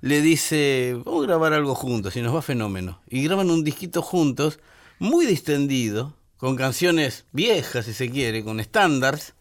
le 0.00 0.22
dice, 0.22 0.96
vamos 1.04 1.24
a 1.24 1.26
grabar 1.26 1.52
algo 1.52 1.74
juntos 1.74 2.16
y 2.16 2.22
nos 2.22 2.34
va 2.34 2.40
fenómeno. 2.40 3.02
Y 3.08 3.22
graban 3.24 3.50
un 3.50 3.64
disquito 3.64 4.00
juntos, 4.00 4.60
muy 4.98 5.26
distendido, 5.26 6.16
con 6.36 6.56
canciones 6.56 7.26
viejas, 7.32 7.84
si 7.84 7.92
se 7.92 8.10
quiere, 8.10 8.42
con 8.44 8.60
estándares. 8.60 9.34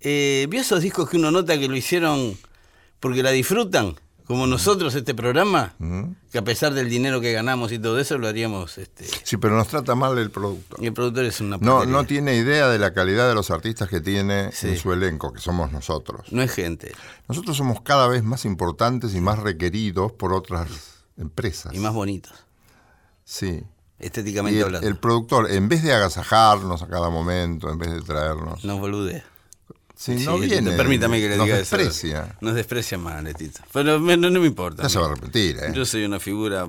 Eh, 0.00 0.46
¿Vio 0.48 0.60
esos 0.60 0.80
discos 0.80 1.10
que 1.10 1.18
uno 1.18 1.30
nota 1.30 1.58
que 1.58 1.68
lo 1.68 1.76
hicieron 1.76 2.38
porque 3.00 3.22
la 3.22 3.32
disfrutan? 3.32 3.96
Como 4.30 4.46
nosotros 4.46 4.94
este 4.94 5.12
programa, 5.12 5.74
que 6.30 6.38
a 6.38 6.44
pesar 6.44 6.72
del 6.72 6.88
dinero 6.88 7.20
que 7.20 7.32
ganamos 7.32 7.72
y 7.72 7.80
todo 7.80 7.98
eso, 7.98 8.16
lo 8.16 8.28
haríamos... 8.28 8.78
Este, 8.78 9.04
Sí, 9.24 9.38
pero 9.38 9.56
nos 9.56 9.66
trata 9.66 9.96
mal 9.96 10.16
el 10.18 10.30
producto. 10.30 10.76
y 10.78 10.86
el 10.86 10.92
productor 10.92 11.24
es 11.24 11.40
una 11.40 11.56
No, 11.56 11.84
no 11.84 12.04
tiene 12.04 12.36
idea 12.36 12.68
de 12.68 12.78
la 12.78 12.94
calidad 12.94 13.28
de 13.28 13.34
los 13.34 13.50
artistas 13.50 13.88
que 13.88 14.00
tiene 14.00 14.52
Sí. 14.52 14.68
en 14.68 14.76
su 14.78 14.92
elenco, 14.92 15.32
que 15.32 15.40
somos 15.40 15.72
nosotros. 15.72 16.26
No 16.30 16.42
es 16.42 16.52
gente. 16.52 16.92
Nosotros 17.28 17.56
somos 17.56 17.80
cada 17.80 18.06
vez 18.06 18.22
más 18.22 18.44
importantes 18.44 19.16
y 19.16 19.20
más 19.20 19.40
requeridos 19.40 20.12
por 20.12 20.32
otras 20.32 20.68
empresas. 21.16 21.74
Y 21.74 21.80
más 21.80 21.92
bonitos, 21.92 22.32
Sí. 23.24 23.64
estéticamente 23.98 24.58
Y 24.58 24.60
el, 24.60 24.66
hablando. 24.66 24.86
el 24.86 24.96
productor, 24.96 25.50
en 25.50 25.68
vez 25.68 25.82
de 25.82 25.92
agasajarnos 25.92 26.82
a 26.82 26.86
cada 26.86 27.10
momento, 27.10 27.68
en 27.68 27.78
vez 27.78 27.90
de 27.92 28.00
traernos, 28.02 28.64
Nos 28.64 28.78
boludea. 28.78 29.24
Si 30.02 30.18
Sí, 30.18 30.24
no 30.24 30.38
Letito, 30.38 30.62
viene, 30.62 30.76
permítame 30.78 31.20
que 31.20 31.28
le 31.28 31.36
nos 31.36 31.44
diga 31.44 31.58
eso. 31.58 31.76
desprecia. 31.76 32.36
Nos 32.40 32.54
desprecia 32.54 32.96
más, 32.96 33.22
Letito. 33.22 33.60
Pero 33.70 34.00
me- 34.00 34.16
no, 34.16 34.30
no 34.30 34.40
me 34.40 34.46
importa. 34.46 34.82
Ya 34.84 34.88
se 34.88 34.98
va 34.98 35.06
a 35.06 35.14
repetir, 35.14 35.58
¿eh? 35.58 35.72
Yo 35.74 35.84
soy 35.84 36.04
una 36.04 36.18
figura... 36.18 36.66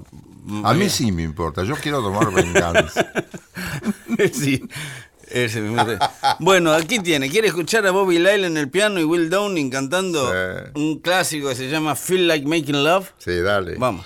A 0.65 0.73
mí 0.73 0.89
sí 0.89 1.13
me 1.13 1.23
importa, 1.23 1.63
yo 1.63 1.75
quiero 1.75 2.01
tomar 2.01 2.29
venganza. 2.33 3.09
sí. 4.33 4.61
Ese 5.29 5.61
mismo. 5.61 5.85
bueno, 6.39 6.73
aquí 6.73 6.99
tiene. 6.99 7.29
¿Quiere 7.29 7.47
escuchar 7.47 7.87
a 7.87 7.91
Bobby 7.91 8.19
Lyle 8.19 8.47
en 8.47 8.57
el 8.57 8.69
piano 8.69 8.99
y 8.99 9.05
Will 9.05 9.29
Downing 9.29 9.69
cantando 9.69 10.29
Sí. 10.29 10.71
un 10.75 10.99
clásico 10.99 11.47
que 11.47 11.55
se 11.55 11.69
llama 11.69 11.95
Feel 11.95 12.27
Like 12.27 12.45
Making 12.45 12.83
Love? 12.83 13.11
Sí, 13.17 13.37
dale. 13.39 13.75
Vamos. 13.77 14.05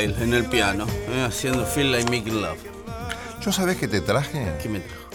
En 0.00 0.32
el 0.32 0.44
piano, 0.44 0.86
eh, 1.08 1.24
haciendo 1.26 1.66
Feel 1.66 1.90
Like 1.90 2.08
Making 2.08 2.40
Love. 2.40 2.60
¿Yo 3.40 3.50
sabés 3.50 3.78
que 3.78 3.88
te 3.88 4.00
traje? 4.00 4.56
¿Qué 4.62 4.68
me 4.68 4.78
trajo? 4.78 5.10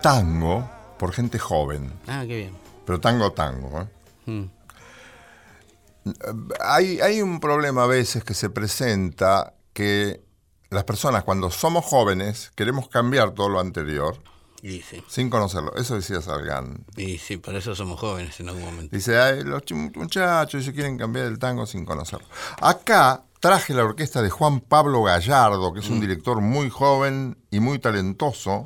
Tango 0.00 0.70
por 0.98 1.12
gente 1.12 1.38
joven. 1.38 1.92
Ah, 2.06 2.24
qué 2.26 2.36
bien. 2.36 2.56
Pero 2.86 2.98
tango, 3.00 3.32
tango. 3.32 3.82
¿eh? 3.82 3.86
Mm. 4.30 4.44
Hay, 6.58 7.00
hay 7.02 7.20
un 7.20 7.38
problema 7.38 7.84
a 7.84 7.86
veces 7.86 8.24
que 8.24 8.32
se 8.32 8.48
presenta 8.48 9.52
que 9.74 10.22
las 10.70 10.84
personas 10.84 11.22
cuando 11.24 11.50
somos 11.50 11.84
jóvenes 11.84 12.50
queremos 12.54 12.88
cambiar 12.88 13.32
todo 13.32 13.50
lo 13.50 13.60
anterior 13.60 14.16
Y 14.62 14.80
sí, 14.82 15.02
sin 15.06 15.30
conocerlo. 15.30 15.72
Eso 15.76 15.94
decía 15.94 16.20
Salgan. 16.20 16.84
y 16.96 17.18
sí, 17.18 17.36
por 17.36 17.54
eso 17.54 17.74
somos 17.76 18.00
jóvenes 18.00 18.38
en 18.40 18.48
algún 18.48 18.64
momento. 18.64 18.94
Dice, 18.96 19.18
"Ay, 19.18 19.44
los 19.44 19.62
ch- 19.62 19.96
muchachos 19.96 20.64
se 20.64 20.72
quieren 20.72 20.98
cambiar 20.98 21.26
el 21.26 21.38
tango 21.38 21.64
sin 21.66 21.84
conocerlo. 21.84 22.26
Acá 22.60 23.24
traje 23.40 23.72
la 23.72 23.84
orquesta 23.84 24.20
de 24.20 24.30
Juan 24.30 24.58
Pablo 24.60 25.00
Gallardo, 25.04 25.72
que 25.72 25.78
es 25.78 25.88
un 25.88 26.00
director 26.00 26.40
muy 26.40 26.70
joven 26.70 27.38
y 27.52 27.60
muy 27.60 27.78
talentoso, 27.78 28.64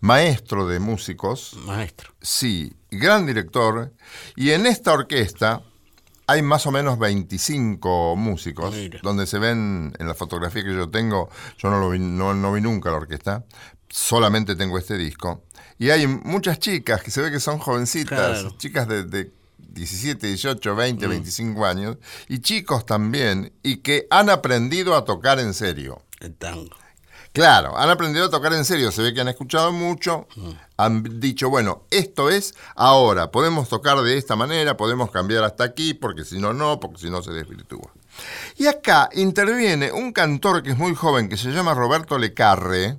maestro 0.00 0.66
de 0.66 0.80
músicos. 0.80 1.54
Maestro. 1.66 2.12
Sí, 2.22 2.72
gran 2.90 3.26
director. 3.26 3.92
Y 4.34 4.52
en 4.52 4.64
esta 4.66 4.92
orquesta 4.94 5.60
hay 6.28 6.42
más 6.42 6.66
o 6.66 6.72
menos 6.72 6.98
25 6.98 8.16
músicos, 8.16 8.74
Mira. 8.74 8.98
donde 9.02 9.26
se 9.26 9.38
ven 9.38 9.92
en 9.98 10.08
la 10.08 10.14
fotografía 10.14 10.64
que 10.64 10.74
yo 10.74 10.88
tengo, 10.90 11.28
yo 11.58 11.70
no, 11.70 11.78
lo 11.78 11.90
vi, 11.90 11.98
no, 11.98 12.34
no 12.34 12.52
vi 12.52 12.60
nunca 12.60 12.90
la 12.90 12.96
orquesta, 12.96 13.44
solamente 13.88 14.56
tengo 14.56 14.78
este 14.78 14.96
disco. 14.96 15.42
Y 15.78 15.90
hay 15.90 16.06
muchas 16.06 16.58
chicas 16.58 17.02
que 17.02 17.10
se 17.10 17.20
ve 17.20 17.30
que 17.30 17.40
son 17.40 17.58
jovencitas, 17.58 18.40
Claro. 18.40 18.56
chicas 18.58 18.88
de, 18.88 19.04
de 19.04 19.30
17, 19.58 20.26
18, 20.26 20.74
20, 20.74 21.06
25 21.06 21.66
años, 21.66 21.96
y 22.28 22.38
chicos 22.40 22.86
también, 22.86 23.52
y 23.62 23.78
que 23.78 24.06
han 24.10 24.30
aprendido 24.30 24.94
a 24.96 25.04
tocar 25.04 25.38
en 25.38 25.52
serio. 25.52 26.02
El 26.20 26.34
tango. 26.34 26.74
Claro, 27.32 27.76
han 27.76 27.90
aprendido 27.90 28.24
a 28.24 28.30
tocar 28.30 28.54
en 28.54 28.64
serio, 28.64 28.90
se 28.90 29.02
ve 29.02 29.12
que 29.12 29.20
han 29.20 29.28
escuchado 29.28 29.70
mucho, 29.70 30.26
han 30.78 31.20
dicho, 31.20 31.50
bueno, 31.50 31.82
esto 31.90 32.30
es 32.30 32.54
ahora, 32.74 33.30
podemos 33.30 33.68
tocar 33.68 34.00
de 34.00 34.16
esta 34.16 34.36
manera, 34.36 34.78
podemos 34.78 35.10
cambiar 35.10 35.44
hasta 35.44 35.62
aquí, 35.64 35.92
porque 35.92 36.24
si 36.24 36.38
no, 36.38 36.54
no, 36.54 36.80
porque 36.80 36.98
si 36.98 37.10
no 37.10 37.22
se 37.22 37.32
desvirtúa. 37.32 37.92
Y 38.56 38.66
acá 38.66 39.08
interviene 39.12 39.92
un 39.92 40.12
cantor 40.12 40.62
que 40.62 40.70
es 40.70 40.78
muy 40.78 40.94
joven, 40.94 41.28
que 41.28 41.36
se 41.36 41.50
llama 41.50 41.74
Roberto 41.74 42.18
Lecarre, 42.18 42.98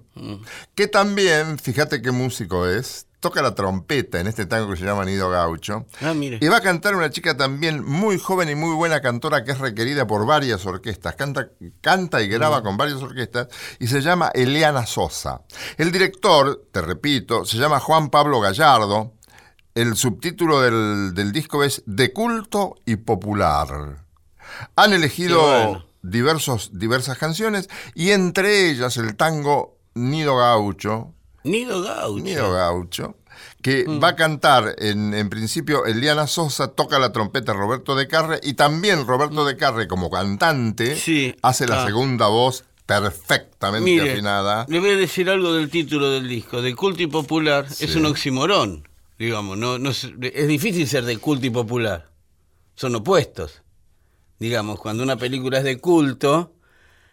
que 0.75 0.87
también, 0.87 1.57
fíjate 1.59 2.01
qué 2.01 2.11
músico 2.11 2.67
es, 2.67 3.07
toca 3.19 3.41
la 3.41 3.55
trompeta 3.55 4.19
en 4.19 4.27
este 4.27 4.45
tango 4.45 4.71
que 4.71 4.77
se 4.77 4.85
llama 4.85 5.05
Nido 5.05 5.29
Gaucho. 5.29 5.85
Ah, 6.01 6.13
mire. 6.13 6.37
Y 6.41 6.47
va 6.47 6.57
a 6.57 6.61
cantar 6.61 6.95
una 6.95 7.09
chica 7.09 7.35
también 7.35 7.83
muy 7.83 8.19
joven 8.19 8.49
y 8.49 8.55
muy 8.55 8.75
buena 8.75 9.01
cantora 9.01 9.43
que 9.43 9.51
es 9.51 9.59
requerida 9.59 10.05
por 10.05 10.25
varias 10.25 10.65
orquestas. 10.65 11.15
Canta, 11.15 11.49
canta 11.81 12.21
y 12.21 12.27
graba 12.27 12.61
con 12.61 12.77
varias 12.77 13.01
orquestas 13.01 13.47
y 13.79 13.87
se 13.87 14.01
llama 14.01 14.31
Eliana 14.33 14.85
Sosa. 14.85 15.41
El 15.77 15.91
director, 15.91 16.67
te 16.71 16.81
repito, 16.81 17.45
se 17.45 17.57
llama 17.57 17.79
Juan 17.79 18.09
Pablo 18.09 18.39
Gallardo. 18.39 19.13
El 19.73 19.95
subtítulo 19.95 20.61
del, 20.61 21.13
del 21.13 21.31
disco 21.31 21.63
es 21.63 21.83
De 21.85 22.11
culto 22.11 22.75
y 22.85 22.95
popular. 22.95 24.06
Han 24.75 24.93
elegido 24.93 25.41
bueno. 25.41 25.85
diversos, 26.01 26.71
diversas 26.73 27.17
canciones 27.17 27.69
y 27.95 28.11
entre 28.11 28.69
ellas 28.69 28.97
el 28.97 29.15
tango 29.15 29.77
Nido 29.93 30.37
Gaucho, 30.37 31.13
Nido 31.43 31.81
Gaucho. 31.81 32.23
Nido 32.23 32.51
Gaucho, 32.53 33.15
que 33.61 33.85
va 33.85 34.09
a 34.09 34.15
cantar 34.15 34.75
en, 34.79 35.13
en 35.13 35.29
principio 35.29 35.85
Eliana 35.85 36.27
Sosa, 36.27 36.69
toca 36.69 36.99
la 36.99 37.11
trompeta 37.11 37.53
Roberto 37.53 37.95
de 37.95 38.07
Carre 38.07 38.39
y 38.43 38.53
también 38.53 39.07
Roberto 39.07 39.45
de 39.45 39.57
Carre 39.57 39.87
como 39.87 40.09
cantante 40.09 40.95
Sí, 40.95 41.35
hace 41.41 41.67
la 41.67 41.85
segunda 41.85 42.27
voz 42.27 42.63
perfectamente 42.85 43.83
Mire, 43.83 44.11
afinada. 44.13 44.65
le 44.69 44.79
voy 44.79 44.91
a 44.91 44.95
decir 44.95 45.29
algo 45.29 45.53
del 45.53 45.69
título 45.69 46.09
del 46.09 46.27
disco. 46.27 46.61
De 46.61 46.73
culto 46.75 47.03
y 47.03 47.07
popular 47.07 47.65
es 47.79 47.95
un 47.95 48.05
oximorón, 48.05 48.87
digamos. 49.19 49.57
No, 49.57 49.77
no 49.77 49.89
es, 49.89 50.09
es 50.21 50.47
difícil 50.47 50.87
ser 50.87 51.03
de 51.03 51.17
culto 51.17 51.45
y 51.45 51.49
popular. 51.49 52.09
Son 52.75 52.95
opuestos. 52.95 53.61
Digamos, 54.39 54.79
cuando 54.79 55.03
una 55.03 55.17
película 55.17 55.59
es 55.59 55.63
de 55.63 55.79
culto, 55.79 56.53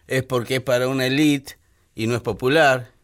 es 0.07 0.23
porque 0.23 0.57
es 0.57 0.61
para 0.61 0.87
una 0.87 1.07
elite 1.07 1.57
y 1.95 2.07
no 2.07 2.15
es 2.15 2.21
popular. 2.21 2.94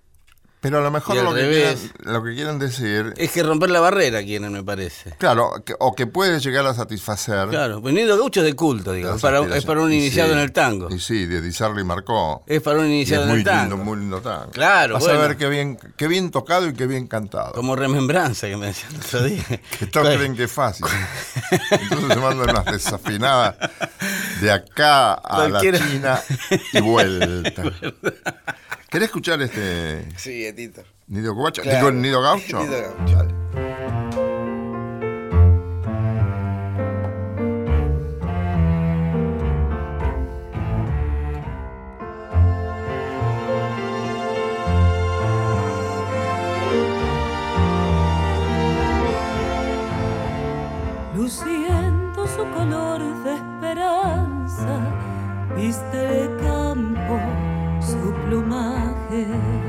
Pero 0.62 0.78
a 0.78 0.82
lo 0.82 0.92
mejor 0.92 1.16
lo 1.16 1.34
que, 1.34 1.42
revés. 1.42 1.80
quieren, 1.92 2.14
lo 2.14 2.24
que 2.24 2.36
quieren 2.36 2.60
decir, 2.60 3.14
Es 3.18 3.32
que 3.32 3.42
romper 3.42 3.72
la 3.72 3.80
barrera 3.80 4.22
quieren, 4.24 4.52
me 4.54 4.64
parece. 4.64 5.16
claro, 5.18 5.54
que- 5.66 5.74
o 5.80 5.96
que 5.96 6.06
puede 6.06 6.40
llegar 6.40 6.68
a 6.68 6.76
satisfacer. 6.76 7.50
Claro, 7.50 7.82
pues 7.82 7.96
Nido 7.96 8.16
Gaucho 8.16 8.44
de 8.44 8.54
culto, 8.54 8.94
digamos. 8.94 9.20
Para- 9.24 9.40
es 9.58 9.66
para 9.66 9.82
un 9.82 9.92
iniciado 9.92 10.30
sí, 10.30 10.36
en 10.36 10.40
el 10.40 10.52
tango. 10.52 10.90
Y 10.94 11.00
sí, 11.00 11.26
de 11.26 11.42
Di 11.42 11.52
Sarli 11.52 11.84
marcó. 11.84 12.44
Es 12.46 12.62
para 12.62 12.78
un 12.80 12.86
iniciado 12.86 13.24
en 13.24 13.30
muy 13.30 13.40
el 13.40 13.44
tango. 13.44 13.62
lindo, 13.76 13.78
muy 13.78 13.98
lindo 13.98 14.22
tango. 14.22 14.52
Claro, 14.52 14.94
Vas 14.94 15.04
bueno. 15.04 15.20
a 15.20 15.28
ver 15.30 15.38
qué 15.38 15.50
bien, 15.50 15.80
qué 15.98 16.08
bien 16.08 16.30
tocado 16.30 16.68
y 16.68 16.74
qué 16.74 16.86
bien 16.86 17.08
cantado. 17.08 17.54
Como 17.54 17.76
remembranza 17.76 18.48
que 18.48 18.56
me 18.56 18.68
decían 18.68 18.94
el 18.94 19.02
otro 19.02 19.24
día. 19.24 19.44
Que 19.80 19.88
todos 19.88 20.06
Claro. 20.06 20.20
creen 20.20 20.36
que 20.36 20.44
es 20.44 20.52
fácil. 20.52 20.86
Entonces 21.72 22.08
se 22.14 22.20
mandan 22.20 22.50
unas 22.52 22.66
desafinadas 22.66 23.56
de 24.42 24.52
acá 24.52 25.14
a 25.14 25.48
Cualquiera. 25.50 25.80
la 25.80 25.88
China 25.88 26.22
y 26.74 26.82
vuelta. 26.82 27.64
¿Querés 28.92 29.08
escuchar 29.08 29.42
este 29.42 30.06
Sí, 30.18 30.46
Etito. 30.46 30.84
Nido 31.08 31.34
Guacho? 31.34 31.62
Claro. 31.62 31.78
Digo, 31.78 31.88
el 31.88 32.02
Nido 32.02 32.22
Gaucho. 32.22 32.60
Nido 32.62 32.94
Gaucho. 32.98 33.28
Luciendo 51.16 52.28
su 52.28 52.44
color 52.52 53.02
de 53.24 53.36
esperanza, 53.36 54.82
viste 55.56 56.24
el 56.24 56.38
campo 56.42 57.41
su 58.02 58.12
plumaje. 58.26 59.61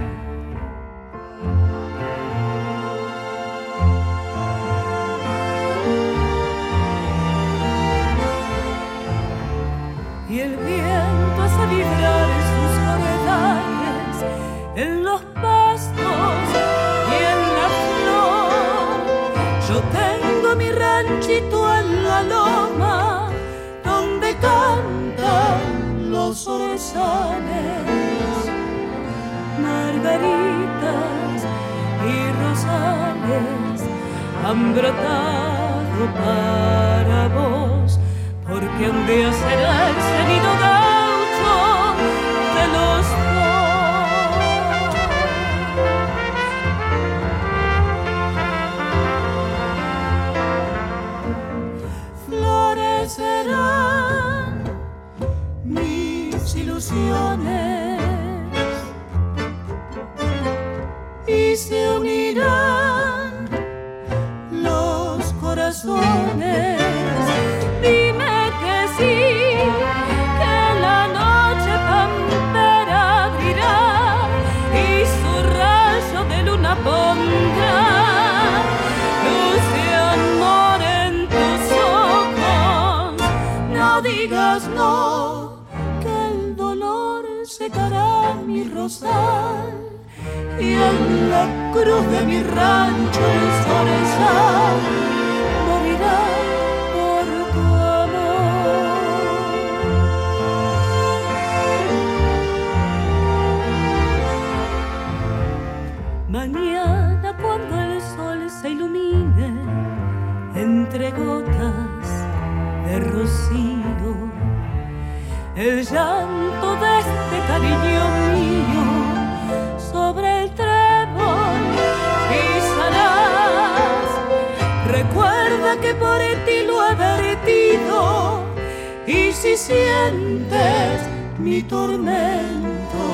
Si 129.42 129.56
sientes 129.56 131.00
mi 131.36 131.62
tormento, 131.64 133.04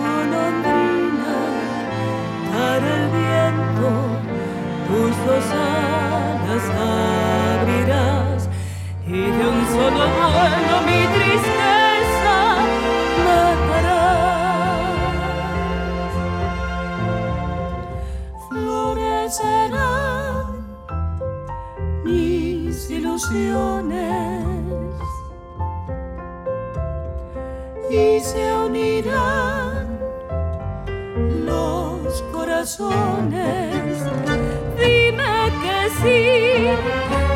golondrina, 0.00 1.36
para 2.50 2.88
el 2.98 3.04
viento, 3.18 3.90
tus 4.88 5.14
dos 5.26 5.46
alas 5.46 6.64
abrirás 7.60 8.42
y 9.06 9.20
de 9.36 9.42
un 9.54 9.60
solo 9.74 10.02
vuelo 10.10 10.76
mi 10.88 11.00
tristeza 11.14 11.41
Dime 32.62 32.78
que 35.62 35.78
sí, 35.98 36.20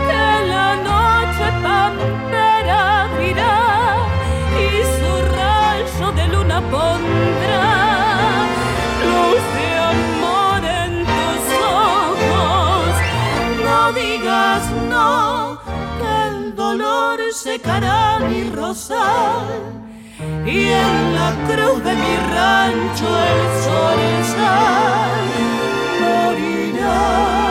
que 0.06 0.26
la 0.46 0.70
noche 0.76 1.46
pampera 1.64 2.78
abrirá 3.06 3.58
y 4.54 4.64
su 4.94 5.12
rayo 5.34 6.06
de 6.12 6.24
luna 6.28 6.58
pondrá 6.70 7.66
luz 9.02 9.42
de 9.56 9.68
amor 9.94 10.62
en 10.64 10.92
tus 11.04 11.42
ojos. 11.90 12.86
No 13.64 13.78
digas 13.94 14.62
no, 14.88 15.58
que 15.98 16.12
el 16.28 16.54
dolor 16.54 17.18
secará 17.32 18.20
mi 18.20 18.48
rosal 18.50 19.75
y 20.46 20.68
en 20.68 21.14
la 21.14 21.32
cruz 21.48 21.82
de 21.82 21.92
mi 21.92 22.16
rancho 22.34 23.08
el 23.32 23.40
sol 23.64 24.00
morirá. 26.00 27.45